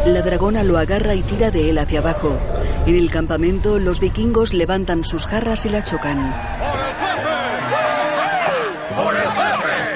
La 0.06 0.22
dragona 0.22 0.62
lo 0.62 0.78
agarra 0.78 1.16
y 1.16 1.24
tira 1.24 1.50
de 1.50 1.72
él 1.72 1.80
hacia 1.80 2.02
abajo. 2.02 2.38
En 2.86 2.96
el 2.96 3.10
campamento, 3.10 3.80
los 3.80 4.00
vikingos 4.00 4.54
levantan 4.54 5.04
sus 5.04 5.26
jarras 5.26 5.66
y 5.66 5.70
las 5.70 5.86
chocan. 5.86 6.36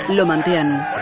Lo 0.09 0.25
mantean. 0.25 1.00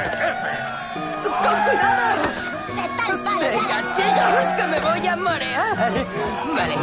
Voy 4.89 5.07
a 5.07 5.15
marear. 5.15 6.05
Vale. 6.55 6.75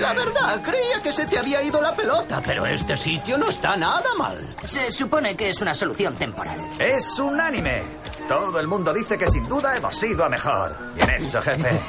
La 0.00 0.12
verdad, 0.12 0.62
creía 0.62 1.02
que 1.02 1.12
se 1.12 1.26
te 1.26 1.38
había 1.38 1.62
ido 1.62 1.80
la 1.80 1.94
pelota, 1.94 2.42
pero 2.44 2.66
este 2.66 2.96
sitio 2.96 3.38
no 3.38 3.48
está 3.48 3.76
nada 3.76 4.14
mal. 4.18 4.38
Se 4.62 4.90
supone 4.90 5.36
que 5.36 5.50
es 5.50 5.60
una 5.60 5.74
solución 5.74 6.14
temporal. 6.16 6.68
Es 6.78 7.18
unánime. 7.18 7.82
Todo 8.28 8.60
el 8.60 8.68
mundo 8.68 8.92
dice 8.92 9.18
que 9.18 9.28
sin 9.28 9.48
duda 9.48 9.76
hemos 9.76 10.02
ido 10.02 10.24
a 10.24 10.28
mejor. 10.28 10.76
Bien 10.94 11.10
hecho, 11.10 11.40
jefe. 11.42 11.80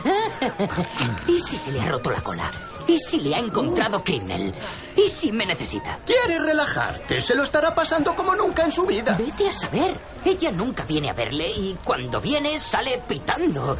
¿Y 1.27 1.39
si 1.39 1.57
se 1.57 1.71
le 1.71 1.81
ha 1.81 1.89
roto 1.89 2.09
la 2.09 2.21
cola? 2.21 2.49
¿Y 2.87 2.97
si 2.97 3.19
le 3.19 3.35
ha 3.35 3.39
encontrado 3.39 4.03
Crimmel? 4.03 4.53
¿Y 4.95 5.07
si 5.07 5.31
me 5.31 5.45
necesita? 5.45 5.99
¿Quieres 6.05 6.41
relajarte? 6.41 7.21
Se 7.21 7.35
lo 7.35 7.43
estará 7.43 7.75
pasando 7.75 8.15
como 8.15 8.35
nunca 8.35 8.63
en 8.63 8.71
su 8.71 8.85
vida. 8.85 9.15
Vete 9.17 9.49
a 9.49 9.53
saber. 9.53 9.97
Ella 10.25 10.51
nunca 10.51 10.83
viene 10.83 11.09
a 11.09 11.13
verle 11.13 11.49
y 11.49 11.77
cuando 11.83 12.19
viene 12.19 12.57
sale 12.57 13.01
pitando. 13.07 13.77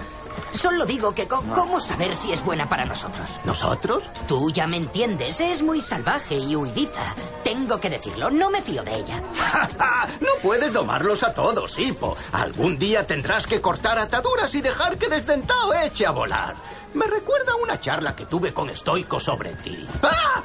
Solo 0.54 0.86
digo 0.86 1.14
que 1.14 1.28
¿cómo 1.28 1.80
saber 1.80 2.16
si 2.16 2.32
es 2.32 2.44
buena 2.44 2.68
para 2.68 2.86
nosotros? 2.86 3.40
¿Nosotros? 3.46 4.04
Tú 4.28 4.52
ya 4.52 4.68
me 4.68 4.78
entiendes, 4.78 5.40
es 5.40 5.62
muy 5.62 5.82
salvaje 5.82 6.36
y 6.36 6.56
huidiza. 6.56 7.16
Tengo 7.44 7.80
que 7.80 7.90
decirlo, 7.90 8.30
no 8.30 8.50
me 8.50 8.62
fío 8.62 8.84
de 8.84 8.96
ella. 8.96 9.22
no 10.22 10.30
puedes 10.42 10.74
domarlos 10.74 11.24
a 11.24 11.34
todos, 11.34 11.80
Hipo. 11.80 12.16
Algún 12.32 12.78
día 12.78 13.06
tendrás 13.06 13.48
que 13.48 13.62
cortar 13.62 13.98
ataduras 13.98 14.54
y 14.56 14.62
dejar 14.62 14.98
que 14.98 15.10
Desdentado 15.10 15.74
eche 15.74 16.06
a 16.06 16.12
volar. 16.12 16.56
Me 16.94 17.06
recuerda 17.08 17.54
a 17.54 17.56
una 17.56 17.80
charla 17.80 18.16
que 18.16 18.26
tuve 18.26 18.54
con 18.54 18.76
Stoico 18.76 19.20
sobre 19.20 19.54
ti. 19.54 19.88
¡Ah! 20.04 20.42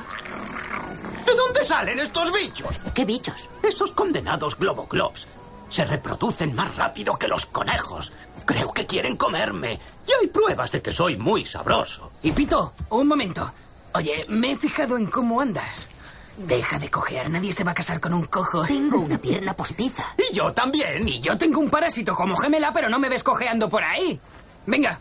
¿De 1.26 1.34
dónde 1.34 1.64
salen 1.64 1.98
estos 1.98 2.32
bichos? 2.32 2.78
¿Qué 2.94 3.04
bichos? 3.04 3.48
Esos 3.62 3.90
condenados 3.90 4.56
Globoclops. 4.56 5.26
Se 5.68 5.84
reproducen 5.84 6.54
más 6.54 6.76
rápido 6.76 7.18
que 7.18 7.26
los 7.26 7.46
conejos. 7.46 8.12
Creo 8.46 8.72
que 8.72 8.86
quieren 8.86 9.16
comerme. 9.16 9.78
Y 10.06 10.12
hay 10.12 10.28
pruebas 10.28 10.72
de 10.72 10.80
que 10.80 10.92
soy 10.92 11.16
muy 11.16 11.44
sabroso. 11.44 12.10
Y 12.22 12.32
Pito, 12.32 12.72
un 12.90 13.08
momento. 13.08 13.52
Oye, 13.92 14.24
me 14.28 14.52
he 14.52 14.56
fijado 14.56 14.96
en 14.96 15.06
cómo 15.06 15.40
andas. 15.40 15.90
Deja 16.38 16.78
de 16.78 16.90
cojear, 16.90 17.28
nadie 17.28 17.52
se 17.52 17.64
va 17.64 17.72
a 17.72 17.74
casar 17.74 17.98
con 18.00 18.14
un 18.14 18.26
cojo. 18.26 18.64
Tengo 18.64 19.00
una 19.00 19.18
pierna 19.18 19.54
postiza. 19.54 20.14
Y 20.30 20.34
yo 20.34 20.52
también. 20.52 21.06
Y 21.08 21.20
yo 21.20 21.36
tengo 21.36 21.60
un 21.60 21.68
parásito 21.68 22.14
como 22.14 22.36
gemela, 22.36 22.72
pero 22.72 22.88
no 22.88 22.98
me 22.98 23.08
ves 23.08 23.22
cojeando 23.22 23.68
por 23.68 23.82
ahí. 23.82 24.18
Venga, 24.66 24.98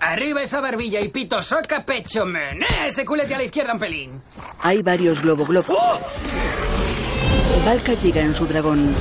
Arriba 0.00 0.40
esa 0.40 0.62
barbilla 0.62 0.98
y 0.98 1.08
pito 1.08 1.42
soca 1.42 1.84
pecho 1.84 2.24
men. 2.24 2.62
Eh, 2.62 2.86
ese 2.86 3.04
culete 3.04 3.34
a 3.34 3.38
la 3.38 3.44
izquierda 3.44 3.74
un 3.74 3.78
pelín. 3.78 4.22
Hay 4.62 4.80
varios 4.80 5.20
globo 5.20 5.44
glob. 5.44 5.66
Valka 7.66 7.92
llega 7.92 8.22
en 8.22 8.34
su 8.34 8.46
dragón. 8.46 8.94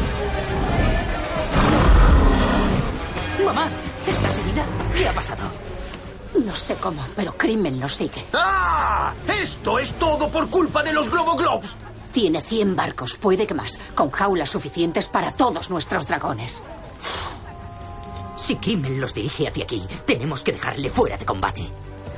¿Qué 4.99 5.07
ha 5.07 5.13
pasado? 5.13 5.43
No 6.45 6.53
sé 6.53 6.75
cómo, 6.75 7.01
pero 7.15 7.33
Crimen 7.37 7.79
nos 7.79 7.93
sigue. 7.93 8.21
¡Ah! 8.33 9.13
Esto 9.41 9.79
es 9.79 9.93
todo 9.93 10.27
por 10.29 10.49
culpa 10.49 10.83
de 10.83 10.91
los 10.91 11.09
Globo 11.09 11.37
Globs. 11.37 11.77
Tiene 12.11 12.41
100 12.41 12.75
barcos, 12.75 13.15
puede 13.15 13.47
que 13.47 13.53
más, 13.53 13.79
con 13.95 14.11
jaulas 14.11 14.49
suficientes 14.49 15.07
para 15.07 15.31
todos 15.31 15.69
nuestros 15.69 16.05
dragones. 16.05 16.65
Si 18.35 18.57
Kimmel 18.57 18.99
los 18.99 19.13
dirige 19.13 19.47
hacia 19.47 19.63
aquí, 19.63 19.87
tenemos 20.05 20.43
que 20.43 20.51
dejarle 20.51 20.89
fuera 20.89 21.15
de 21.15 21.25
combate. 21.25 21.65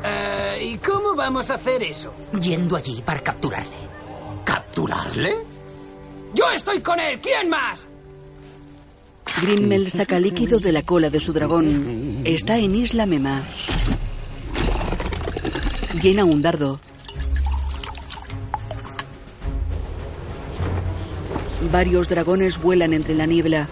Eh, 0.04 0.58
¿Y 0.64 0.78
cómo 0.80 1.14
vamos 1.14 1.52
a 1.52 1.56
hacer 1.56 1.84
eso? 1.84 2.12
Yendo 2.40 2.78
allí 2.78 3.04
para 3.04 3.22
capturarle. 3.22 3.78
¿Capturarle? 4.44 5.36
¡Yo 6.34 6.50
estoy 6.50 6.82
con 6.82 7.00
él! 7.00 7.22
¿Quién 7.22 7.48
más? 7.48 7.86
Grimmel 9.42 9.90
saca 9.90 10.20
líquido 10.20 10.60
de 10.60 10.72
la 10.72 10.84
cola 10.84 11.10
de 11.10 11.20
su 11.20 11.34
dragón. 11.34 12.22
Está 12.26 12.58
en 12.58 12.76
Isla 12.76 13.06
Mema. 13.06 13.44
Llena 16.02 16.26
un 16.26 16.42
dardo. 16.42 16.80
Varios 21.72 22.10
dragones 22.10 22.60
vuelan 22.60 22.94
entre 22.94 23.14
la 23.16 23.26
niebla. 23.26 23.68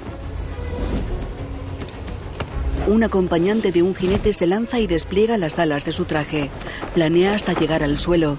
Un 2.87 3.03
acompañante 3.03 3.71
de 3.71 3.83
un 3.83 3.93
jinete 3.93 4.33
se 4.33 4.47
lanza 4.47 4.79
y 4.79 4.87
despliega 4.87 5.37
las 5.37 5.59
alas 5.59 5.85
de 5.85 5.91
su 5.91 6.05
traje. 6.05 6.49
Planea 6.93 7.35
hasta 7.35 7.53
llegar 7.53 7.83
al 7.83 7.97
suelo. 7.97 8.37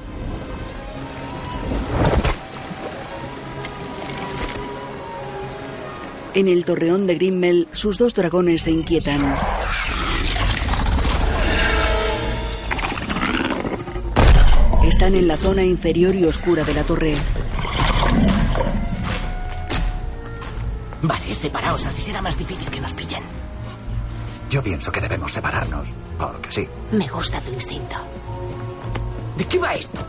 En 6.32 6.46
el 6.46 6.64
torreón 6.64 7.06
de 7.08 7.16
Grimmel, 7.16 7.66
sus 7.72 7.98
dos 7.98 8.14
dragones 8.14 8.62
se 8.62 8.70
inquietan. 8.70 9.36
Están 14.84 15.16
en 15.16 15.26
la 15.26 15.36
zona 15.36 15.64
inferior 15.64 16.14
y 16.14 16.24
oscura 16.24 16.62
de 16.62 16.74
la 16.74 16.84
torre. 16.84 17.16
Vale, 21.02 21.34
separaos, 21.34 21.86
así 21.86 22.02
será 22.02 22.22
más 22.22 22.38
difícil 22.38 22.70
que 22.70 22.80
nos 22.80 22.92
pillen. 22.92 23.24
Yo 24.50 24.62
pienso 24.62 24.92
que 24.92 25.00
debemos 25.00 25.32
separarnos, 25.32 25.88
porque 26.18 26.52
sí. 26.52 26.68
Me 26.92 27.08
gusta 27.08 27.40
tu 27.40 27.52
instinto. 27.52 27.96
¿De 29.36 29.44
qué 29.46 29.58
va 29.58 29.74
esto? 29.74 30.00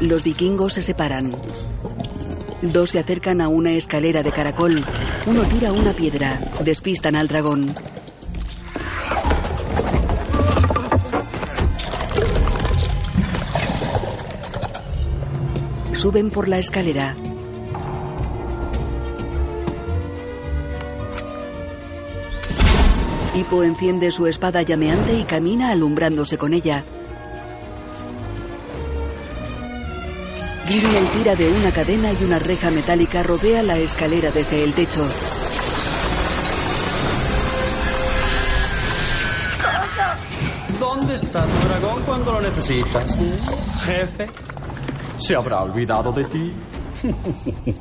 Los 0.00 0.22
vikingos 0.22 0.74
se 0.74 0.82
separan. 0.82 1.34
Dos 2.62 2.90
se 2.90 2.98
acercan 2.98 3.40
a 3.40 3.48
una 3.48 3.72
escalera 3.72 4.22
de 4.22 4.32
caracol. 4.32 4.84
Uno 5.26 5.42
tira 5.42 5.72
una 5.72 5.92
piedra. 5.92 6.40
Despistan 6.64 7.16
al 7.16 7.28
dragón. 7.28 7.74
Suben 15.92 16.30
por 16.30 16.48
la 16.48 16.58
escalera. 16.58 17.14
Hippo 23.34 23.64
enciende 23.64 24.12
su 24.12 24.26
espada 24.26 24.62
llameante 24.62 25.18
y 25.18 25.24
camina 25.24 25.70
alumbrándose 25.70 26.38
con 26.38 26.54
ella. 26.54 26.84
Grimmel 30.66 31.08
tira 31.10 31.34
de 31.34 31.50
una 31.52 31.70
cadena 31.72 32.10
y 32.12 32.24
una 32.24 32.38
reja 32.38 32.70
metálica 32.70 33.22
rodea 33.22 33.62
la 33.62 33.76
escalera 33.76 34.30
desde 34.30 34.64
el 34.64 34.72
techo. 34.72 35.06
¿Dónde 40.78 41.14
está 41.16 41.44
tu 41.44 41.68
dragón 41.68 42.02
cuando 42.04 42.32
lo 42.32 42.40
necesitas? 42.40 43.14
Jefe, 43.84 44.30
¿se 45.18 45.36
habrá 45.36 45.60
olvidado 45.60 46.10
de 46.12 46.24
ti? 46.24 46.54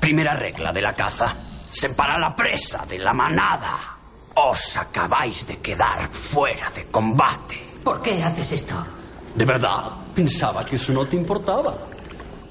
Primera 0.00 0.34
regla 0.36 0.72
de 0.72 0.80
la 0.80 0.94
caza. 0.94 1.34
Separa 1.70 2.18
la 2.18 2.34
presa 2.34 2.86
de 2.86 2.98
la 2.98 3.12
manada. 3.12 3.98
Os 4.34 4.76
acabáis 4.76 5.46
de 5.46 5.58
quedar 5.58 6.08
fuera 6.12 6.70
de 6.70 6.86
combate. 6.86 7.56
¿Por 7.82 8.00
qué 8.00 8.22
haces 8.22 8.52
esto? 8.52 8.74
De 9.34 9.44
verdad, 9.44 9.90
pensaba 10.14 10.64
que 10.64 10.76
eso 10.76 10.92
no 10.92 11.04
te 11.06 11.16
importaba. 11.16 11.74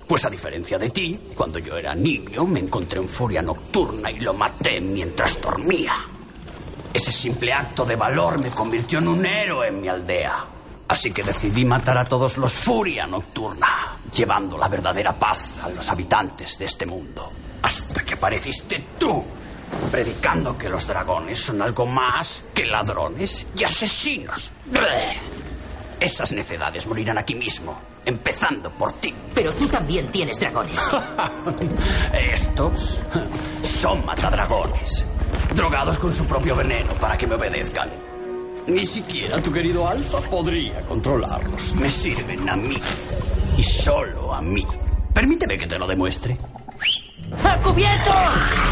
Pues 0.08 0.24
a 0.24 0.30
diferencia 0.30 0.80
de 0.80 0.90
ti, 0.90 1.20
cuando 1.36 1.60
yo 1.60 1.76
era 1.76 1.94
niño 1.94 2.46
me 2.46 2.62
encontré 2.62 3.02
en 3.02 3.10
furia 3.10 3.42
nocturna 3.42 4.10
y 4.10 4.20
lo 4.22 4.34
maté 4.34 4.80
mientras 4.80 5.42
dormía. 5.42 5.96
Ese 6.94 7.12
simple 7.12 7.52
acto 7.52 7.86
de 7.86 7.98
valor 7.98 8.40
me 8.40 8.52
convirtió 8.52 9.00
en 9.00 9.10
un 9.10 9.26
héroe 9.26 9.68
en 9.68 9.82
mi 9.82 9.90
aldea. 9.90 10.46
Así 10.88 11.12
que 11.12 11.24
decidí 11.24 11.66
matar 11.66 11.98
a 11.98 12.06
todos 12.06 12.38
los 12.38 12.54
furia 12.54 13.06
nocturna, 13.06 13.98
llevando 14.14 14.58
la 14.58 14.70
verdadera 14.70 15.12
paz 15.20 15.60
a 15.62 15.68
los 15.68 15.90
habitantes 15.90 16.58
de 16.58 16.66
este 16.66 16.86
mundo. 16.86 17.30
Hasta 17.62 18.02
que 18.04 18.14
apareciste 18.14 18.86
tú, 18.98 19.22
predicando 19.92 20.58
que 20.58 20.70
los 20.70 20.88
dragones 20.88 21.38
son 21.38 21.62
algo 21.62 21.86
más 21.86 22.46
que 22.54 22.66
ladrones 22.66 23.46
y 23.58 23.66
asesinos. 23.66 24.54
Esas 26.00 26.32
necedades 26.32 26.86
morirán 26.86 27.18
aquí 27.18 27.34
mismo, 27.34 27.80
empezando 28.06 28.70
por 28.72 28.94
ti. 28.94 29.14
Pero 29.34 29.54
tú 29.54 29.68
también 29.68 30.12
tienes 30.12 30.40
dragones. 30.40 30.78
Estos 32.14 33.04
son 33.64 34.06
matadragones, 34.06 35.06
drogados 35.56 35.98
con 35.98 36.14
su 36.14 36.26
propio 36.26 36.56
veneno 36.56 36.94
para 37.00 37.18
que 37.18 37.26
me 37.26 37.36
obedezcan. 37.36 37.90
Ni 38.68 38.86
siquiera 38.86 39.42
tu 39.42 39.52
querido 39.52 39.88
Alfa 39.88 40.22
podría 40.30 40.86
controlarlos. 40.86 41.74
Me 41.76 41.90
sirven 41.90 42.48
a 42.48 42.56
mí 42.56 42.78
y 43.58 43.64
solo 43.64 44.34
a 44.34 44.42
mí. 44.42 44.66
Permíteme 45.14 45.58
que 45.58 45.66
te 45.66 45.80
lo 45.80 45.88
demuestre. 45.88 46.38
¡A 47.44 47.60
cubierto! 47.60 48.12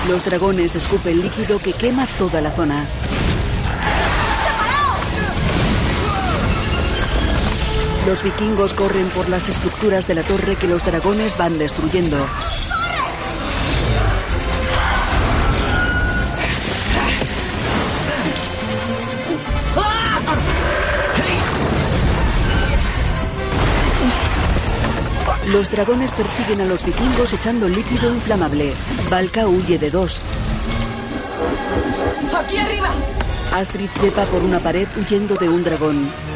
Los 0.09 0.23
dragones 0.25 0.75
escupen 0.75 1.21
líquido 1.21 1.57
que 1.59 1.73
quema 1.73 2.05
toda 2.19 2.39
la 2.41 2.51
zona. 2.51 2.85
Los 8.05 8.21
vikingos 8.21 8.75
corren 8.75 9.09
por 9.09 9.27
las 9.29 9.49
estructuras 9.49 10.07
de 10.07 10.13
la 10.13 10.21
torre 10.21 10.55
que 10.55 10.67
los 10.67 10.85
dragones 10.85 11.37
van 11.37 11.57
destruyendo. 11.57 12.17
Los 25.47 25.71
dragones 25.71 26.13
persiguen 26.13 26.61
a 26.61 26.65
los 26.65 26.85
vikingos 26.85 27.33
echando 27.33 27.67
líquido 27.67 28.13
inflamable. 28.13 28.73
Valka 29.09 29.47
huye 29.47 29.79
de 29.79 29.89
dos. 29.89 30.21
¡Aquí 32.37 32.57
arriba! 32.57 32.89
Astrid 33.53 33.89
trepa 33.99 34.25
por 34.25 34.43
una 34.43 34.59
pared 34.59 34.87
huyendo 34.95 35.35
de 35.35 35.49
un 35.49 35.63
dragón. 35.63 36.34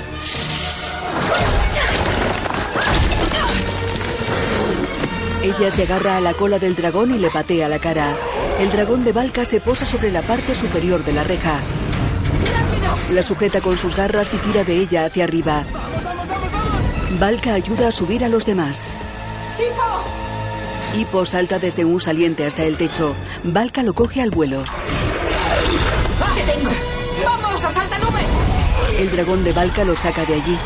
Ella 5.50 5.72
se 5.72 5.82
agarra 5.82 6.18
a 6.18 6.22
la 6.22 6.36
cola 6.36 6.60
del 6.60 6.76
dragón 6.76 7.16
y 7.16 7.18
le 7.18 7.32
patea 7.32 7.68
la 7.68 7.80
cara. 7.80 8.16
El 8.60 8.70
dragón 8.72 9.04
de 9.04 9.14
Valka 9.14 9.46
se 9.46 9.60
posa 9.60 9.84
sobre 9.84 10.12
la 10.12 10.22
parte 10.22 10.54
superior 10.54 11.04
de 11.04 11.12
la 11.12 11.24
reja. 11.24 11.60
La 13.12 13.24
sujeta 13.24 13.60
con 13.60 13.76
sus 13.76 13.96
garras 13.96 14.32
y 14.36 14.38
tira 14.38 14.64
de 14.64 14.76
ella 14.76 15.06
hacia 15.06 15.24
arriba. 15.24 15.64
Valka 17.20 17.56
ayuda 17.56 17.88
a 17.88 17.92
subir 17.92 18.24
a 18.24 18.30
los 18.30 18.46
demás. 18.46 18.84
¡Hipo! 19.58 21.00
Hippo 21.00 21.26
salta 21.26 21.58
desde 21.58 21.84
un 21.84 22.00
saliente 22.00 22.46
hasta 22.46 22.64
el 22.64 22.78
techo. 22.78 23.16
Valka 23.44 23.82
lo 23.82 23.96
coge 23.96 24.22
al 24.22 24.30
vuelo. 24.30 24.64
¡Te 26.36 26.44
tengo! 26.44 26.70
¡Vamos, 27.26 27.64
asalta 27.64 27.98
nubes! 27.98 28.30
El 29.00 29.10
dragón 29.10 29.44
de 29.44 29.52
Valka 29.54 29.84
lo 29.84 29.96
saca 29.96 30.26
de 30.26 30.36
allí. 30.36 30.58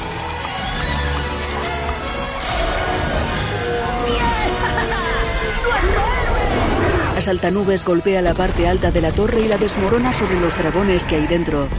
Asaltanubes 7.24 7.86
golpea 7.86 8.22
la 8.22 8.34
parte 8.34 8.68
alta 8.68 8.92
de 8.92 9.00
la 9.00 9.10
torre 9.14 9.40
y 9.40 9.48
la 9.48 9.58
desmorona 9.58 10.14
sobre 10.14 10.38
los 10.42 10.58
dragones 10.58 11.06
que 11.06 11.16
hay 11.16 11.26
dentro. 11.26 11.70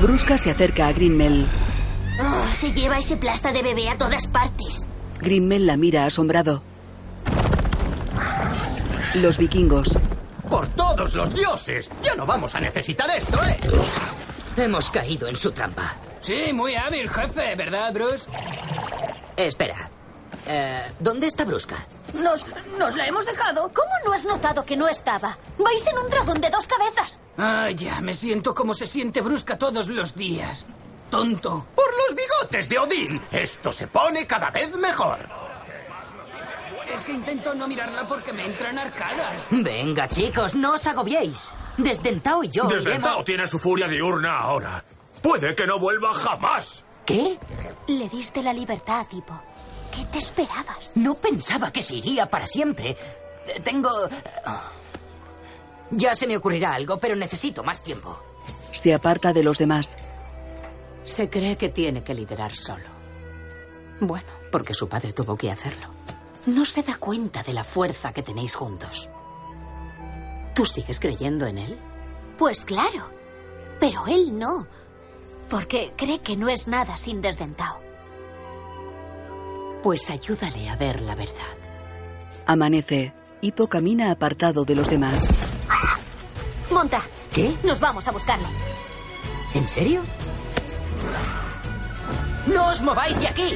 Brusca 0.00 0.38
se 0.38 0.52
acerca 0.52 0.88
a 0.88 0.92
Grimmel. 0.94 1.46
Oh, 2.18 2.54
se 2.54 2.72
lleva 2.72 2.96
ese 2.96 3.18
plasta 3.18 3.52
de 3.52 3.60
bebé 3.60 3.90
a 3.90 3.98
todas 3.98 4.26
partes. 4.26 4.86
Grimmel 5.20 5.66
la 5.66 5.76
mira 5.76 6.06
asombrado. 6.06 6.62
Los 9.16 9.36
vikingos. 9.36 9.98
Por 10.48 10.66
todo 10.68 10.90
todos 10.96 11.14
los 11.14 11.34
dioses. 11.34 11.90
Ya 12.02 12.14
no 12.14 12.26
vamos 12.26 12.54
a 12.54 12.60
necesitar 12.60 13.08
esto, 13.16 13.38
¿eh? 13.44 13.56
Hemos 14.56 14.90
caído 14.90 15.28
en 15.28 15.36
su 15.36 15.52
trampa. 15.52 15.96
Sí, 16.20 16.52
muy 16.52 16.74
hábil, 16.74 17.08
jefe, 17.08 17.54
¿verdad, 17.54 17.92
Bruce? 17.94 18.26
Espera. 19.36 19.90
Eh, 20.46 20.92
¿Dónde 20.98 21.26
está 21.26 21.44
Brusca? 21.44 21.76
Nos, 22.14 22.44
nos 22.78 22.94
la 22.96 23.06
hemos 23.06 23.26
dejado. 23.26 23.70
¿Cómo 23.74 23.90
no 24.04 24.12
has 24.12 24.24
notado 24.24 24.64
que 24.64 24.76
no 24.76 24.88
estaba? 24.88 25.36
Vais 25.58 25.86
en 25.86 25.98
un 25.98 26.08
dragón 26.08 26.40
de 26.40 26.50
dos 26.50 26.66
cabezas. 26.66 27.20
Ah, 27.36 27.68
ya, 27.74 28.00
me 28.00 28.14
siento 28.14 28.54
como 28.54 28.72
se 28.74 28.86
siente 28.86 29.20
Brusca 29.20 29.58
todos 29.58 29.88
los 29.88 30.14
días. 30.14 30.64
Tonto. 31.10 31.66
Por 31.74 31.86
los 31.96 32.16
bigotes 32.16 32.68
de 32.68 32.78
Odín. 32.78 33.20
Esto 33.32 33.72
se 33.72 33.86
pone 33.88 34.26
cada 34.26 34.50
vez 34.50 34.74
mejor. 34.76 35.18
Es 36.92 37.02
que 37.02 37.12
intento 37.12 37.54
no 37.54 37.68
mirarla 37.68 38.06
porque 38.06 38.32
me 38.32 38.44
entran 38.46 38.78
arcadas. 38.78 39.36
Venga, 39.50 40.08
chicos, 40.08 40.54
no 40.54 40.74
os 40.74 40.86
agobiéis. 40.86 41.52
Desdentao 41.76 42.42
y 42.44 42.48
yo 42.48 42.64
Desdentao 42.64 43.12
iremos- 43.20 43.24
tiene 43.24 43.46
su 43.46 43.58
furia 43.58 43.86
diurna 43.86 44.38
ahora. 44.38 44.84
Puede 45.22 45.54
que 45.54 45.66
no 45.66 45.78
vuelva 45.78 46.12
jamás. 46.12 46.84
¿Qué? 47.12 47.38
Le 47.88 48.08
diste 48.08 48.42
la 48.42 48.52
libertad, 48.52 49.06
Hippo. 49.10 49.40
¿Qué 49.94 50.04
te 50.06 50.18
esperabas? 50.18 50.92
No 50.94 51.14
pensaba 51.14 51.72
que 51.72 51.82
se 51.82 51.96
iría 51.96 52.26
para 52.30 52.46
siempre. 52.46 52.96
Eh, 53.46 53.60
Tengo... 53.64 53.90
ah. 54.46 54.70
Ya 55.90 56.14
se 56.14 56.26
me 56.26 56.36
ocurrirá 56.36 56.74
algo, 56.74 56.98
pero 56.98 57.16
necesito 57.16 57.64
más 57.64 57.82
tiempo. 57.82 58.16
Se 58.72 58.94
aparta 58.94 59.32
de 59.32 59.42
los 59.42 59.58
demás. 59.58 59.96
Se 61.02 61.28
cree 61.28 61.56
que 61.56 61.68
tiene 61.70 62.04
que 62.04 62.14
liderar 62.14 62.54
solo. 62.54 62.88
Bueno, 64.00 64.28
porque 64.52 64.74
su 64.74 64.88
padre 64.88 65.12
tuvo 65.12 65.36
que 65.36 65.50
hacerlo. 65.50 65.88
No 66.46 66.64
se 66.64 66.82
da 66.82 66.96
cuenta 66.96 67.42
de 67.42 67.52
la 67.52 67.64
fuerza 67.64 68.12
que 68.12 68.22
tenéis 68.22 68.54
juntos. 68.54 69.10
¿Tú 70.54 70.64
sigues 70.64 71.00
creyendo 71.00 71.46
en 71.46 71.58
él? 71.58 71.78
Pues 72.38 72.64
claro. 72.64 73.10
Pero 73.80 74.06
él 74.06 74.38
no. 74.38 74.66
Porque 75.50 75.92
cree 75.96 76.20
que 76.20 76.36
no 76.36 76.48
es 76.48 76.68
nada 76.68 76.96
sin 76.96 77.20
desdentado. 77.20 77.80
Pues 79.82 80.08
ayúdale 80.08 80.70
a 80.70 80.76
ver 80.76 81.02
la 81.02 81.14
verdad. 81.14 81.34
Amanece. 82.46 83.12
Hippo 83.42 83.66
camina 83.68 84.10
apartado 84.10 84.64
de 84.64 84.74
los 84.74 84.88
demás. 84.88 85.28
Monta. 86.70 87.02
¿Qué? 87.32 87.54
Nos 87.64 87.80
vamos 87.80 88.06
a 88.06 88.12
buscarle. 88.12 88.46
¿En 89.54 89.66
serio? 89.66 90.02
¡No 92.46 92.68
os 92.68 92.80
mováis 92.82 93.18
de 93.20 93.28
aquí! 93.28 93.54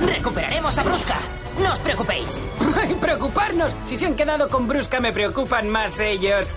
¡Recuperaremos 0.00 0.76
a 0.78 0.82
Brusca! 0.82 1.18
¡No 1.58 1.72
os 1.72 1.78
preocupéis! 1.80 2.40
Preocuparnos. 3.00 3.74
Si 3.86 3.96
se 3.96 4.06
han 4.06 4.14
quedado 4.14 4.48
con 4.48 4.68
Brusca, 4.68 5.00
me 5.00 5.12
preocupan 5.12 5.68
más 5.68 5.98
ellos. 6.00 6.48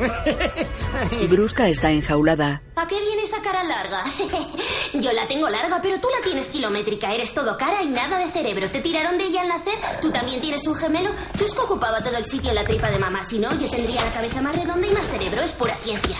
Brusca 1.29 1.67
está 1.69 1.91
enjaulada. 1.91 2.61
¿A 2.75 2.87
qué 2.87 2.99
viene 2.99 3.23
esa 3.23 3.41
cara 3.41 3.63
larga? 3.63 4.03
Yo 4.93 5.11
la 5.13 5.27
tengo 5.27 5.49
larga, 5.49 5.79
pero 5.81 5.99
tú 5.99 6.07
la 6.09 6.23
tienes 6.23 6.47
kilométrica. 6.47 7.13
Eres 7.13 7.33
todo 7.33 7.57
cara 7.57 7.81
y 7.83 7.87
nada 7.89 8.19
de 8.19 8.29
cerebro. 8.31 8.69
¿Te 8.69 8.81
tiraron 8.81 9.17
de 9.17 9.25
ella 9.25 9.41
al 9.41 9.49
nacer? 9.49 9.75
¿Tú 10.01 10.11
también 10.11 10.41
tienes 10.41 10.65
un 10.67 10.75
gemelo? 10.75 11.11
Chusco 11.37 11.63
ocupaba 11.63 12.01
todo 12.01 12.17
el 12.17 12.25
sitio 12.25 12.49
en 12.49 12.55
la 12.55 12.63
tripa 12.63 12.89
de 12.89 12.99
mamá. 12.99 13.23
Si 13.23 13.39
no, 13.39 13.53
yo 13.57 13.69
tendría 13.69 14.03
la 14.03 14.11
cabeza 14.11 14.41
más 14.41 14.55
redonda 14.55 14.87
y 14.87 14.91
más 14.91 15.07
cerebro. 15.07 15.41
Es 15.41 15.51
pura 15.53 15.75
ciencia. 15.75 16.17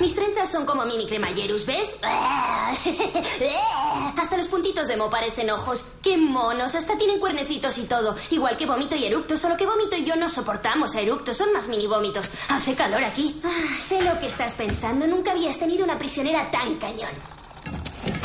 Mis 0.00 0.14
trenzas 0.14 0.50
son 0.50 0.64
como 0.64 0.86
mini 0.86 1.06
cremallerus, 1.06 1.66
¿ves? 1.66 1.94
Hasta 4.16 4.36
los 4.36 4.48
puntitos 4.48 4.88
de 4.88 4.96
mo 4.96 5.10
parecen 5.10 5.50
ojos. 5.50 5.84
¡Qué 6.02 6.16
monos! 6.16 6.74
Hasta 6.74 6.96
tienen 6.96 7.20
cuernecitos 7.20 7.76
y 7.76 7.82
todo. 7.82 8.16
Igual 8.30 8.56
que 8.56 8.64
vómito 8.64 8.96
y 8.96 9.04
eructo, 9.04 9.36
solo 9.36 9.58
que 9.58 9.66
vómito 9.66 9.96
y 9.96 10.06
yo 10.06 10.16
no 10.16 10.30
soportamos 10.30 10.96
a 10.96 11.02
eructo. 11.02 11.34
Son 11.34 11.52
más 11.52 11.68
mini 11.68 11.86
vómitos. 11.86 12.30
Hace 12.48 12.74
calor 12.74 13.04
aquí. 13.04 13.38
Ah, 13.44 13.76
sé 13.78 14.00
lo 14.00 14.18
que 14.18 14.26
estás 14.26 14.54
pensando. 14.54 15.06
Nunca 15.06 15.32
habías 15.32 15.58
tenido 15.58 15.84
una 15.84 15.98
prisionera 15.98 16.50
tan 16.50 16.78
cañón. 16.78 17.39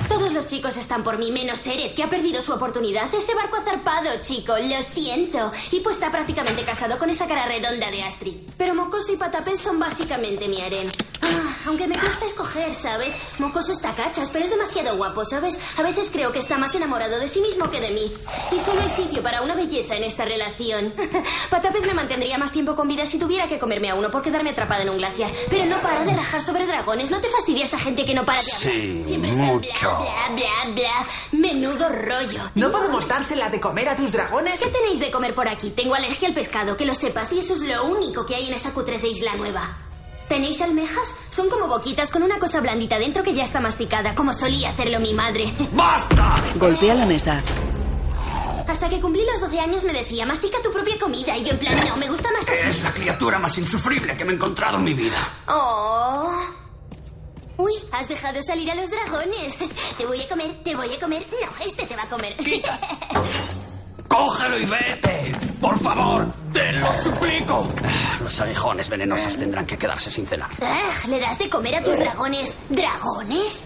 Todos 0.07 0.33
los 0.33 0.47
chicos 0.47 0.77
están 0.77 1.03
por 1.03 1.17
mí, 1.17 1.31
menos 1.31 1.65
Eret, 1.65 1.95
que 1.95 2.03
ha 2.03 2.09
perdido 2.09 2.41
su 2.41 2.53
oportunidad. 2.53 3.13
Ese 3.13 3.33
barco 3.33 3.57
ha 3.57 3.61
zarpado, 3.63 4.09
chico, 4.21 4.53
lo 4.57 4.81
siento. 4.83 5.51
Y 5.71 5.79
pues 5.79 5.95
está 5.97 6.11
prácticamente 6.11 6.63
casado 6.63 6.97
con 6.97 7.09
esa 7.09 7.27
cara 7.27 7.45
redonda 7.47 7.89
de 7.89 8.03
Astrid. 8.03 8.35
Pero 8.57 8.75
Mocoso 8.75 9.11
y 9.13 9.17
Patapel 9.17 9.57
son 9.57 9.79
básicamente 9.79 10.47
mi 10.47 10.61
harén. 10.61 10.87
Ah, 11.21 11.57
aunque 11.65 11.87
me 11.87 11.97
cuesta 11.97 12.25
escoger, 12.25 12.73
¿sabes? 12.73 13.17
Mocoso 13.39 13.71
está 13.71 13.93
cachas, 13.93 14.29
pero 14.31 14.45
es 14.45 14.51
demasiado 14.51 14.95
guapo, 14.95 15.25
¿sabes? 15.25 15.57
A 15.77 15.81
veces 15.81 16.09
creo 16.11 16.31
que 16.31 16.39
está 16.39 16.57
más 16.57 16.75
enamorado 16.75 17.19
de 17.19 17.27
sí 17.27 17.41
mismo 17.41 17.69
que 17.71 17.81
de 17.81 17.91
mí. 17.91 18.11
Y 18.51 18.59
solo 18.59 18.81
hay 18.81 18.89
sitio 18.89 19.23
para 19.23 19.41
una 19.41 19.55
belleza 19.55 19.95
en 19.95 20.03
esta 20.03 20.23
relación. 20.25 20.93
Patapel 21.49 21.85
me 21.85 21.93
mantendría 21.93 22.37
más 22.37 22.51
tiempo 22.51 22.75
con 22.75 22.87
vida 22.87 23.05
si 23.05 23.17
tuviera 23.17 23.47
que 23.47 23.57
comerme 23.57 23.89
a 23.89 23.95
uno 23.95 24.11
por 24.11 24.21
quedarme 24.21 24.51
atrapada 24.51 24.83
en 24.83 24.89
un 24.89 24.97
glaciar. 24.97 25.31
Pero 25.49 25.65
no 25.65 25.81
para 25.81 26.03
de 26.03 26.13
rajar 26.13 26.41
sobre 26.41 26.65
dragones. 26.67 27.09
¿No 27.09 27.19
te 27.19 27.29
fastidia 27.29 27.63
esa 27.63 27.79
gente 27.79 28.05
que 28.05 28.13
no 28.13 28.23
para 28.23 28.41
de 28.43 28.51
hablar? 28.51 28.73
Sí, 28.73 29.05
Siempre 29.05 29.31
está 29.31 29.43
mucho. 29.43 29.94
Bla, 29.99 30.35
bla, 30.35 30.73
bla. 30.73 31.07
Menudo 31.31 31.89
rollo. 31.89 32.41
¿No 32.55 32.71
podemos 32.71 33.07
dársela 33.07 33.49
de 33.49 33.59
comer 33.59 33.89
a 33.89 33.95
tus 33.95 34.11
dragones? 34.11 34.59
¿Qué 34.59 34.69
tenéis 34.69 34.99
de 34.99 35.11
comer 35.11 35.33
por 35.33 35.47
aquí? 35.47 35.71
Tengo 35.71 35.95
alergia 35.95 36.27
al 36.27 36.33
pescado, 36.33 36.75
que 36.77 36.85
lo 36.85 36.93
sepas, 36.93 37.31
y 37.33 37.39
eso 37.39 37.53
es 37.53 37.61
lo 37.61 37.85
único 37.85 38.25
que 38.25 38.35
hay 38.35 38.47
en 38.47 38.53
esta 38.53 38.71
cutrez 38.71 39.01
de 39.01 39.09
isla 39.09 39.35
nueva. 39.35 39.61
¿Tenéis 40.27 40.59
almejas? 40.61 41.13
Son 41.29 41.49
como 41.49 41.67
boquitas 41.67 42.09
con 42.11 42.23
una 42.23 42.39
cosa 42.39 42.59
blandita 42.59 42.97
dentro 42.97 43.21
que 43.23 43.33
ya 43.33 43.43
está 43.43 43.59
masticada, 43.59 44.15
como 44.15 44.33
solía 44.33 44.69
hacerlo 44.69 44.99
mi 44.99 45.13
madre. 45.13 45.53
¡Basta! 45.73 46.35
Golpea 46.55 46.95
la 46.95 47.05
mesa. 47.05 47.41
Hasta 48.67 48.89
que 48.89 48.99
cumplí 48.99 49.23
los 49.31 49.39
12 49.39 49.59
años 49.59 49.83
me 49.83 49.93
decía, 49.93 50.25
mastica 50.25 50.57
tu 50.63 50.71
propia 50.71 50.97
comida, 50.97 51.37
y 51.37 51.43
yo 51.43 51.51
en 51.51 51.59
plan, 51.59 51.75
no, 51.87 51.95
me 51.97 52.09
gusta 52.09 52.31
más 52.31 52.41
así. 52.47 52.67
Es 52.67 52.83
la 52.83 52.91
criatura 52.91 53.37
más 53.37 53.55
insufrible 53.59 54.17
que 54.17 54.25
me 54.25 54.31
he 54.31 54.35
encontrado 54.35 54.77
en 54.77 54.83
mi 54.83 54.93
vida. 54.95 55.17
Oh. 55.47 56.64
Uy, 57.57 57.73
has 57.91 58.07
dejado 58.07 58.41
salir 58.41 58.69
a 58.71 58.75
los 58.75 58.89
dragones. 58.89 59.55
Te 59.97 60.05
voy 60.05 60.21
a 60.21 60.27
comer, 60.27 60.61
te 60.63 60.75
voy 60.75 60.93
a 60.93 60.99
comer. 60.99 61.25
No, 61.31 61.65
este 61.65 61.85
te 61.85 61.95
va 61.95 62.03
a 62.03 62.09
comer. 62.09 62.35
¡Cógelo 64.07 64.57
y 64.59 64.65
vete! 64.65 65.35
¡Por 65.59 65.77
favor! 65.79 66.27
¡Te 66.53 66.71
lo 66.73 66.91
suplico! 67.01 67.67
Ah, 67.83 68.17
Los 68.21 68.39
aguijones 68.39 68.87
venenosos 68.87 69.35
tendrán 69.35 69.65
que 69.65 69.77
quedarse 69.77 70.09
sin 70.11 70.25
cenar. 70.25 70.49
Ah, 70.61 70.89
¿Le 71.07 71.19
das 71.19 71.37
de 71.39 71.49
comer 71.49 71.75
a 71.75 71.83
tus 71.83 71.97
dragones? 71.97 72.53
¿Dragones? 72.69 73.65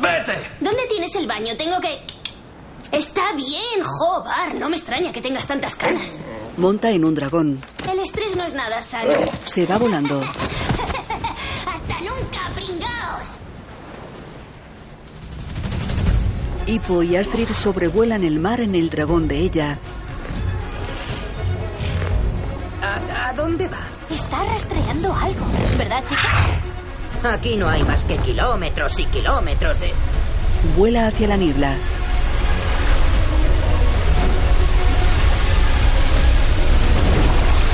¡Vete! 0.00 0.50
¿Dónde 0.60 0.82
tienes 0.88 1.14
el 1.14 1.26
baño? 1.26 1.56
Tengo 1.56 1.78
que... 1.80 2.00
Está 2.96 3.32
bien, 3.34 3.82
Jobar. 3.82 4.54
No 4.56 4.68
me 4.68 4.76
extraña 4.76 5.12
que 5.12 5.20
tengas 5.22 5.46
tantas 5.46 5.74
canas. 5.74 6.18
Monta 6.56 6.90
en 6.90 7.04
un 7.04 7.14
dragón. 7.14 7.58
El 7.90 8.00
estrés 8.00 8.34
no 8.36 8.44
es 8.44 8.54
nada 8.54 8.82
sano. 8.82 9.12
Se 9.46 9.64
va 9.66 9.78
volando. 9.78 10.22
¡Hasta 11.98 12.10
nunca, 12.10 12.50
pringaos! 12.54 13.28
Hippo 16.66 17.02
y 17.02 17.16
Astrid 17.16 17.48
sobrevuelan 17.48 18.24
el 18.24 18.38
mar 18.38 18.60
en 18.60 18.74
el 18.74 18.90
dragón 18.90 19.26
de 19.26 19.38
ella. 19.38 19.78
¿A, 22.82 23.28
a 23.28 23.32
dónde 23.32 23.68
va? 23.68 23.80
Está 24.10 24.44
rastreando 24.44 25.12
algo. 25.14 25.44
¿Verdad, 25.76 26.04
chica? 26.04 26.60
Aquí 27.32 27.56
no 27.56 27.68
hay 27.68 27.82
más 27.82 28.04
que 28.04 28.16
kilómetros 28.18 28.98
y 28.98 29.06
kilómetros 29.06 29.80
de... 29.80 29.92
Vuela 30.76 31.08
hacia 31.08 31.28
la 31.28 31.36
niebla. 31.36 31.74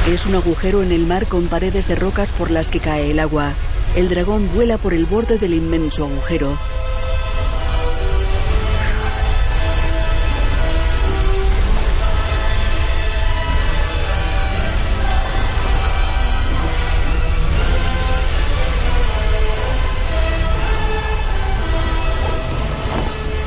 Es 0.08 0.26
un 0.26 0.34
agujero 0.34 0.82
en 0.82 0.92
el 0.92 1.06
mar 1.06 1.26
con 1.26 1.48
paredes 1.48 1.88
de 1.88 1.96
rocas 1.96 2.32
por 2.32 2.50
las 2.50 2.68
que 2.68 2.80
cae 2.80 3.10
el 3.10 3.20
agua. 3.20 3.54
El 3.96 4.08
dragón 4.08 4.52
vuela 4.52 4.76
por 4.76 4.92
el 4.92 5.06
borde 5.06 5.38
del 5.38 5.54
inmenso 5.54 6.04
agujero. 6.04 6.58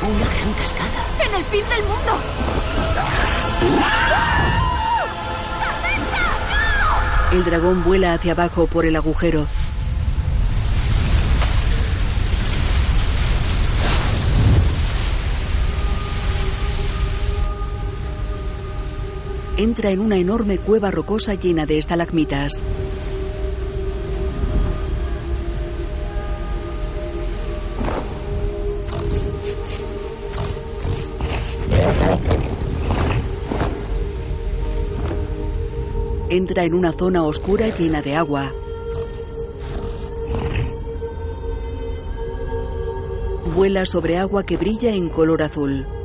Una 0.02 0.28
gran 0.34 0.52
cascada. 0.54 1.26
¡En 1.26 1.34
el 1.34 1.44
fin 1.44 1.64
del 1.68 1.82
mundo! 1.82 2.12
El 7.32 7.44
dragón 7.44 7.84
vuela 7.84 8.14
hacia 8.14 8.32
abajo 8.32 8.66
por 8.66 8.86
el 8.86 8.96
agujero. 8.96 9.46
entra 19.58 19.90
en 19.90 19.98
una 19.98 20.16
enorme 20.16 20.58
cueva 20.58 20.92
rocosa 20.92 21.34
llena 21.34 21.66
de 21.66 21.78
estalagmitas. 21.78 22.52
Entra 36.30 36.64
en 36.64 36.74
una 36.74 36.92
zona 36.92 37.24
oscura 37.24 37.66
llena 37.74 38.00
de 38.00 38.14
agua. 38.14 38.52
Vuela 43.56 43.86
sobre 43.86 44.18
agua 44.18 44.44
que 44.44 44.56
brilla 44.56 44.94
en 44.94 45.08
color 45.08 45.42
azul. 45.42 45.97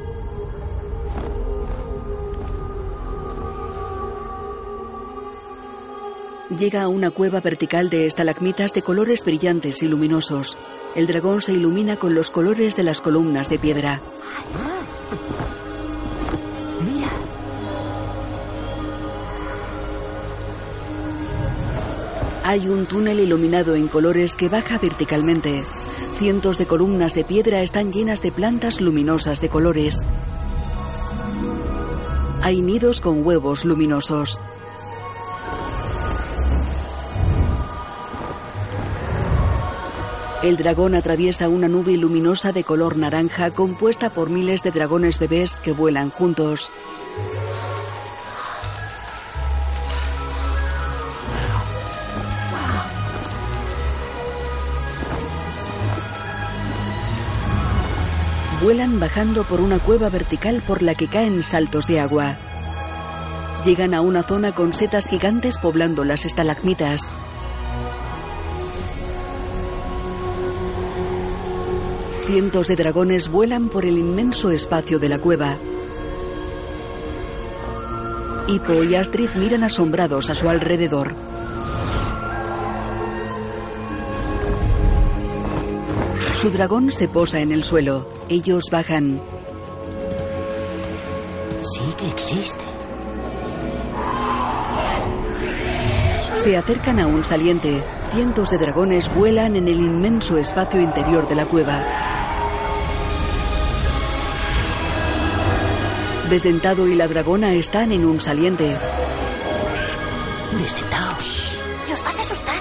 Llega 6.58 6.84
a 6.84 6.88
una 6.88 7.10
cueva 7.10 7.42
vertical 7.42 7.90
de 7.90 8.06
estalagmitas 8.06 8.74
de 8.74 8.84
colores 8.84 9.26
brillantes 9.26 9.82
y 9.82 9.88
luminosos. 9.88 10.56
El 10.96 11.08
dragón 11.08 11.42
se 11.42 11.54
ilumina 11.54 11.98
con 11.98 12.14
los 12.14 12.30
colores 12.30 12.76
de 12.76 12.84
las 12.84 13.02
columnas 13.02 13.50
de 13.50 13.58
piedra. 13.58 14.02
Mira. 16.86 17.10
Hay 22.44 22.68
un 22.68 22.86
túnel 22.86 23.20
iluminado 23.20 23.76
en 23.76 23.88
colores 23.88 24.36
que 24.36 24.50
baja 24.50 24.78
verticalmente. 24.78 25.64
Cientos 26.20 26.60
de 26.60 26.68
columnas 26.68 27.16
de 27.16 27.24
piedra 27.24 27.62
están 27.64 27.92
llenas 27.92 28.22
de 28.22 28.32
plantas 28.32 28.80
luminosas 28.80 29.42
de 29.42 29.50
colores. 29.50 29.98
Hay 32.44 32.62
nidos 32.62 33.02
con 33.02 33.26
huevos 33.26 33.66
luminosos. 33.66 34.40
El 40.44 40.58
dragón 40.58 40.94
atraviesa 40.94 41.48
una 41.48 41.70
nube 41.70 41.96
luminosa 41.96 42.52
de 42.52 42.66
color 42.66 42.98
naranja 42.98 43.52
compuesta 43.52 44.10
por 44.10 44.30
miles 44.30 44.62
de 44.62 44.72
dragones 44.72 45.18
bebés 45.18 45.56
que 45.56 45.72
vuelan 45.72 46.10
juntos. 46.10 46.70
Vuelan 58.62 59.00
bajando 59.00 59.46
por 59.46 59.62
una 59.62 59.80
cueva 59.80 60.10
vertical 60.10 60.62
por 60.68 60.82
la 60.82 60.94
que 60.94 61.08
caen 61.08 61.42
saltos 61.44 61.88
de 61.88 62.02
agua. 62.02 62.36
Llegan 63.64 63.94
a 63.94 64.02
una 64.02 64.24
zona 64.24 64.54
con 64.54 64.74
setas 64.74 65.08
gigantes 65.08 65.58
poblando 65.58 66.04
las 66.04 66.26
estalagmitas. 66.26 67.02
Cientos 72.26 72.68
de 72.70 72.78
dragones 72.78 73.30
vuelan 73.30 73.68
por 73.68 73.86
el 73.86 74.00
inmenso 74.00 74.50
espacio 74.50 74.98
de 74.98 75.10
la 75.10 75.20
cueva. 75.20 75.58
Hippo 78.48 78.82
y 78.84 78.96
Astrid 78.96 79.32
miran 79.36 79.64
asombrados 79.64 80.30
a 80.30 80.36
su 80.36 80.50
alrededor. 80.50 81.16
Su 86.34 86.50
dragón 86.50 86.92
se 86.94 87.10
posa 87.10 87.40
en 87.40 87.52
el 87.52 87.66
suelo. 87.66 88.10
Ellos 88.30 88.66
bajan. 88.72 89.22
Sí 91.62 91.86
que 91.98 92.08
existe. 92.08 92.64
Se 96.36 96.58
acercan 96.58 97.00
a 97.00 97.08
un 97.08 97.24
saliente. 97.24 97.84
Cientos 98.14 98.50
de 98.50 98.58
dragones 98.58 99.14
vuelan 99.14 99.56
en 99.56 99.68
el 99.68 99.78
inmenso 99.78 100.38
espacio 100.38 100.82
interior 100.82 101.28
de 101.28 101.36
la 101.36 101.46
cueva. 101.46 102.03
Desdentado 106.30 106.88
y 106.88 106.96
la 106.96 107.08
dragona 107.08 107.54
están 107.54 107.92
en 107.92 108.06
un 108.06 108.20
saliente. 108.20 108.76
Desdentaos. 110.58 111.58
Los 111.90 112.04
vas 112.04 112.18
a 112.18 112.22
asustar. 112.22 112.56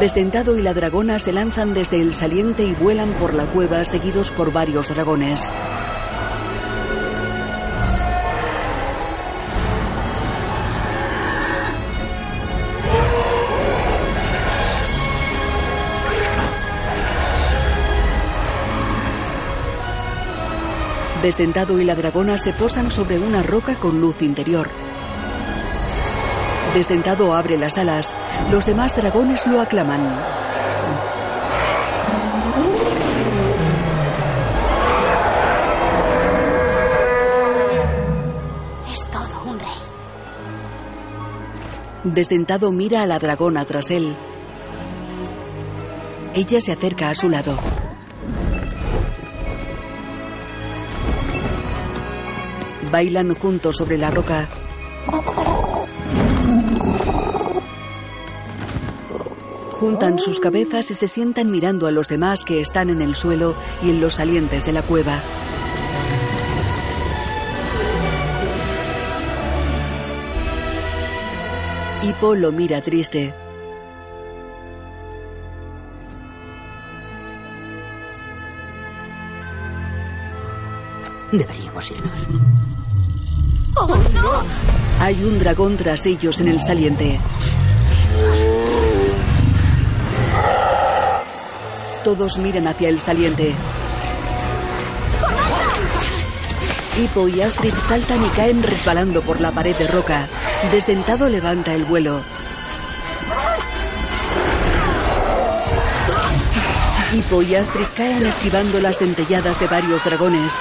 Desdentado 0.00 0.56
y 0.56 0.62
la 0.62 0.74
dragona 0.74 1.18
se 1.18 1.32
lanzan 1.32 1.74
desde 1.74 2.00
el 2.00 2.14
saliente 2.14 2.62
y 2.62 2.72
vuelan 2.72 3.10
por 3.14 3.34
la 3.34 3.46
cueva 3.46 3.84
seguidos 3.84 4.30
por 4.30 4.52
varios 4.52 4.88
dragones. 4.88 5.48
Desdentado 21.22 21.80
y 21.80 21.84
la 21.84 21.96
dragona 21.96 22.38
se 22.38 22.52
posan 22.52 22.92
sobre 22.92 23.18
una 23.18 23.42
roca 23.42 23.74
con 23.74 24.00
luz 24.00 24.22
interior. 24.22 24.70
Desdentado 26.74 27.34
abre 27.34 27.58
las 27.58 27.76
alas. 27.76 28.14
Los 28.52 28.66
demás 28.66 28.94
dragones 28.94 29.44
lo 29.48 29.60
aclaman. 29.60 30.00
Es 38.92 39.10
todo 39.10 39.42
un 39.44 39.58
rey. 39.58 39.66
Desdentado 42.04 42.70
mira 42.70 43.02
a 43.02 43.06
la 43.06 43.18
dragona 43.18 43.64
tras 43.64 43.90
él. 43.90 44.16
Ella 46.34 46.60
se 46.60 46.70
acerca 46.70 47.10
a 47.10 47.16
su 47.16 47.28
lado. 47.28 47.58
Bailan 52.98 53.32
juntos 53.36 53.76
sobre 53.76 53.96
la 53.96 54.10
roca. 54.10 54.48
Juntan 59.70 60.18
sus 60.18 60.40
cabezas 60.40 60.90
y 60.90 60.94
se 60.94 61.06
sientan 61.06 61.48
mirando 61.48 61.86
a 61.86 61.92
los 61.92 62.08
demás 62.08 62.40
que 62.44 62.60
están 62.60 62.90
en 62.90 63.00
el 63.00 63.14
suelo 63.14 63.54
y 63.82 63.90
en 63.90 64.00
los 64.00 64.14
salientes 64.14 64.64
de 64.64 64.72
la 64.72 64.82
cueva. 64.82 65.16
Hippo 72.02 72.34
lo 72.34 72.50
mira 72.50 72.82
triste. 72.82 73.32
Deberíamos 81.30 81.90
irnos. 81.92 82.67
¡Oh! 83.80 84.42
Hay 85.00 85.22
un 85.22 85.38
dragón 85.38 85.76
tras 85.76 86.04
ellos 86.06 86.40
en 86.40 86.48
el 86.48 86.60
saliente. 86.60 87.20
Todos 92.02 92.38
miran 92.38 92.66
hacia 92.66 92.88
el 92.88 93.00
saliente. 93.00 93.54
Hippo 96.98 97.28
y 97.28 97.40
Astrid 97.42 97.74
saltan 97.74 98.24
y 98.24 98.28
caen 98.30 98.62
resbalando 98.62 99.22
por 99.22 99.40
la 99.40 99.52
pared 99.52 99.76
de 99.76 99.86
roca. 99.86 100.26
Desdentado 100.72 101.28
levanta 101.28 101.74
el 101.74 101.84
vuelo. 101.84 102.20
Hippo 107.14 107.42
y 107.42 107.54
Astrid 107.54 107.86
caen 107.96 108.26
esquivando 108.26 108.80
las 108.80 108.98
dentelladas 108.98 109.60
de 109.60 109.66
varios 109.68 110.04
dragones. 110.04 110.54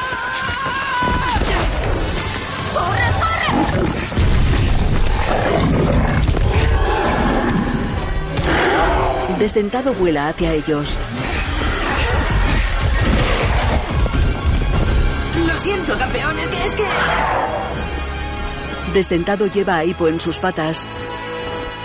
Desdentado 9.48 9.94
vuela 9.94 10.28
hacia 10.28 10.54
ellos. 10.54 10.98
Lo 15.48 15.58
siento, 15.58 15.98
campeón, 15.98 16.38
es 16.38 16.50
que 16.50 16.66
es 16.66 16.76
que... 16.76 16.84
Desdentado 18.94 19.48
lleva 19.48 19.78
a 19.78 19.86
Hippo 19.86 20.10
en 20.10 20.20
sus 20.20 20.40
patas. 20.40 20.86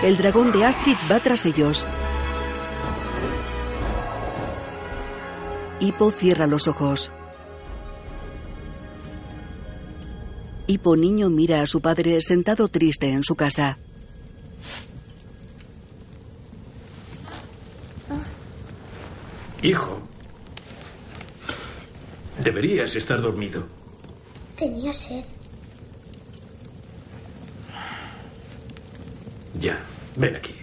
El 0.03 0.17
dragón 0.17 0.51
de 0.51 0.65
Astrid 0.65 0.97
va 1.09 1.21
tras 1.21 1.47
ellos. 1.47 1.87
Hippo 5.79 6.11
cierra 6.11 6.49
los 6.49 6.67
ojos. 6.67 7.13
Hippo 10.67 10.97
niño 10.97 11.31
mira 11.31 11.63
a 11.63 11.69
su 11.69 11.81
padre 11.81 12.23
sentado 12.23 12.67
triste 12.67 13.13
en 13.13 13.23
su 13.23 13.37
casa. 13.37 13.79
Hijo, 19.63 20.01
deberías 22.43 22.97
estar 22.97 23.23
dormido. 23.23 23.65
Tenía 24.57 24.93
sed. 24.93 25.25
Ya, 29.61 29.79
ven 30.17 30.35
aquí. 30.35 30.55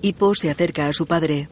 Hippo 0.00 0.34
se 0.34 0.50
acerca 0.50 0.86
a 0.86 0.94
su 0.94 1.06
padre. 1.06 1.48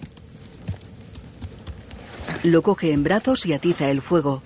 Lo 2.44 2.62
coge 2.62 2.92
en 2.92 3.04
brazos 3.04 3.44
y 3.44 3.52
atiza 3.52 3.90
el 3.90 4.00
fuego. 4.00 4.40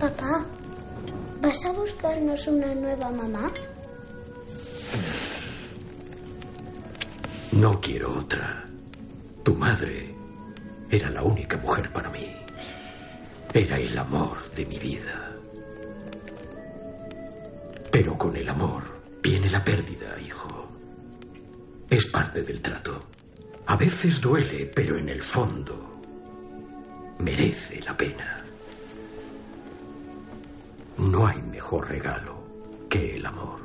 Papá, 0.00 0.46
¿vas 1.42 1.64
a 1.66 1.72
buscarnos 1.72 2.46
una 2.46 2.74
nueva 2.74 3.10
mamá? 3.10 3.52
No 7.52 7.80
quiero 7.80 8.18
otra. 8.18 8.64
Tu 9.42 9.54
madre 9.54 10.14
era 10.90 11.10
la 11.10 11.22
única 11.22 11.58
mujer 11.58 11.92
para 11.92 12.08
mí. 12.08 12.32
Era 13.52 13.78
el 13.78 13.96
amor 13.98 14.50
de 14.52 14.64
mi 14.64 14.78
vida. 14.78 15.36
Pero 17.90 18.16
con 18.16 18.36
el 18.36 18.48
amor 18.48 18.84
viene 19.22 19.50
la 19.50 19.62
pérdida, 19.62 20.18
hijo. 20.20 20.66
Es 21.90 22.06
parte 22.06 22.42
del 22.42 22.62
trato. 22.62 23.04
A 23.66 23.76
veces 23.76 24.20
duele, 24.20 24.64
pero 24.74 24.96
en 24.96 25.10
el 25.10 25.20
fondo 25.20 26.00
merece 27.18 27.82
la 27.82 27.94
pena. 27.94 28.42
No 30.96 31.26
hay 31.26 31.42
mejor 31.42 31.90
regalo 31.90 32.42
que 32.88 33.16
el 33.16 33.26
amor. 33.26 33.61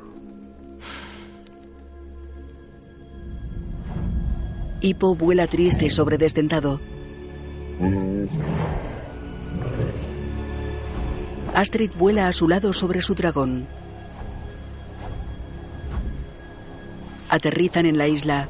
Hippo 4.80 5.16
vuela 5.16 5.48
triste 5.48 5.90
sobre 5.90 6.18
Desdentado. 6.18 6.80
Astrid 11.52 11.90
vuela 11.96 12.28
a 12.28 12.32
su 12.32 12.46
lado 12.46 12.72
sobre 12.72 13.02
su 13.02 13.16
dragón. 13.16 13.66
Aterrizan 17.28 17.86
en 17.86 17.98
la 17.98 18.06
isla. 18.06 18.48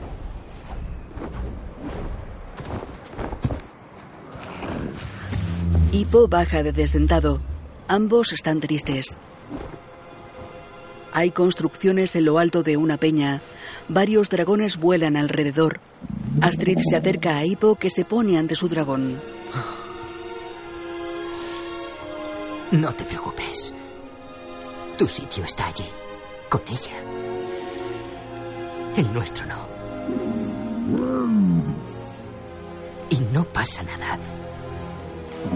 Hippo 5.93 6.29
baja 6.29 6.63
de 6.63 6.73
Desdentado. 6.73 7.41
Ambos 7.89 8.35
están 8.35 8.61
tristes. 8.61 9.17
Hay 11.15 11.31
construcciones 11.31 12.15
en 12.17 12.27
lo 12.27 12.39
alto 12.39 12.63
de 12.63 12.77
una 12.77 12.99
peña. 12.99 13.41
Varios 13.89 14.29
dragones 14.29 14.77
vuelan 14.77 15.17
alrededor. 15.17 15.81
Astrid 16.41 16.79
se 16.89 16.97
acerca 16.97 17.37
a 17.37 17.45
Hippo 17.45 17.75
que 17.75 17.91
se 17.91 18.05
pone 18.05 18.39
ante 18.39 18.55
su 18.55 18.69
dragón. 18.69 19.21
No 22.71 22.93
te 22.95 23.05
preocupes. 23.05 23.73
Tu 24.99 25.09
sitio 25.09 25.45
está 25.45 25.67
allí, 25.67 25.85
con 26.49 26.61
ella. 26.69 26.97
El 28.97 29.13
nuestro 29.13 29.47
no. 29.47 29.67
Y 33.11 33.21
no 33.33 33.45
pasa 33.45 33.83
nada. 33.83 34.19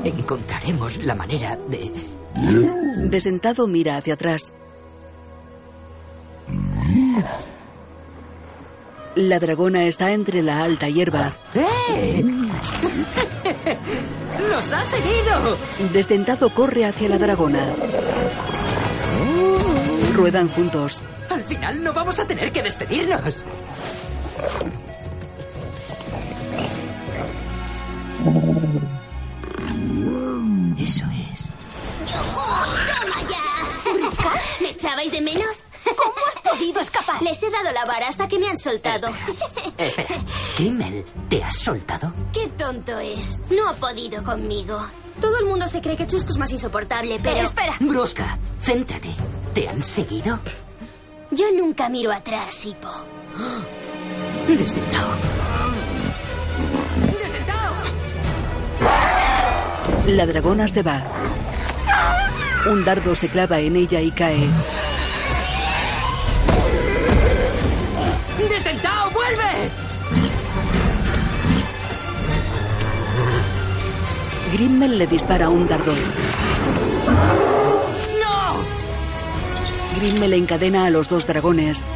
Encontraremos 0.05 1.03
la 1.05 1.15
manera 1.15 1.57
de... 1.69 1.93
Desentado 3.09 3.67
mira 3.67 3.97
hacia 3.99 4.15
atrás. 4.15 4.53
La 9.15 9.39
dragona 9.39 9.85
está 9.85 10.13
entre 10.13 10.43
la 10.43 10.63
alta 10.63 10.89
hierba. 10.89 11.35
¡Eh! 11.55 12.25
¡Nos 14.49 14.73
ha 14.73 14.83
seguido! 14.85 15.59
Desdentado 15.93 16.49
corre 16.55 16.87
hacia 16.87 17.11
la 17.11 17.19
dragona. 17.19 17.67
Ruedan 20.15 20.49
juntos. 20.49 21.03
Al 21.29 21.45
final 21.45 21.83
no 21.83 21.93
vamos 21.93 22.19
a 22.21 22.27
tener 22.27 22.51
que 22.53 22.63
despedirnos. 22.63 23.45
Eso 30.79 31.05
es. 31.33 31.49
¡Toma 32.11 33.23
ya! 33.29 33.39
¿Me 34.61 34.71
echabais 34.71 35.13
de 35.13 35.21
menos? 35.21 35.63
¿Cómo 36.53 36.55
has 36.55 36.59
podido 36.59 36.81
escapar? 36.83 37.23
Les 37.23 37.43
he 37.43 37.51
dado 37.51 37.73
la 37.73 37.85
vara 37.87 38.09
hasta 38.09 38.29
que 38.29 38.39
me 38.39 38.47
han 38.49 38.59
soltado. 38.59 39.09
Espera, 39.79 40.17
Kimmel, 40.57 41.05
¿te 41.31 41.43
has 41.43 41.57
soltado? 41.57 42.13
Qué 42.33 42.49
tonto 42.49 42.99
es. 42.99 43.39
No 43.51 43.71
ha 43.71 43.75
podido 43.75 44.23
conmigo. 44.23 44.79
Todo 45.21 45.39
el 45.39 45.47
mundo 45.47 45.67
se 45.67 45.81
cree 45.81 45.97
que 45.97 46.07
Chusco 46.07 46.29
es 46.31 46.37
más 46.37 46.51
insoportable, 46.51 47.19
pero... 47.23 47.43
espera. 47.43 47.75
Brusca, 47.81 48.39
céntrate. 48.61 49.15
¿Te 49.55 49.67
han 49.69 49.83
seguido? 49.83 50.39
Yo 51.31 51.47
nunca 51.57 51.89
miro 51.89 52.13
atrás, 52.13 52.65
Hippo. 52.67 52.89
Desdentado. 54.47 55.09
La 60.07 60.27
dragona 60.27 60.69
se 60.69 60.83
va. 60.83 61.03
Un 62.71 62.85
dardo 62.85 63.15
se 63.15 63.29
clava 63.29 63.59
en 63.61 63.77
ella 63.77 64.01
y 64.01 64.11
cae. 64.11 64.49
Grimmel 74.53 74.99
le 74.99 75.07
dispara 75.07 75.49
un 75.49 75.67
dardo. 75.67 75.93
¡No! 78.21 78.57
Grimmel 79.99 80.35
encadena 80.35 80.85
a 80.85 80.91
los 80.91 81.09
dos 81.09 81.27
dragones. 81.27 81.87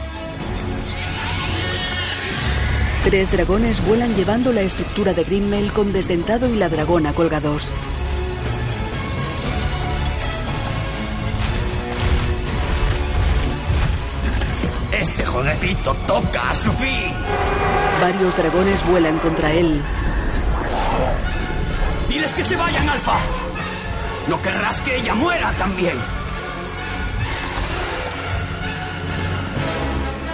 Tres 3.05 3.31
dragones 3.31 3.87
vuelan 3.87 4.15
llevando 4.15 4.55
la 4.55 4.63
estructura 4.63 5.13
de 5.13 5.25
Grimmel 5.25 5.71
con 5.71 5.93
Desdentado 5.93 6.49
y 6.49 6.57
la 6.57 6.71
dragona 6.71 7.13
colgados. 7.13 7.71
Este 14.93 15.27
jueguecito 15.27 15.95
toca 16.07 16.51
a 16.51 16.55
su 16.55 16.73
fin. 16.73 17.13
Varios 18.01 18.35
dragones 18.35 18.87
vuelan 18.89 19.19
contra 19.19 19.53
él. 19.53 19.83
Que 22.35 22.45
se 22.45 22.57
vayan, 22.57 22.87
Alfa. 22.87 23.19
No 24.29 24.39
querrás 24.43 24.81
que 24.83 24.97
ella 24.97 25.15
muera 25.15 25.53
también. 25.53 25.97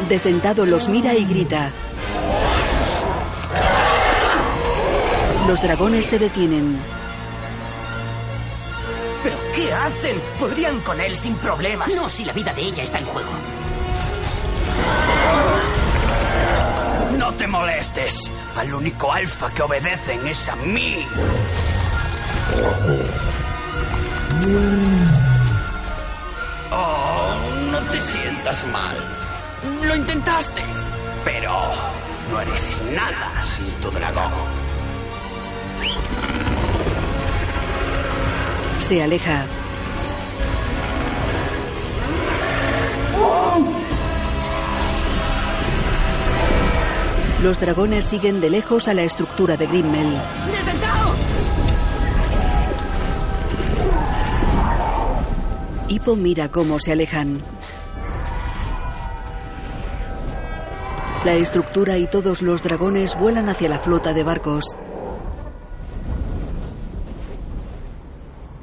Desdentado 0.08 0.66
los 0.66 0.88
mira 0.88 1.14
y 1.14 1.24
grita. 1.24 1.70
Los 5.46 5.62
dragones 5.62 6.06
se 6.06 6.18
detienen. 6.18 6.80
¿Pero 9.22 9.38
qué 9.54 9.72
hacen? 9.72 10.20
Podrían 10.40 10.80
con 10.80 11.00
él 11.00 11.14
sin 11.14 11.34
problemas. 11.36 11.94
No, 11.94 12.08
si 12.08 12.24
la 12.24 12.32
vida 12.32 12.52
de 12.52 12.62
ella 12.62 12.82
está 12.82 12.98
en 12.98 13.06
juego. 13.06 13.30
No 17.16 17.32
te 17.34 17.46
molestes. 17.46 18.30
Al 18.56 18.74
único 18.74 19.12
alfa 19.12 19.50
que 19.50 19.62
obedecen 19.62 20.26
es 20.26 20.48
a 20.48 20.56
mí. 20.56 21.06
Oh, 26.70 27.34
no 27.70 27.78
te 27.90 28.00
sientas 28.00 28.66
mal. 28.66 28.96
Lo 29.82 29.96
intentaste. 29.96 30.62
Pero 31.24 31.52
no 32.30 32.40
eres 32.40 32.80
nada 32.92 33.42
sin 33.42 33.70
tu 33.80 33.90
dragón. 33.90 34.32
Se 38.80 39.02
aleja. 39.02 39.46
Los 47.42 47.58
dragones 47.58 48.06
siguen 48.06 48.40
de 48.40 48.50
lejos 48.50 48.86
a 48.86 48.94
la 48.94 49.02
estructura 49.02 49.56
de 49.56 49.66
Grimmel. 49.66 50.16
Hippo 55.92 56.16
mira 56.16 56.50
cómo 56.50 56.80
se 56.80 56.92
alejan. 56.92 57.38
La 61.26 61.34
estructura 61.34 61.98
y 61.98 62.06
todos 62.06 62.40
los 62.40 62.62
dragones 62.62 63.14
vuelan 63.18 63.50
hacia 63.50 63.68
la 63.68 63.78
flota 63.78 64.14
de 64.14 64.22
barcos. 64.22 64.64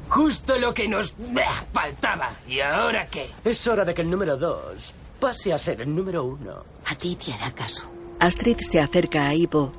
Justo 0.08 0.58
lo 0.58 0.74
que 0.74 0.88
nos 0.88 1.14
bah, 1.32 1.64
faltaba. 1.72 2.32
¿Y 2.48 2.58
ahora 2.58 3.06
qué? 3.06 3.30
Es 3.44 3.64
hora 3.68 3.84
de 3.84 3.94
que 3.94 4.02
el 4.02 4.10
número 4.10 4.36
dos 4.36 4.92
pase 5.20 5.52
a 5.52 5.58
ser 5.58 5.82
el 5.82 5.94
número 5.94 6.24
uno. 6.24 6.64
A 6.86 6.96
ti 6.96 7.14
te 7.14 7.32
hará 7.32 7.52
caso. 7.52 7.84
Astrid 8.18 8.58
se 8.58 8.80
acerca 8.80 9.28
a 9.28 9.34
Hippo. 9.36 9.70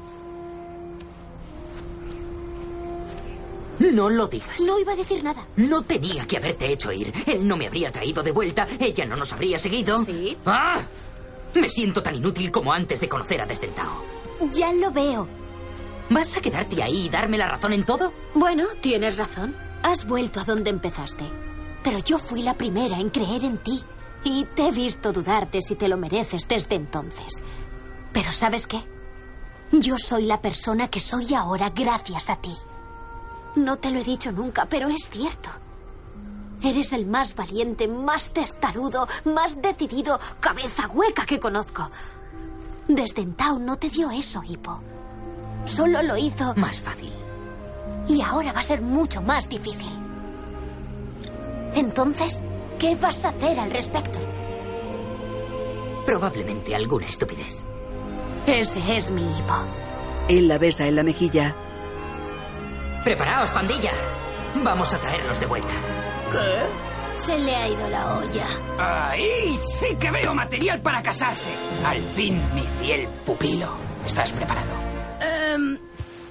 No 3.80 4.10
lo 4.10 4.28
digas. 4.28 4.60
No 4.60 4.80
iba 4.80 4.94
a 4.94 4.96
decir 4.96 5.24
nada. 5.24 5.46
No 5.56 5.82
tenía 5.82 6.26
que 6.28 6.38
haberte 6.38 6.72
hecho 6.72 6.92
ir. 6.92 7.12
Él 7.26 7.48
no 7.48 7.58
me 7.58 7.68
habría 7.68 7.92
traído 7.92 8.22
de 8.22 8.32
vuelta. 8.32 8.68
Ella 8.80 9.06
no 9.06 9.16
nos 9.16 9.34
habría 9.34 9.58
seguido. 9.58 9.98
Sí. 10.00 10.38
¡Ah! 10.46 10.82
Me 11.56 11.68
siento 11.68 12.02
tan 12.04 12.16
inútil 12.16 12.52
como 12.52 12.72
antes 12.72 13.02
de 13.02 13.10
conocer 13.10 13.42
a 13.42 13.46
Desdentado. 13.46 13.92
Ya 14.54 14.72
lo 14.74 14.92
veo. 14.92 15.28
¿Vas 16.10 16.36
a 16.38 16.42
quedarte 16.42 16.82
ahí 16.84 17.06
y 17.06 17.10
darme 17.10 17.38
la 17.38 17.48
razón 17.48 17.74
en 17.74 17.86
todo? 17.86 18.14
Bueno, 18.34 18.66
tienes 18.82 19.18
razón. 19.18 19.56
Has 19.84 20.06
vuelto 20.06 20.40
a 20.40 20.44
donde 20.44 20.70
empezaste. 20.70 21.26
Pero 21.84 22.00
yo 22.00 22.20
fui 22.20 22.44
la 22.44 22.56
primera 22.58 23.00
en 23.00 23.10
creer 23.10 23.44
en 23.44 23.58
ti. 23.58 23.84
Y 24.24 24.46
te 24.46 24.68
he 24.68 24.72
visto 24.72 25.12
dudarte 25.12 25.62
si 25.62 25.76
te 25.76 25.88
lo 25.88 25.98
mereces 25.98 26.48
desde 26.48 26.76
entonces. 26.76 27.42
Pero 28.14 28.32
¿sabes 28.32 28.68
qué? 28.68 28.84
Yo 29.72 29.98
soy 29.98 30.26
la 30.26 30.42
persona 30.42 30.90
que 30.90 31.00
soy 31.00 31.34
ahora 31.34 31.70
gracias 31.70 32.30
a 32.30 32.36
ti. 32.36 32.54
No 33.56 33.78
te 33.78 33.92
lo 33.92 34.00
he 34.00 34.04
dicho 34.04 34.32
nunca, 34.32 34.66
pero 34.66 34.88
es 34.88 35.10
cierto. 35.10 35.50
Eres 36.64 36.94
el 36.94 37.08
más 37.08 37.36
valiente, 37.36 37.88
más 37.88 38.30
testarudo, 38.30 39.08
más 39.26 39.62
decidido, 39.62 40.20
cabeza 40.40 40.88
hueca 40.88 41.26
que 41.26 41.40
conozco. 41.40 41.90
Desdentao 42.88 43.58
no 43.60 43.78
te 43.78 43.90
dio 43.90 44.12
eso, 44.12 44.42
Hippo. 44.48 44.80
Solo 45.66 46.02
lo 46.04 46.18
hizo... 46.18 46.54
Más 46.56 46.80
fácil. 46.80 47.12
Y 48.08 48.22
ahora 48.22 48.52
va 48.54 48.60
a 48.60 48.64
ser 48.64 48.82
mucho 48.82 49.22
más 49.22 49.48
difícil. 49.48 49.92
Entonces, 51.74 52.44
¿qué 52.78 52.96
vas 52.96 53.24
a 53.26 53.30
hacer 53.30 53.60
al 53.60 53.72
respecto? 53.72 54.20
Probablemente 56.06 56.76
alguna 56.76 57.08
estupidez. 57.08 57.56
Ese 58.46 58.98
es 58.98 59.12
mi 59.12 59.22
hipo. 59.22 59.54
Él 60.28 60.48
la 60.48 60.58
besa 60.58 60.88
en 60.88 60.96
la 60.96 61.04
mejilla. 61.04 61.56
Preparaos, 63.04 63.52
pandilla. 63.52 63.92
Vamos 64.64 64.94
a 64.94 65.00
traerlos 65.00 65.40
de 65.40 65.46
vuelta. 65.48 65.74
¿Qué? 66.32 67.20
Se 67.20 67.38
le 67.38 67.56
ha 67.56 67.68
ido 67.68 67.90
la 67.90 68.16
olla. 68.18 68.46
Ahí 68.80 69.56
sí 69.58 69.96
que 70.00 70.12
veo 70.12 70.34
material 70.34 70.82
para 70.82 71.02
casarse. 71.02 71.52
Al 71.84 72.02
fin, 72.02 72.42
mi 72.54 72.68
fiel 72.68 73.08
pupilo. 73.26 73.74
¿Estás 74.06 74.32
preparado? 74.32 74.72
Em, 75.20 75.78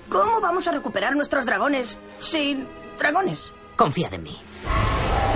¿Cómo 0.08 0.40
vamos 0.40 0.66
a 0.68 0.72
recuperar 0.72 1.14
nuestros 1.14 1.46
dragones 1.46 1.96
sin 2.18 2.68
dragones? 2.98 3.50
Confiad 3.76 4.14
en 4.14 4.22
mí. 4.24 4.36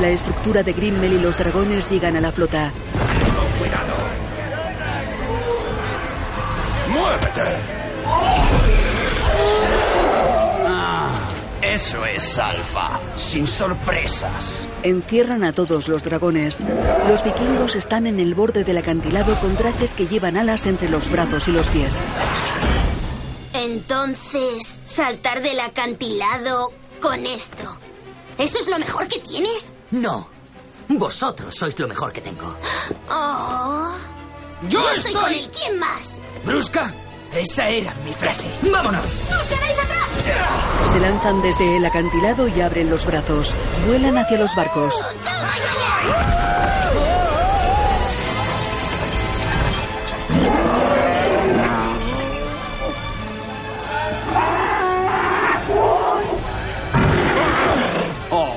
La 0.01 0.09
estructura 0.09 0.62
de 0.62 0.73
Grimmel 0.73 1.12
y 1.15 1.19
los 1.20 1.39
dragones 1.39 1.89
llegan 1.90 2.16
a 2.16 2.20
la 2.20 2.32
flota. 2.32 2.70
Con 3.36 3.59
cuidado. 3.59 3.94
¡Muévete! 6.89 7.74
Eso 11.73 12.05
es 12.05 12.39
alfa, 12.39 13.01
sin 13.16 13.47
sorpresas. 13.47 14.59
Encierran 14.82 15.45
a 15.45 15.53
todos 15.53 15.89
los 15.89 16.03
dragones. 16.05 16.61
Los 17.09 17.24
vikingos 17.24 17.74
están 17.74 18.07
en 18.07 18.20
el 18.20 18.35
borde 18.35 18.65
del 18.65 18.77
acantilado 18.78 19.35
con 19.41 19.57
trajes 19.57 19.93
que 19.95 20.07
llevan 20.07 20.36
alas 20.36 20.66
entre 20.66 20.91
los 20.91 21.11
brazos 21.11 21.49
y 21.49 21.53
los 21.53 21.66
pies. 21.69 22.01
Entonces, 23.55 24.81
saltar 24.85 25.41
del 25.43 25.59
acantilado 25.59 26.70
con 27.01 27.24
esto. 27.27 27.78
¿Eso 28.36 28.59
es 28.59 28.69
lo 28.69 28.78
mejor 28.78 29.09
que 29.09 29.20
tienes? 29.20 29.69
No. 29.91 30.28
Vosotros 30.89 31.55
sois 31.55 31.78
lo 31.78 31.89
mejor 31.89 32.12
que 32.12 32.20
tengo. 32.20 32.55
Oh. 33.09 33.95
¡Yo 34.69 34.81
estoy 34.91 35.12
estoy! 35.12 35.15
con 35.15 35.32
él. 35.32 35.51
¿Quién 35.57 35.78
más? 35.78 36.19
Brusca, 36.45 36.93
esa 37.32 37.69
era 37.69 37.95
mi 38.05 38.12
frase. 38.12 38.51
¡Vámonos! 38.70 39.05
¡Os 39.05 39.49
quedáis 39.49 39.78
atrás! 39.85 39.94
Se 40.93 41.01
lanzan 41.01 41.43
desde 41.43 41.77
el 41.77 41.85
acantilado 41.85 42.49
y 42.49 42.61
abren 42.61 42.91
los 42.91 43.05
brazos. 43.05 43.55
Vuelan 43.87 44.19
hacia 44.19 44.39
los 44.39 44.55
barcos. 44.55 45.05
Oh, 58.31 58.55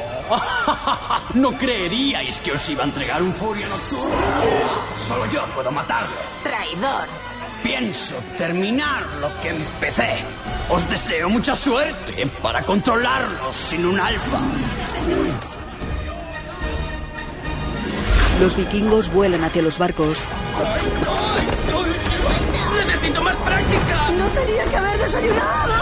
no 1.34 1.58
creeríais 1.58 2.40
que 2.42 2.52
os 2.52 2.70
iba 2.70 2.84
a 2.84 2.88
entregar 2.88 3.22
un 3.22 3.34
furia 3.34 3.68
nocturna. 3.68 4.96
Solo 4.96 5.26
yo 5.28 5.46
puedo 5.56 5.72
matarlo. 5.72 6.16
Traidor. 6.44 7.27
Pienso 7.64 8.16
terminar 8.38 9.06
lo 9.20 9.30
que 9.42 9.50
empecé. 9.50 10.16
Os 10.70 10.90
deseo 10.90 11.30
mucha 11.30 11.56
suerte 11.56 12.32
para 12.42 12.64
controlarlos 12.64 13.56
sin 13.56 13.86
un 13.86 14.00
alfa. 14.00 14.40
Los 18.40 18.56
vikingos 18.56 19.12
vuelan 19.12 19.44
hacia 19.44 19.62
los 19.62 19.78
barcos. 19.78 20.24
¡Necesito 22.86 23.22
más 23.24 23.36
práctica! 23.38 24.12
No 24.12 24.28
tenía 24.28 24.66
que 24.66 24.78
haber 24.78 24.98
desayunado. 25.00 25.74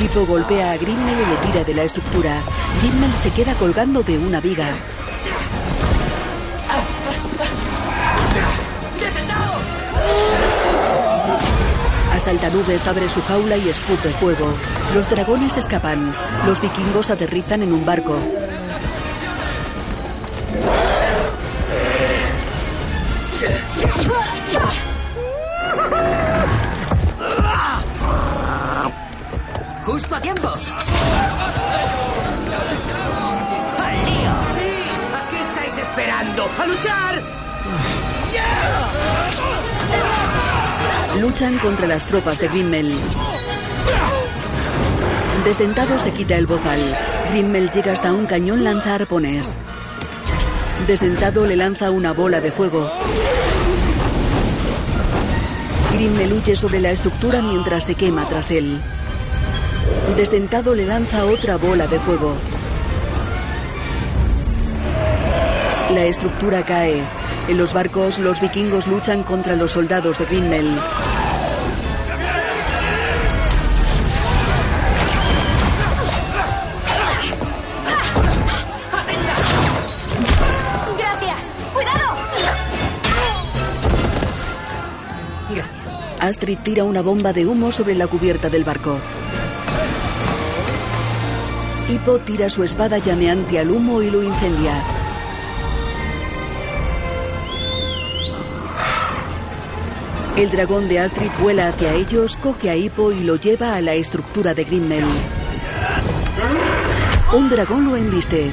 Hippo 0.00 0.26
golpea 0.26 0.72
a 0.72 0.76
Grimmel 0.76 1.18
y 1.18 1.26
le 1.26 1.36
tira 1.46 1.64
de 1.64 1.74
la 1.74 1.82
estructura. 1.82 2.42
Grimmel 2.80 3.12
se 3.14 3.30
queda 3.30 3.54
colgando 3.54 4.02
de 4.02 4.18
una 4.18 4.40
viga. 4.40 4.68
Asaltanubes 12.18 12.84
abre 12.88 13.08
su 13.08 13.22
jaula 13.22 13.56
y 13.56 13.68
escupe 13.68 14.08
fuego. 14.08 14.52
Los 14.92 15.08
dragones 15.08 15.56
escapan. 15.56 16.12
Los 16.46 16.60
vikingos 16.60 17.10
aterrizan 17.10 17.62
en 17.62 17.72
un 17.72 17.84
barco. 17.84 18.18
Justo 29.84 30.16
a 30.16 30.20
tiempo. 30.20 30.48
¡Al 33.78 34.04
lío! 34.06 34.32
¡Sí! 34.56 34.72
¿A 35.14 35.30
qué 35.30 35.40
estáis 35.40 35.78
esperando? 35.78 36.48
¡A 36.58 36.66
luchar! 36.66 37.22
Luchan 41.16 41.58
contra 41.58 41.88
las 41.88 42.06
tropas 42.06 42.38
de 42.38 42.48
Grimmel. 42.48 42.92
Desdentado 45.44 45.98
se 45.98 46.12
quita 46.12 46.36
el 46.36 46.46
bozal. 46.46 46.96
Grimmel 47.30 47.70
llega 47.70 47.92
hasta 47.92 48.12
un 48.12 48.26
cañón 48.26 48.62
lanza 48.62 48.94
arpones. 48.94 49.56
Desdentado 50.86 51.44
le 51.46 51.56
lanza 51.56 51.90
una 51.90 52.12
bola 52.12 52.40
de 52.40 52.52
fuego. 52.52 52.88
Grimmel 55.94 56.34
huye 56.34 56.54
sobre 56.54 56.80
la 56.80 56.90
estructura 56.90 57.42
mientras 57.42 57.84
se 57.84 57.96
quema 57.96 58.28
tras 58.28 58.52
él. 58.52 58.78
Desdentado 60.16 60.74
le 60.74 60.86
lanza 60.86 61.24
otra 61.24 61.56
bola 61.56 61.88
de 61.88 61.98
fuego. 61.98 62.36
La 65.90 66.04
estructura 66.04 66.64
cae. 66.64 67.02
En 67.48 67.56
los 67.56 67.72
barcos, 67.72 68.18
los 68.18 68.42
vikingos 68.42 68.86
luchan 68.86 69.22
contra 69.22 69.56
los 69.56 69.72
soldados 69.72 70.18
de 70.18 70.26
Grimmel. 70.26 70.68
¡Gracias! 80.98 81.52
¡Cuidado! 81.72 82.16
Gracias. 85.54 85.98
Astrid 86.20 86.58
tira 86.58 86.84
una 86.84 87.00
bomba 87.00 87.32
de 87.32 87.46
humo 87.46 87.72
sobre 87.72 87.94
la 87.94 88.06
cubierta 88.06 88.50
del 88.50 88.64
barco. 88.64 89.00
Hippo 91.88 92.18
tira 92.18 92.50
su 92.50 92.62
espada 92.62 92.98
llameante 92.98 93.58
al 93.58 93.70
humo 93.70 94.02
y 94.02 94.10
lo 94.10 94.22
incendia. 94.22 94.97
El 100.38 100.52
dragón 100.52 100.88
de 100.88 101.00
Astrid 101.00 101.32
vuela 101.40 101.66
hacia 101.66 101.94
ellos, 101.94 102.36
coge 102.36 102.70
a 102.70 102.76
Hippo 102.76 103.10
y 103.10 103.24
lo 103.24 103.34
lleva 103.34 103.74
a 103.74 103.80
la 103.80 103.94
estructura 103.94 104.54
de 104.54 104.62
Grimmel. 104.62 105.04
Un 107.32 107.48
dragón 107.50 107.86
lo 107.86 107.96
embiste. 107.96 108.44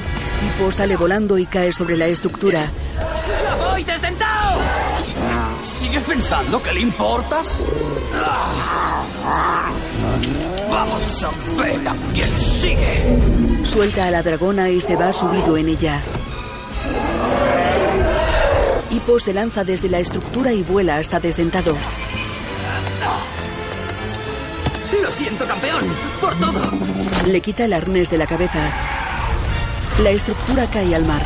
Hippo 0.44 0.72
sale 0.72 0.96
volando 0.96 1.38
y 1.38 1.46
cae 1.46 1.72
sobre 1.72 1.96
la 1.96 2.08
estructura. 2.08 2.68
¡Ya 3.40 3.54
voy, 3.54 3.84
desdentado! 3.84 4.62
¿Sigues 5.62 6.02
pensando 6.02 6.60
que 6.60 6.72
le 6.72 6.80
importas? 6.80 7.62
Vamos 10.68 11.24
a 11.24 11.62
ver 11.62 11.88
a 11.88 11.94
quién 12.12 12.40
sigue. 12.40 13.64
Suelta 13.64 14.08
a 14.08 14.10
la 14.10 14.24
dragona 14.24 14.70
y 14.70 14.80
se 14.80 14.96
va 14.96 15.12
subido 15.12 15.56
en 15.56 15.68
ella. 15.68 16.02
Hippo 18.90 19.18
se 19.18 19.32
lanza 19.32 19.64
desde 19.64 19.88
la 19.88 19.98
estructura 19.98 20.52
y 20.52 20.62
vuela 20.62 20.96
hasta 20.96 21.18
desdentado. 21.18 21.76
Lo 25.02 25.10
siento, 25.10 25.46
campeón. 25.46 25.84
Por 26.20 26.38
todo. 26.38 26.70
Le 27.26 27.40
quita 27.40 27.64
el 27.64 27.72
arnés 27.72 28.10
de 28.10 28.18
la 28.18 28.26
cabeza. 28.26 28.70
La 30.02 30.10
estructura 30.10 30.66
cae 30.66 30.94
al 30.94 31.04
mar. 31.04 31.22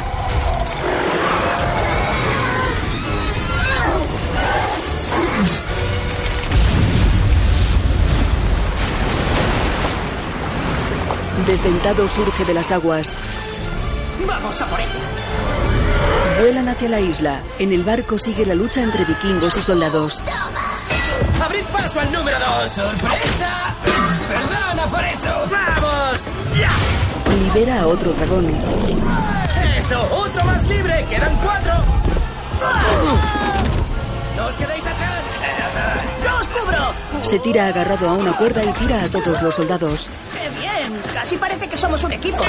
Desdentado 11.46 12.08
surge 12.08 12.44
de 12.44 12.54
las 12.54 12.70
aguas. 12.70 13.14
Vamos 14.26 14.60
a 14.60 14.66
por 14.66 14.80
ella. 14.80 15.19
Vuelan 16.40 16.68
hacia 16.70 16.88
la 16.88 17.00
isla. 17.00 17.42
En 17.58 17.70
el 17.70 17.84
barco 17.84 18.18
sigue 18.18 18.46
la 18.46 18.54
lucha 18.54 18.80
entre 18.80 19.04
vikingos 19.04 19.58
y 19.58 19.62
soldados. 19.62 20.22
¡Abrid 21.38 21.64
paso 21.64 22.00
al 22.00 22.10
número 22.10 22.38
dos! 22.38 22.72
¡Sorpresa! 22.72 23.76
¡Perdona 24.26 24.86
por 24.86 25.04
eso! 25.04 25.28
¡Vamos! 25.50 26.20
¡Ya! 26.58 26.70
Libera 27.44 27.82
a 27.82 27.86
otro 27.86 28.12
dragón. 28.12 28.46
¡Eso! 29.76 30.08
¡Otro 30.10 30.44
más 30.44 30.66
libre! 30.66 31.04
¡Quedan 31.10 31.36
cuatro! 31.36 31.74
¡No 34.36 34.46
os 34.46 34.56
quedéis 34.56 34.86
atrás! 34.86 35.24
¡Yo 36.24 36.36
os 36.38 36.48
cubro! 36.48 36.94
Se 37.22 37.38
tira 37.40 37.66
agarrado 37.66 38.08
a 38.08 38.12
una 38.14 38.32
cuerda 38.32 38.64
y 38.64 38.72
tira 38.72 39.02
a 39.02 39.08
todos 39.10 39.42
los 39.42 39.54
soldados. 39.54 40.08
¡Qué 40.32 40.48
bien! 40.58 41.02
Casi 41.12 41.36
parece 41.36 41.68
que 41.68 41.76
somos 41.76 42.02
un 42.02 42.12
equipo. 42.12 42.42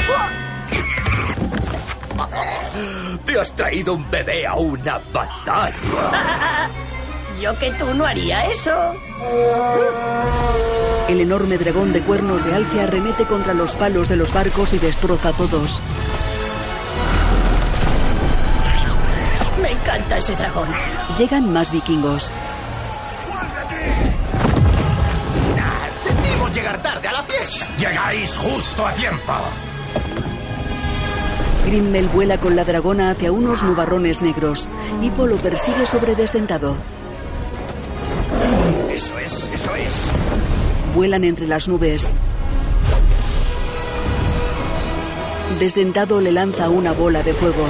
Te 3.26 3.40
has 3.40 3.56
traído 3.56 3.94
un 3.94 4.10
bebé 4.10 4.46
a 4.48 4.56
una 4.56 5.00
batalla. 5.14 6.70
Yo 7.42 7.58
que 7.58 7.72
tú 7.72 7.94
no 7.94 8.06
haría 8.06 8.46
eso. 8.46 8.96
El 11.08 11.22
enorme 11.22 11.58
dragón 11.58 11.92
de 11.92 12.04
cuernos 12.04 12.46
de 12.46 12.54
Alfia 12.54 12.84
arremete 12.84 13.26
contra 13.26 13.54
los 13.54 13.76
palos 13.76 14.10
de 14.10 14.16
los 14.16 14.32
barcos 14.32 14.74
y 14.74 14.80
destroza 14.80 15.30
a 15.30 15.34
todos. 15.34 15.82
Me 19.62 19.72
encanta 19.72 20.18
ese 20.18 20.36
dragón. 20.36 20.70
Llegan 21.18 21.52
más 21.52 21.72
vikingos. 21.72 22.32
Sentimos 26.04 26.54
llegar 26.54 26.82
tarde 26.82 27.08
a 27.08 27.12
la 27.12 27.24
fiesta. 27.24 27.76
Llegáis 27.78 28.36
justo 28.36 28.88
a 28.88 28.94
tiempo. 28.94 29.34
Grimmel 31.72 32.10
vuela 32.10 32.38
con 32.38 32.58
la 32.58 32.66
dragona 32.66 33.12
hacia 33.12 33.32
unos 33.32 33.64
nubarrones 33.64 34.22
negros. 34.22 34.68
Hippo 35.02 35.26
lo 35.26 35.38
persigue 35.38 35.86
sobre 35.86 36.16
desdentado. 36.16 36.76
Eso 38.94 39.18
es, 39.18 39.50
eso 39.54 39.76
es. 39.76 39.96
Vuelan 40.94 41.24
entre 41.24 41.48
las 41.48 41.70
nubes. 41.70 42.12
Desdentado 45.60 46.20
le 46.20 46.34
lanza 46.34 46.68
una 46.68 46.92
bola 46.92 47.24
de 47.24 47.32
fuego. 47.32 47.66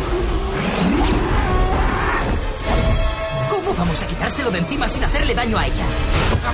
¿Cómo 3.52 3.72
vamos 3.78 4.02
a 4.02 4.08
quitárselo 4.08 4.50
de 4.50 4.58
encima 4.58 4.88
sin 4.88 5.04
hacerle 5.04 5.36
daño 5.36 5.60
a 5.60 5.68
ella? 5.68 5.86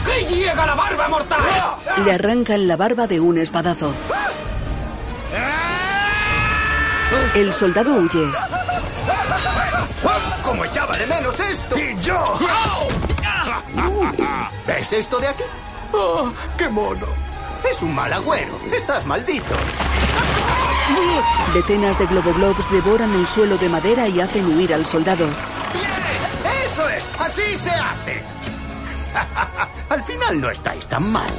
¡Aquí 0.01 0.35
llega 0.35 0.65
la 0.65 0.75
barba 0.75 1.07
mortal! 1.07 1.39
Le 2.03 2.11
arrancan 2.11 2.67
la 2.67 2.75
barba 2.75 3.07
de 3.07 3.21
un 3.21 3.37
espadazo. 3.37 3.93
El 7.35 7.53
soldado 7.53 7.93
huye. 7.93 8.31
¿Cómo 10.43 10.65
echaba 10.65 10.95
de 10.97 11.05
menos 11.07 11.39
esto? 11.39 11.77
¡Y 11.77 11.95
yo! 12.01 12.23
¿Ves 14.67 14.93
esto 14.93 15.19
de 15.19 15.27
aquí? 15.27 15.43
¡Oh, 15.93 16.31
qué 16.57 16.67
mono! 16.69 17.05
Es 17.69 17.81
un 17.81 17.93
mal 17.93 18.11
agüero. 18.11 18.59
Estás 18.73 19.05
maldito. 19.05 19.55
Decenas 21.53 21.97
de 21.99 22.05
globoglobs 22.05 22.69
devoran 22.71 23.13
el 23.13 23.27
suelo 23.27 23.57
de 23.57 23.69
madera 23.69 24.07
y 24.07 24.21
hacen 24.21 24.45
huir 24.45 24.73
al 24.73 24.85
soldado. 24.85 25.27
¡Eso 26.65 26.89
es! 26.89 27.03
¡Así 27.19 27.57
se 27.57 27.71
hace! 27.71 28.36
Al 29.89 30.03
final 30.03 30.41
no 30.41 30.49
estáis 30.49 30.85
tan 30.85 31.11
mal. 31.11 31.31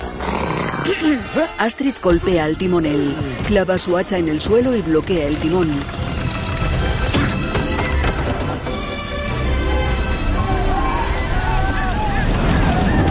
Astrid 1.59 1.95
golpea 2.03 2.45
al 2.45 2.57
timonel, 2.57 3.15
clava 3.47 3.79
su 3.79 3.97
hacha 3.97 4.19
en 4.19 4.29
el 4.29 4.41
suelo 4.41 4.75
y 4.75 4.83
bloquea 4.83 5.27
el 5.27 5.37
timón. 5.37 5.83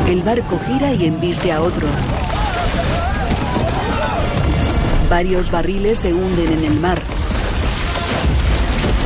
El 0.07 0.23
barco 0.23 0.59
gira 0.65 0.93
y 0.93 1.05
embiste 1.05 1.51
a 1.51 1.61
otro. 1.61 1.85
Varios 5.09 5.51
barriles 5.51 5.99
se 5.99 6.13
hunden 6.13 6.53
en 6.53 6.63
el 6.63 6.79
mar. 6.79 7.01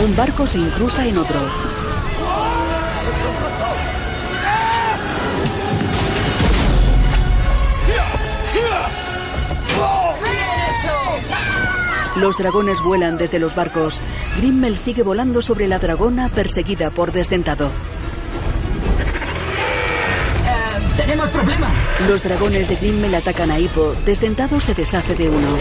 Un 0.05 0.15
barco 0.15 0.45
se 0.45 0.59
incrusta 0.59 1.05
en 1.05 1.17
otro. 1.17 1.39
Los 12.15 12.37
dragones 12.37 12.81
vuelan 12.81 13.17
desde 13.17 13.39
los 13.39 13.55
barcos. 13.55 14.01
Grimmel 14.37 14.77
sigue 14.77 15.01
volando 15.01 15.41
sobre 15.41 15.67
la 15.67 15.79
dragona 15.79 16.29
perseguida 16.29 16.89
por 16.89 17.11
Desdentado. 17.11 17.71
Eh, 20.45 20.81
tenemos 20.97 21.29
problemas. 21.29 21.71
Los 22.07 22.21
dragones 22.21 22.67
de 22.67 22.75
Grimmel 22.75 23.15
atacan 23.15 23.49
a 23.49 23.59
Hippo. 23.59 23.95
Desdentado 24.05 24.59
se 24.59 24.73
deshace 24.73 25.15
de 25.15 25.29
uno. 25.29 25.57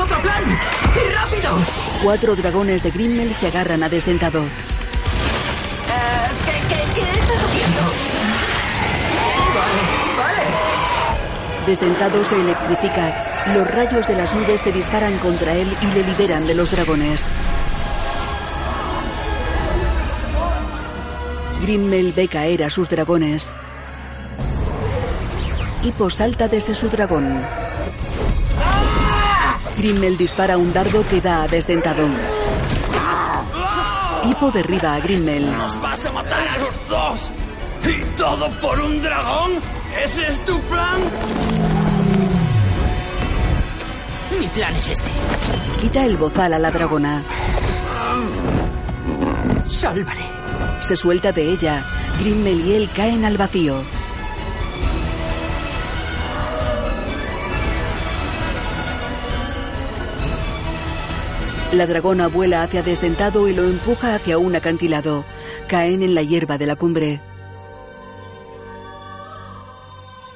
Otro 0.00 0.20
plan! 0.22 0.58
¡Y 0.94 1.12
rápido! 1.14 1.58
Cuatro 2.02 2.36
dragones 2.36 2.82
de 2.82 2.90
Grimmel 2.90 3.34
se 3.34 3.48
agarran 3.48 3.82
a 3.82 3.88
Desdentado. 3.88 4.42
Eh, 4.42 4.48
¿qué, 6.44 6.74
qué, 6.74 6.80
qué 6.94 7.02
estás 7.02 7.42
haciendo? 7.44 7.80
Vale, 9.54 9.80
vale. 10.16 11.66
Desdentado 11.66 12.24
se 12.24 12.36
electrifica. 12.36 13.26
Los 13.54 13.70
rayos 13.70 14.06
de 14.06 14.16
las 14.16 14.34
nubes 14.34 14.60
se 14.60 14.72
disparan 14.72 15.16
contra 15.18 15.52
él 15.54 15.74
y 15.80 15.86
le 15.86 16.04
liberan 16.04 16.46
de 16.46 16.54
los 16.54 16.70
dragones. 16.70 17.26
Grimmel 21.62 22.12
ve 22.12 22.28
caer 22.28 22.64
a 22.64 22.70
sus 22.70 22.88
dragones. 22.88 23.52
Hippo 25.82 26.10
salta 26.10 26.48
desde 26.48 26.74
su 26.74 26.88
dragón. 26.88 27.42
Grimmel 29.80 30.18
dispara 30.18 30.58
un 30.58 30.74
dardo 30.74 31.08
que 31.08 31.22
da 31.22 31.44
a 31.44 31.48
Desdentado. 31.48 32.06
Hippo 34.26 34.50
derriba 34.50 34.94
a 34.94 35.00
Grimmel. 35.00 35.50
¡Nos 35.50 35.80
vas 35.80 36.04
a 36.04 36.12
matar 36.12 36.46
a 36.46 36.58
los 36.58 36.88
dos! 36.88 37.30
¿Y 37.86 38.14
todo 38.14 38.50
por 38.60 38.78
un 38.78 39.00
dragón? 39.00 39.52
¿Ese 40.04 40.28
es 40.28 40.44
tu 40.44 40.60
plan? 40.64 41.00
Mi 44.38 44.48
plan 44.48 44.76
es 44.76 44.90
este. 44.90 45.10
Quita 45.80 46.04
el 46.04 46.18
bozal 46.18 46.52
a 46.52 46.58
la 46.58 46.70
dragona. 46.70 47.22
Sálvale. 49.66 50.26
Se 50.82 50.94
suelta 50.94 51.32
de 51.32 51.52
ella. 51.52 51.82
Grimmel 52.18 52.60
y 52.66 52.74
él 52.74 52.90
caen 52.94 53.24
al 53.24 53.38
vacío. 53.38 53.82
La 61.72 61.86
dragona 61.86 62.26
vuela 62.26 62.64
hacia 62.64 62.82
Desdentado 62.82 63.48
y 63.48 63.54
lo 63.54 63.62
empuja 63.62 64.16
hacia 64.16 64.38
un 64.38 64.56
acantilado. 64.56 65.24
Caen 65.68 66.02
en 66.02 66.16
la 66.16 66.22
hierba 66.22 66.58
de 66.58 66.66
la 66.66 66.74
cumbre. 66.74 67.20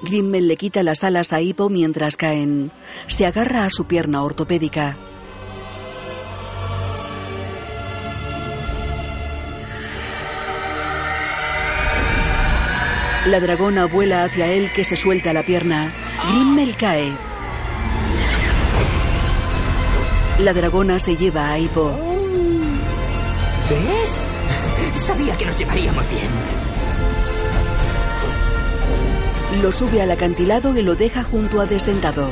Grimmel 0.02 0.46
le 0.46 0.56
quita 0.56 0.84
las 0.84 1.02
alas 1.02 1.32
a 1.32 1.40
Hippo 1.40 1.68
mientras 1.70 2.16
caen. 2.16 2.70
Se 3.08 3.26
agarra 3.26 3.64
a 3.64 3.70
su 3.70 3.86
pierna 3.86 4.22
ortopédica. 4.22 4.96
La 13.26 13.40
dragona 13.40 13.86
vuela 13.86 14.22
hacia 14.22 14.52
él 14.52 14.70
que 14.72 14.84
se 14.84 14.94
suelta 14.94 15.32
la 15.32 15.42
pierna. 15.42 15.92
Grimmel 16.30 16.76
cae. 16.76 17.33
La 20.40 20.52
dragona 20.52 20.98
se 20.98 21.16
lleva 21.16 21.52
a 21.52 21.58
Hippo. 21.58 21.96
¿Ves? 23.70 24.20
Sabía 25.00 25.36
que 25.36 25.46
nos 25.46 25.56
llevaríamos 25.56 26.04
bien. 26.10 26.28
Lo 29.62 29.70
sube 29.72 30.02
al 30.02 30.10
acantilado 30.10 30.76
y 30.76 30.82
lo 30.82 30.96
deja 30.96 31.22
junto 31.22 31.60
a 31.60 31.66
Desdentado. 31.66 32.28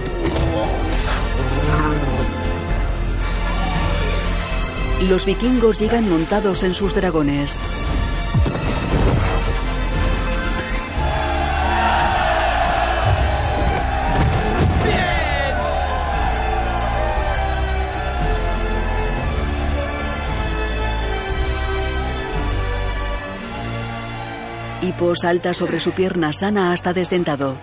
Los 5.09 5.25
vikingos 5.25 5.79
llegan 5.79 6.09
montados 6.09 6.65
en 6.65 6.75
sus 6.75 6.95
dragones. 6.95 7.61
Hippo 24.83 25.15
salta 25.15 25.55
sobre 25.55 25.81
su 25.81 25.93
pierna 25.93 26.33
sana 26.33 26.73
hasta 26.73 26.93
desdentado. 26.93 27.57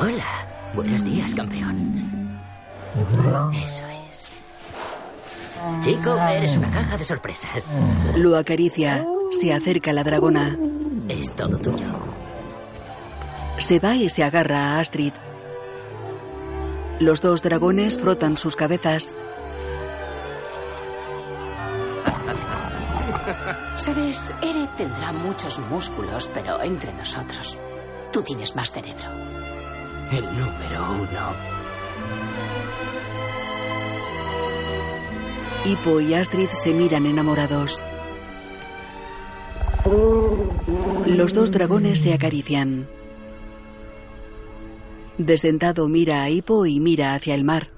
Hola. 0.00 0.42
Buenos 0.74 1.04
días, 1.04 1.34
campeón. 1.34 2.40
Eso 3.52 3.84
es. 4.08 4.30
Chico, 5.80 6.16
eres 6.30 6.56
una 6.56 6.70
caja 6.70 6.96
de 6.96 7.04
sorpresas. 7.04 7.66
Lo 8.16 8.36
acaricia. 8.36 9.04
Se 9.38 9.52
acerca 9.52 9.90
a 9.90 9.94
la 9.94 10.02
dragona. 10.02 10.56
Es 11.08 11.34
todo 11.36 11.58
tuyo. 11.58 11.86
Se 13.58 13.80
va 13.80 13.96
y 13.96 14.08
se 14.08 14.24
agarra 14.24 14.76
a 14.76 14.80
Astrid. 14.80 15.12
Los 17.00 17.20
dos 17.20 17.42
dragones 17.42 18.00
frotan 18.00 18.36
sus 18.38 18.56
cabezas. 18.56 19.14
Sabes, 23.74 24.32
Eret 24.42 24.70
tendrá 24.76 25.12
muchos 25.12 25.58
músculos, 25.58 26.28
pero 26.34 26.60
entre 26.62 26.92
nosotros, 26.92 27.58
tú 28.12 28.22
tienes 28.22 28.54
más 28.54 28.70
cerebro. 28.70 29.10
El 30.10 30.24
número 30.24 30.92
uno. 30.92 31.32
Hippo 35.64 36.00
y 36.00 36.14
Astrid 36.14 36.48
se 36.50 36.74
miran 36.74 37.06
enamorados. 37.06 37.82
Los 41.06 41.34
dos 41.34 41.50
dragones 41.50 42.02
se 42.02 42.12
acarician. 42.12 42.88
Desdentado 45.18 45.88
mira 45.88 46.22
a 46.22 46.30
Hippo 46.30 46.66
y 46.66 46.80
mira 46.80 47.14
hacia 47.14 47.34
el 47.34 47.44
mar. 47.44 47.68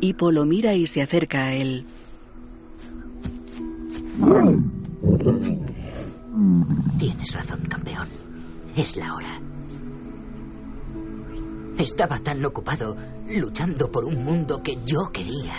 Hippo 0.00 0.32
lo 0.32 0.44
mira 0.46 0.74
y 0.74 0.86
se 0.86 1.02
acerca 1.02 1.46
a 1.46 1.52
él. 1.54 1.86
Tienes 6.98 7.34
razón, 7.34 7.60
campeón. 7.68 8.08
Es 8.76 8.96
la 8.96 9.14
hora. 9.14 9.40
Estaba 11.78 12.18
tan 12.18 12.44
ocupado 12.44 12.96
luchando 13.28 13.90
por 13.90 14.04
un 14.04 14.24
mundo 14.24 14.62
que 14.62 14.78
yo 14.84 15.10
quería 15.12 15.54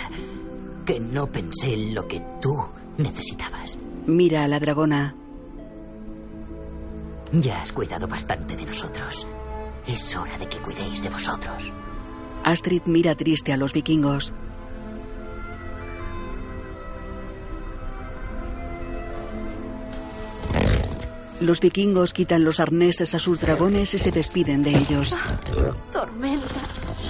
que 0.84 1.00
no 1.00 1.30
pensé 1.30 1.74
en 1.74 1.94
lo 1.94 2.06
que 2.06 2.20
tú 2.40 2.56
necesitabas. 2.98 3.78
Mira 4.06 4.44
a 4.44 4.48
la 4.48 4.58
dragona. 4.60 5.14
Ya 7.32 7.62
has 7.62 7.72
cuidado 7.72 8.06
bastante 8.06 8.56
de 8.56 8.66
nosotros. 8.66 9.26
Es 9.86 10.16
hora 10.16 10.36
de 10.38 10.48
que 10.48 10.58
cuidéis 10.58 11.02
de 11.02 11.10
vosotros. 11.10 11.72
Astrid 12.44 12.82
mira 12.86 13.14
triste 13.14 13.52
a 13.52 13.56
los 13.56 13.72
vikingos. 13.72 14.32
Los 21.40 21.60
vikingos 21.60 22.12
quitan 22.12 22.44
los 22.44 22.60
arneses 22.60 23.16
a 23.16 23.18
sus 23.18 23.40
dragones 23.40 23.94
y 23.94 23.98
se 23.98 24.12
despiden 24.12 24.62
de 24.62 24.70
ellos. 24.70 25.16
Tormenta, 25.90 26.60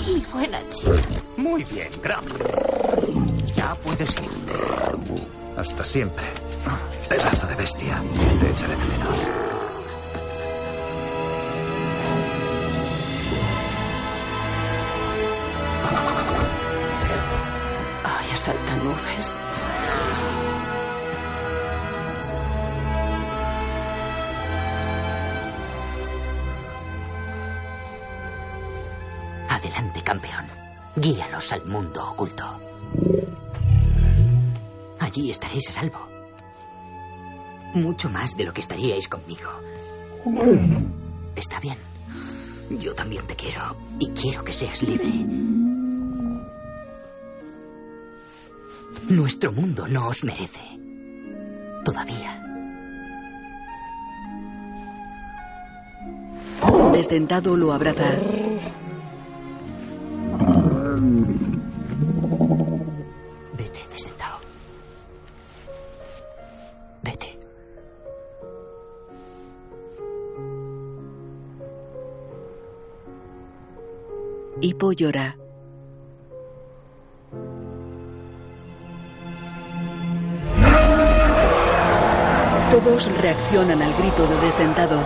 mi 0.06 0.24
buena 0.32 0.58
chica. 0.70 0.92
Muy 1.36 1.64
bien, 1.64 1.88
Gram. 2.02 2.24
Ya 3.54 3.74
puedes 3.74 4.16
irte. 4.16 4.54
Hasta 5.56 5.84
siempre. 5.84 6.24
Pedazo 7.10 7.46
de 7.46 7.56
bestia. 7.56 8.02
Te 8.40 8.50
echaré 8.50 8.74
de 8.74 8.84
menos. 8.86 9.18
Nubes. 18.82 19.34
Adelante, 29.48 30.02
campeón. 30.02 30.44
Guíalos 30.96 31.52
al 31.52 31.64
mundo 31.64 32.10
oculto. 32.10 32.44
Allí 35.00 35.30
estaréis 35.30 35.68
a 35.68 35.72
salvo. 35.72 36.08
Mucho 37.74 38.10
más 38.10 38.36
de 38.36 38.44
lo 38.44 38.52
que 38.52 38.60
estaríais 38.60 39.08
conmigo. 39.08 39.50
Está 41.34 41.58
bien. 41.60 41.78
Yo 42.70 42.94
también 42.94 43.26
te 43.26 43.34
quiero 43.34 43.76
y 43.98 44.08
quiero 44.10 44.44
que 44.44 44.52
seas 44.52 44.82
libre. 44.82 45.71
Nuestro 49.12 49.52
mundo 49.52 49.86
no 49.88 50.08
os 50.08 50.24
merece. 50.24 50.64
Todavía. 51.84 52.42
Desdentado 56.94 57.54
lo 57.54 57.74
abraza. 57.74 58.10
Vete, 63.58 63.80
desdentado. 63.92 64.38
Vete. 67.02 67.38
Hippo 74.62 74.92
llora. 74.92 75.36
Todos 82.72 83.12
reaccionan 83.20 83.82
al 83.82 83.92
grito 83.98 84.26
de 84.26 84.40
desdentado. 84.40 84.98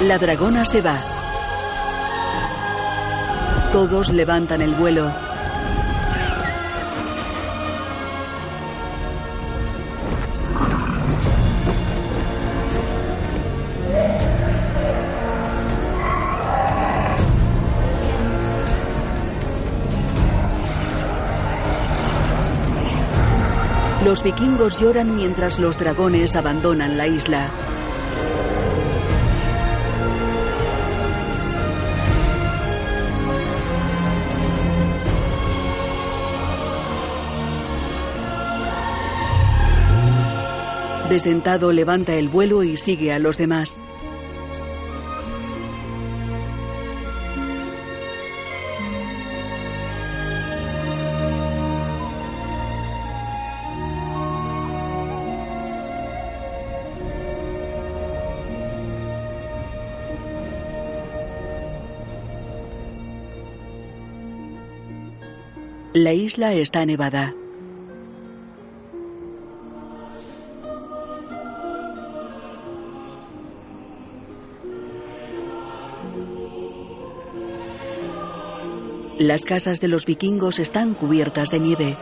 La 0.00 0.16
dragona 0.18 0.64
se 0.64 0.80
va. 0.80 0.98
Todos 3.72 4.08
levantan 4.10 4.62
el 4.62 4.74
vuelo. 4.74 5.27
Los 24.08 24.22
vikingos 24.22 24.80
lloran 24.80 25.14
mientras 25.14 25.58
los 25.58 25.76
dragones 25.76 26.34
abandonan 26.34 26.96
la 26.96 27.06
isla. 27.06 27.50
Desdentado 41.10 41.72
levanta 41.72 42.14
el 42.14 42.30
vuelo 42.30 42.62
y 42.62 42.78
sigue 42.78 43.12
a 43.12 43.18
los 43.18 43.36
demás. 43.36 43.82
La 66.00 66.12
isla 66.12 66.52
está 66.52 66.86
nevada. 66.86 67.34
Las 79.18 79.42
casas 79.42 79.80
de 79.80 79.88
los 79.88 80.06
vikingos 80.06 80.60
están 80.60 80.94
cubiertas 80.94 81.48
de 81.48 81.58
nieve. 81.58 81.98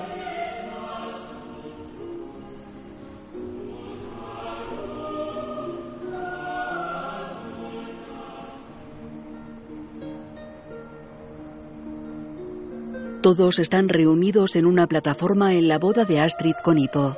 Todos 13.26 13.58
están 13.58 13.88
reunidos 13.88 14.54
en 14.54 14.66
una 14.66 14.86
plataforma 14.86 15.52
en 15.52 15.66
la 15.66 15.80
boda 15.80 16.04
de 16.04 16.20
Astrid 16.20 16.54
con 16.62 16.78
Hippo. 16.78 17.16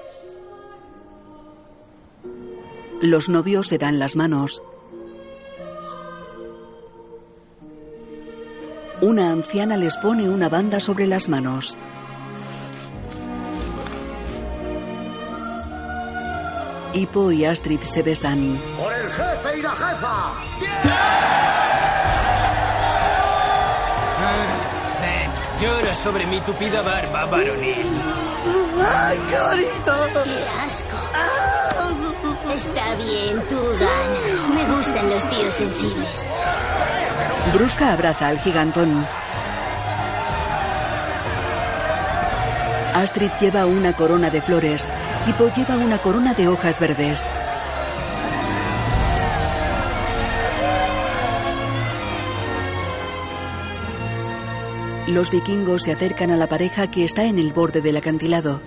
Los 3.03 3.29
novios 3.29 3.69
se 3.69 3.77
dan 3.77 3.99
las 3.99 4.17
manos. 4.17 4.63
Una 9.03 9.29
anciana 9.29 9.77
les 9.77 9.99
pone 9.99 10.31
una 10.31 10.49
banda 10.49 10.81
sobre 10.81 11.07
las 11.07 11.29
manos. 11.29 11.77
Hippo 16.95 17.33
y 17.33 17.45
Astrid 17.45 17.81
se 17.81 18.03
besan. 18.03 18.59
¡Por 18.79 18.95
el 18.95 19.11
jefe 19.11 19.59
y 19.59 19.61
la 19.61 19.73
jefa! 19.73 20.68
Llora 25.61 25.95
sobre 25.95 26.27
mi 26.27 26.41
tupida 26.41 26.83
barba, 26.83 27.25
varonil. 27.27 28.01
¡Ay, 28.81 29.19
qué 29.29 29.41
bonito! 29.41 30.23
¡Qué 30.25 30.45
asco! 30.65 30.97
Está 32.55 32.95
bien, 32.97 33.41
tú 33.49 33.57
ganas. 33.79 34.49
Me 34.49 34.75
gustan 34.75 35.11
los 35.11 35.29
tíos 35.29 35.53
sensibles. 35.53 36.27
Brusca 37.55 37.93
abraza 37.93 38.29
al 38.29 38.39
gigantón. 38.41 39.07
Astrid 42.95 43.31
lleva 43.41 43.67
una 43.67 43.93
corona 43.93 44.31
de 44.31 44.41
flores. 44.41 44.89
Hippo 45.27 45.51
lleva 45.55 45.77
una 45.77 45.99
corona 45.99 46.35
de 46.35 46.49
hojas 46.49 46.81
verdes. 46.81 47.25
Los 55.09 55.31
vikingos 55.31 55.85
se 55.85 55.93
acercan 55.93 56.31
a 56.33 56.37
la 56.37 56.49
pareja 56.49 56.91
que 56.91 57.07
está 57.07 57.25
en 57.25 57.39
el 57.39 57.55
borde 57.55 57.81
del 57.81 57.97
acantilado. 57.97 58.61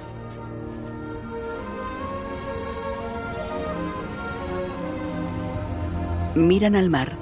Miran 6.34 6.76
al 6.76 6.90
mar. 6.90 7.16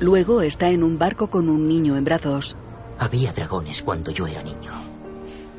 Luego 0.00 0.42
está 0.42 0.70
en 0.70 0.82
un 0.82 0.98
barco 0.98 1.30
con 1.30 1.48
un 1.48 1.68
niño 1.68 1.96
en 1.96 2.04
brazos. 2.04 2.56
Había 2.98 3.32
dragones 3.32 3.80
cuando 3.84 4.10
yo 4.10 4.26
era 4.26 4.42
niño. 4.42 4.72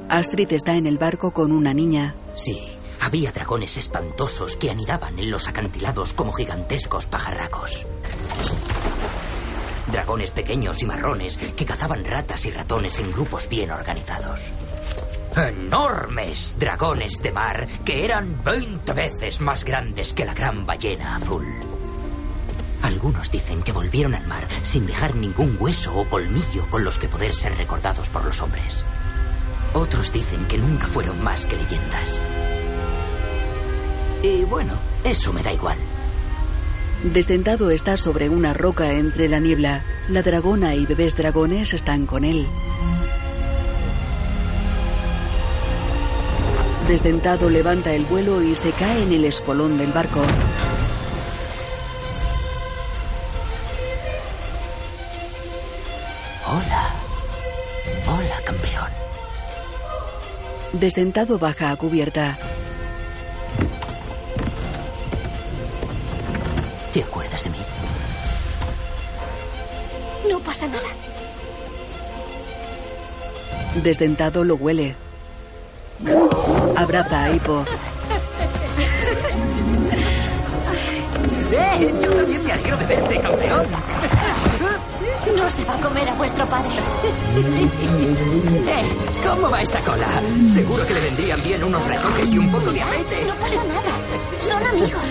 Astrid 0.10 0.52
está 0.52 0.76
en 0.76 0.86
el 0.86 0.98
barco 0.98 1.32
con 1.32 1.54
una 1.54 1.74
niña. 1.74 2.16
Sí, 2.36 2.60
había 3.00 3.32
dragones 3.32 3.78
espantosos 3.78 4.58
que 4.58 4.72
anidaban 4.72 5.18
en 5.18 5.32
los 5.32 5.48
acantilados 5.48 6.12
como 6.12 6.34
gigantescos 6.34 7.06
pajarracos. 7.06 7.86
Dragones 9.92 10.32
pequeños 10.32 10.82
y 10.82 10.86
marrones 10.86 11.38
que 11.38 11.66
cazaban 11.66 12.06
ratas 12.06 12.46
y 12.46 12.52
ratones 12.52 13.00
en 13.00 13.12
grupos 13.12 13.48
bien 13.50 13.72
organizados. 13.72 14.52
Enormes 15.36 16.56
dragones 16.60 17.22
de 17.22 17.32
mar 17.32 17.68
que 17.86 18.06
eran 18.06 18.44
20 18.44 18.94
veces 18.94 19.42
más 19.42 19.64
grandes 19.64 20.14
que 20.14 20.26
la 20.26 20.34
gran 20.34 20.66
ballena 20.66 21.16
azul. 21.16 21.46
Algunos 22.82 23.30
dicen 23.32 23.62
que 23.62 23.72
volvieron 23.72 24.16
al 24.16 24.26
mar 24.28 24.48
sin 24.62 24.86
dejar 24.86 25.16
ningún 25.16 25.58
hueso 25.60 25.96
o 25.96 26.10
colmillo 26.10 26.70
con 26.70 26.84
los 26.84 26.98
que 26.98 27.08
poder 27.08 27.34
ser 27.34 27.56
recordados 27.56 28.10
por 28.10 28.26
los 28.26 28.42
hombres. 28.42 28.84
Otros 29.74 30.12
dicen 30.12 30.46
que 30.48 30.58
nunca 30.58 30.88
fueron 30.88 31.24
más 31.24 31.46
que 31.46 31.56
leyendas. 31.56 32.22
Y 34.24 34.44
bueno, 34.46 34.78
eso 35.04 35.32
me 35.32 35.44
da 35.44 35.54
igual. 35.54 35.78
Desdentado 37.04 37.72
está 37.72 37.96
sobre 37.96 38.28
una 38.28 38.54
roca 38.54 38.92
entre 38.92 39.30
la 39.30 39.40
niebla. 39.40 39.84
La 40.10 40.22
dragona 40.22 40.76
y 40.76 40.86
bebés 40.86 41.16
dragones 41.16 41.74
están 41.74 42.06
con 42.06 42.26
él. 42.26 42.46
Desdentado 46.90 47.50
levanta 47.50 47.94
el 47.94 48.04
vuelo 48.04 48.42
y 48.42 48.54
se 48.54 48.72
cae 48.72 49.04
en 49.04 49.14
el 49.14 49.24
espolón 49.24 49.78
del 49.78 49.94
barco. 49.94 50.22
Hola. 56.48 56.96
Hola, 58.08 58.42
campeón. 58.44 58.90
Desdentado 60.74 61.40
baja 61.40 61.72
a 61.72 61.78
cubierta. 61.78 62.38
Desdentado 73.84 74.44
lo 74.44 74.56
huele. 74.56 74.96
Abraza 76.76 77.24
a 77.24 77.32
Hippo. 77.32 77.64
¡Eh! 81.52 81.94
Yo 82.02 82.12
también 82.14 82.44
me 82.44 82.52
alegro 82.52 82.78
de 82.78 82.86
verte, 82.86 83.20
campeón. 83.20 83.68
No 85.36 85.50
se 85.50 85.64
va 85.64 85.76
a 85.76 85.82
comer 85.82 86.10
a 86.10 86.14
vuestro 86.16 86.46
padre. 86.46 86.72
¡Eh! 88.68 88.84
¿Cómo 89.28 89.50
va 89.50 89.62
esa 89.62 89.80
cola? 89.82 90.08
Seguro 90.48 90.86
que 90.86 90.94
le 90.94 91.00
vendrían 91.02 91.42
bien 91.44 91.64
unos 91.64 91.86
retoques 91.88 92.34
y 92.34 92.38
un 92.38 92.52
poco 92.52 92.72
de 92.72 92.82
aceite. 92.82 93.26
No 93.26 93.36
pasa 93.36 93.64
nada. 93.64 93.92
Son 94.42 94.66
amigos. 94.68 95.02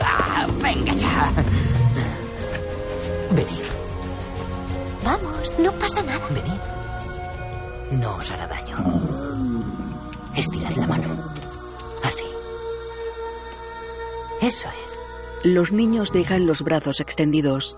Ah, 0.00 0.46
venga 0.62 0.92
ya. 0.94 1.32
Venid, 3.30 3.61
Vamos, 5.04 5.58
no 5.58 5.72
pasa 5.72 6.02
nada. 6.02 6.26
venid. 6.28 6.60
No 8.00 8.16
os 8.16 8.30
hará 8.30 8.46
daño. 8.46 8.76
Estirad 10.36 10.74
la 10.76 10.86
mano. 10.86 11.08
Así. 12.02 12.24
Eso 14.40 14.68
es. 14.68 14.98
Los 15.44 15.72
niños 15.72 16.12
dejan 16.12 16.46
los 16.46 16.62
brazos 16.62 17.00
extendidos. 17.00 17.76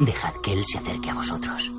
Dejad 0.00 0.34
que 0.42 0.52
él 0.52 0.64
se 0.66 0.78
acerque 0.78 1.10
a 1.10 1.14
vosotros. 1.14 1.70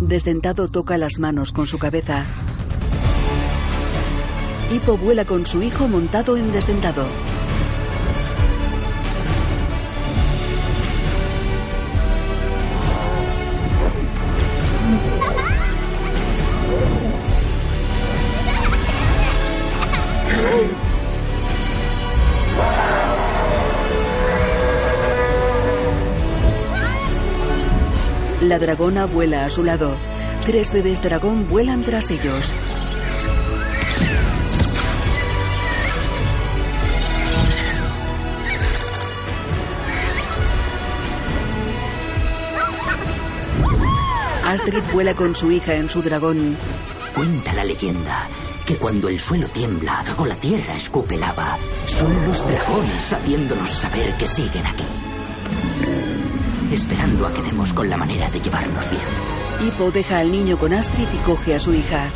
Desdentado 0.00 0.68
toca 0.68 0.98
las 0.98 1.18
manos 1.18 1.52
con 1.52 1.66
su 1.66 1.78
cabeza. 1.78 2.24
Hippo 4.70 4.96
vuela 4.96 5.24
con 5.24 5.46
su 5.46 5.62
hijo 5.62 5.88
montado 5.88 6.36
en 6.36 6.52
Desdentado. 6.52 7.06
Dragona 28.58 29.06
vuela 29.06 29.44
a 29.44 29.50
su 29.50 29.64
lado. 29.64 29.94
Tres 30.44 30.72
bebés 30.72 31.02
dragón 31.02 31.48
vuelan 31.48 31.82
tras 31.82 32.10
ellos. 32.10 32.54
Astrid 44.44 44.82
vuela 44.92 45.14
con 45.14 45.34
su 45.34 45.50
hija 45.50 45.74
en 45.74 45.90
su 45.90 46.00
dragón. 46.00 46.56
Cuenta 47.14 47.52
la 47.52 47.64
leyenda 47.64 48.28
que 48.64 48.76
cuando 48.76 49.08
el 49.08 49.20
suelo 49.20 49.46
tiembla 49.48 50.04
o 50.18 50.26
la 50.26 50.36
tierra 50.36 50.74
escupe 50.74 51.16
lava, 51.16 51.58
son 51.86 52.26
los 52.26 52.46
dragones 52.46 53.12
haciéndonos 53.12 53.70
saber 53.70 54.14
que 54.18 54.26
siguen 54.26 54.66
aquí. 54.66 54.97
Esperando 56.70 57.26
a 57.26 57.32
que 57.32 57.42
demos 57.42 57.72
con 57.72 57.88
la 57.88 57.96
manera 57.96 58.28
de 58.28 58.40
llevarnos 58.40 58.90
bien. 58.90 59.02
Hippo 59.60 59.90
deja 59.90 60.18
al 60.18 60.30
niño 60.30 60.58
con 60.58 60.72
Astrid 60.72 61.08
y 61.12 61.16
coge 61.24 61.54
a 61.54 61.60
su 61.60 61.74
hija. 61.74 62.10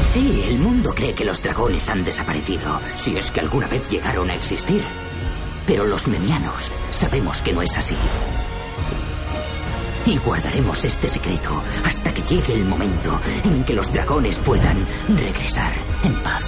Sí, 0.00 0.44
el 0.46 0.58
mundo 0.58 0.92
cree 0.94 1.14
que 1.14 1.24
los 1.24 1.42
dragones 1.42 1.88
han 1.88 2.04
desaparecido, 2.04 2.80
si 2.96 3.16
es 3.16 3.30
que 3.30 3.40
alguna 3.40 3.66
vez 3.66 3.88
llegaron 3.88 4.30
a 4.30 4.34
existir. 4.34 4.82
Pero 5.66 5.86
los 5.86 6.06
memianos 6.08 6.70
sabemos 6.90 7.40
que 7.42 7.52
no 7.52 7.62
es 7.62 7.76
así. 7.76 7.96
Y 10.04 10.18
guardaremos 10.18 10.84
este 10.84 11.08
secreto 11.08 11.62
hasta 11.84 12.12
que 12.12 12.22
llegue 12.22 12.54
el 12.54 12.64
momento 12.64 13.20
en 13.44 13.64
que 13.64 13.74
los 13.74 13.92
dragones 13.92 14.38
puedan 14.38 14.86
regresar 15.16 15.72
en 16.04 16.22
paz. 16.22 16.44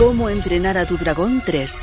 ¿Cómo 0.00 0.30
entrenar 0.30 0.78
a 0.78 0.86
tu 0.86 0.96
dragón 0.96 1.42
3? 1.44 1.78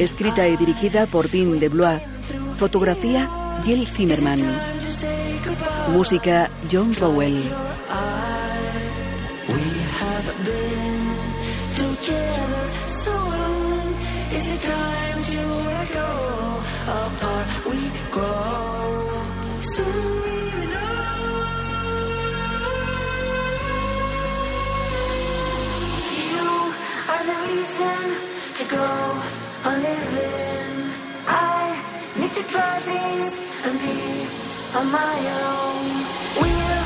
Escrita 0.00 0.48
y 0.48 0.56
dirigida 0.56 1.06
por 1.06 1.30
Vin 1.30 1.60
de 1.60 1.68
Blois. 1.68 2.02
Fotografía 2.56 3.60
Jill 3.62 3.86
Zimmerman. 3.86 4.40
Música 5.92 6.50
John 6.68 6.92
Powell. 6.94 7.44
We 17.64 18.31
to 32.42 32.48
try 32.48 32.78
things 32.80 33.38
and 33.64 33.78
be 33.78 34.26
on 34.76 34.90
my 34.90 35.16
own. 35.42 35.84
We'll 36.40 36.82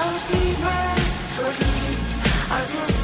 always 0.00 0.24
be 0.32 0.52
friends 0.62 1.38
or 1.40 1.52
keep 1.52 2.50
our 2.50 2.66
distance. 2.66 2.95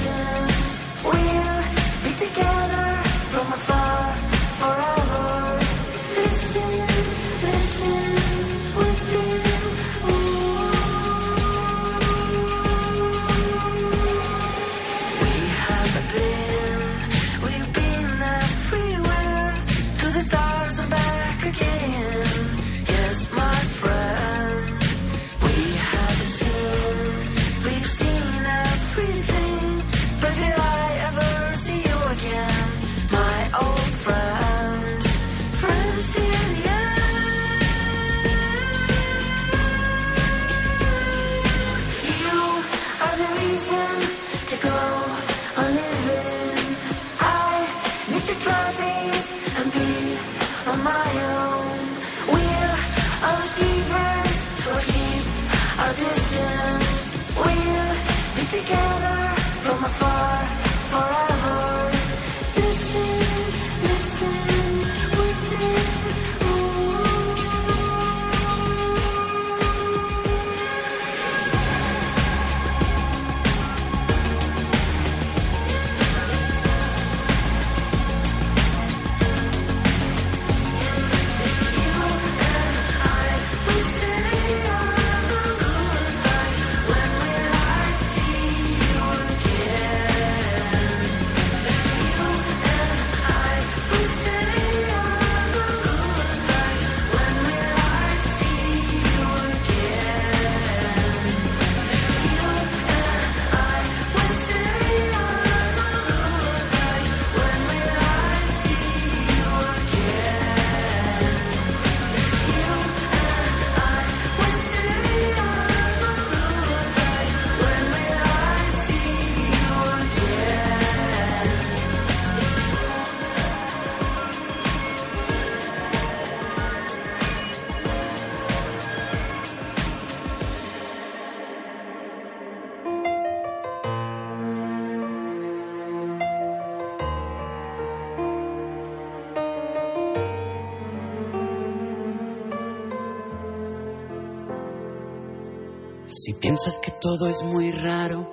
Todo 147.02 147.26
es 147.26 147.42
muy 147.42 147.72
raro, 147.72 148.28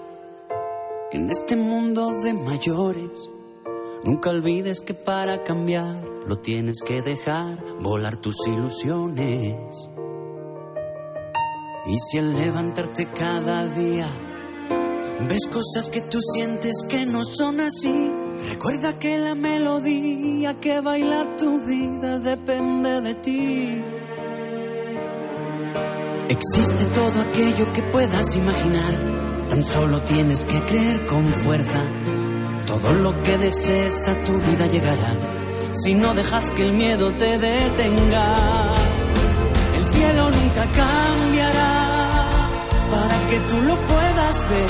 que 1.10 1.18
en 1.18 1.32
este 1.32 1.56
mundo 1.56 2.12
de 2.24 2.36
mayores, 2.36 3.10
nunca 4.04 4.30
olvides 4.30 4.82
que 4.82 4.94
para 4.94 5.44
cambiar 5.44 6.04
lo 6.28 6.38
tienes 6.38 6.78
que 6.86 7.02
dejar 7.02 7.58
volar 7.80 8.18
tus 8.18 8.36
ilusiones. 8.46 9.58
Y 11.88 11.98
si 12.00 12.20
al 12.20 12.36
levantarte 12.36 13.12
cada 13.12 13.66
día 13.66 14.08
ves 15.28 15.48
cosas 15.52 15.90
que 15.90 16.02
tú 16.02 16.20
sientes 16.36 16.86
que 16.88 17.08
no 17.08 17.24
son 17.24 17.62
así, 17.62 18.12
recuerda 18.50 19.00
que 19.00 19.18
la 19.18 19.34
melodía 19.34 20.60
que 20.60 20.80
baila 20.80 21.36
tu 21.38 21.60
vida 21.66 22.20
depende 22.20 23.02
de 23.02 23.16
ti. 23.16 23.98
Existe 26.30 26.85
todo 26.93 27.22
aquello 27.22 27.73
que 27.73 27.81
puedas 27.81 28.35
imaginar, 28.35 28.93
tan 29.49 29.64
solo 29.64 29.99
tienes 30.03 30.45
que 30.45 30.61
creer 30.61 31.07
con 31.07 31.35
fuerza. 31.35 31.88
Todo 32.68 32.93
lo 32.93 33.23
que 33.23 33.35
desees 33.39 34.07
a 34.07 34.14
tu 34.26 34.34
vida 34.34 34.68
llegará, 34.68 35.18
si 35.73 35.95
no 35.95 36.14
dejas 36.14 36.51
que 36.51 36.61
el 36.61 36.73
miedo 36.73 37.11
te 37.15 37.35
detenga. 37.39 38.73
El 39.76 39.84
cielo 39.85 40.30
nunca 40.30 40.65
cambiará 40.81 41.89
para 42.91 43.30
que 43.30 43.39
tú 43.49 43.61
lo 43.64 43.76
puedas 43.88 44.49
ver. 44.49 44.69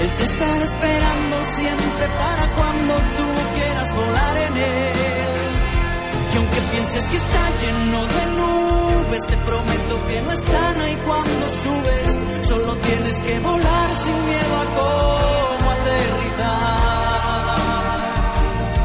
Él 0.00 0.14
te 0.16 0.22
estará 0.22 0.64
esperando 0.64 1.36
siempre 1.54 2.08
para 2.16 2.46
cuando 2.56 2.94
tú 2.94 3.26
quieras 3.56 3.94
volar 3.94 4.36
en 4.38 4.56
él. 4.56 4.92
Y 6.32 6.36
aunque 6.38 6.60
pienses 6.72 7.04
que 7.08 7.16
está 7.16 7.42
lleno 7.60 8.06
de 8.06 8.36
nubes, 8.38 8.53
te 9.22 9.36
prometo 9.36 10.06
que 10.08 10.22
no 10.22 10.32
están 10.32 10.80
ahí 10.80 10.96
cuando 11.06 11.48
subes. 11.62 12.18
Solo 12.48 12.76
tienes 12.76 13.20
que 13.20 13.38
volar 13.38 13.96
sin 14.04 14.26
miedo 14.26 14.56
a 14.56 14.64
cómo 14.78 15.70
aterrizar. 15.70 16.84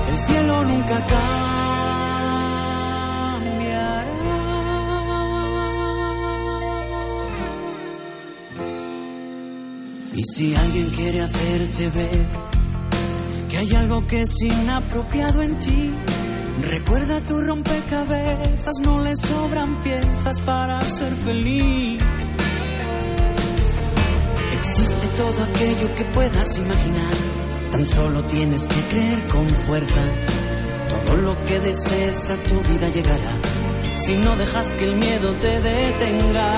El 0.10 0.18
cielo 0.28 0.64
nunca 0.66 1.06
cambiará. 3.46 4.06
Y 10.14 10.24
si 10.24 10.56
alguien 10.56 10.90
quiere 10.92 11.22
hacerte 11.24 11.90
ver 11.90 12.26
que 13.50 13.58
hay 13.58 13.76
algo 13.76 14.06
que 14.06 14.22
es 14.22 14.42
inapropiado 14.42 15.42
en 15.42 15.58
ti, 15.58 15.92
Recuerda 16.62 17.22
tu 17.22 17.40
rompecabezas, 17.40 18.74
no 18.84 19.02
le 19.02 19.16
sobran 19.16 19.76
piezas 19.82 20.42
para 20.42 20.82
ser 20.82 21.14
feliz. 21.16 22.02
Existe 24.52 25.08
todo 25.16 25.44
aquello 25.44 25.96
que 25.96 26.04
puedas 26.06 26.58
imaginar, 26.58 27.14
tan 27.72 27.86
solo 27.86 28.24
tienes 28.26 28.66
que 28.66 28.82
creer 28.90 29.28
con 29.28 29.48
fuerza. 29.48 30.04
Todo 30.90 31.16
lo 31.16 31.46
que 31.46 31.60
desees 31.60 32.30
a 32.30 32.36
tu 32.38 32.62
vida 32.70 32.90
llegará, 32.90 33.38
si 34.04 34.18
no 34.18 34.36
dejas 34.36 34.74
que 34.74 34.84
el 34.84 34.96
miedo 34.96 35.32
te 35.34 35.62
detenga. 35.62 36.58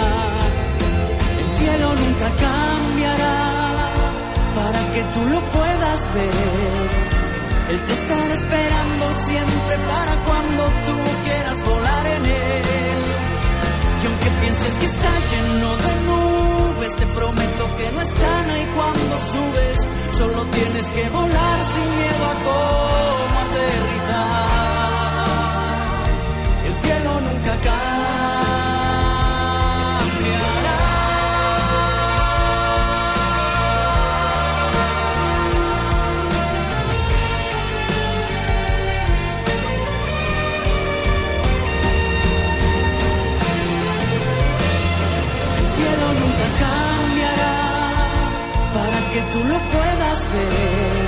El 1.40 1.60
cielo 1.60 1.90
nunca 1.96 2.32
cambiará 2.48 3.94
para 4.56 4.94
que 4.94 5.04
tú 5.14 5.30
lo 5.30 5.42
puedas 5.52 6.14
ver. 6.16 7.21
Él 7.72 7.82
te 7.86 7.94
estará 7.94 8.34
esperando 8.34 9.16
siempre 9.16 9.78
para 9.88 10.14
cuando 10.26 10.64
tú 10.86 10.96
quieras 11.24 11.58
volar 11.64 12.06
en 12.18 12.26
él. 12.26 12.64
Y 14.04 14.06
aunque 14.08 14.30
pienses 14.42 14.74
que 14.76 14.86
está 14.88 15.12
lleno 15.32 15.70
de 15.78 15.94
nubes, 16.10 16.96
te 16.98 17.06
prometo 17.06 17.64
que 17.78 17.92
no 17.94 18.02
están 18.02 18.50
ahí 18.50 18.66
cuando 18.76 19.20
subes. 19.34 19.88
Solo 20.18 20.46
tienes 20.48 20.86
que 20.90 21.10
volar 21.10 21.60
sin 21.74 21.96
miedo 21.96 22.26
a 22.26 22.36
cómo 22.48 23.40
aterrizar. 23.46 24.52
El 26.68 26.76
cielo 26.84 27.22
nunca 27.22 27.54
que 49.14 49.22
tú 49.34 49.40
lo 49.44 49.60
puedas 49.72 50.32
ver. 50.32 51.08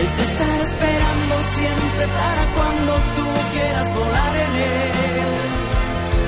Él 0.00 0.08
te 0.16 0.22
estará 0.22 0.62
esperando 0.62 1.34
siempre 1.56 2.04
para 2.18 2.42
cuando 2.56 2.92
tú 3.16 3.26
quieras 3.52 3.94
volar 3.94 4.36
en 4.36 4.54
él. 4.56 4.92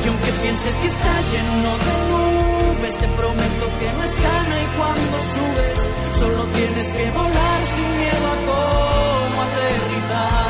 Y 0.04 0.08
aunque 0.08 0.30
pienses 0.42 0.74
que 0.76 0.86
está 0.86 1.14
lleno 1.32 1.70
de 1.86 1.94
nubes, 2.10 2.94
te 2.96 3.08
prometo 3.08 3.64
que 3.80 3.88
no 3.96 4.02
es 4.04 4.14
gana 4.22 4.62
y 4.62 4.66
cuando 4.78 5.16
subes, 5.34 5.80
solo 6.20 6.40
tienes 6.58 6.88
que 6.90 7.10
volar 7.10 7.60
sin 7.74 7.88
miedo 7.98 8.26
a 8.34 8.36
cómo 8.50 9.36
aterrizar. 9.48 10.44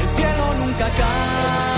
El 0.00 0.08
cielo 0.16 0.44
nunca 0.60 0.86
cambiará. 0.88 1.75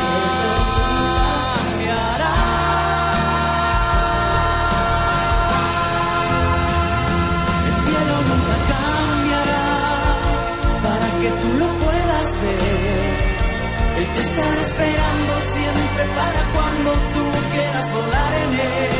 Para 16.18 16.40
cuando 16.54 16.90
tú 17.14 17.24
quieras 17.52 17.86
volar 17.92 18.32
en 18.44 18.50
él. 18.52 18.90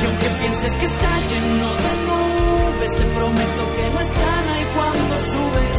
Y 0.00 0.04
aunque 0.06 0.28
pienses 0.40 0.72
que 0.80 0.86
está 0.86 1.12
lleno 1.30 1.68
de 1.84 1.92
nubes, 2.08 2.92
te 2.94 3.04
prometo 3.18 3.62
que 3.76 3.84
no 3.94 4.00
están 4.08 4.42
ahí 4.54 4.64
cuando 4.76 5.14
subes. 5.32 5.69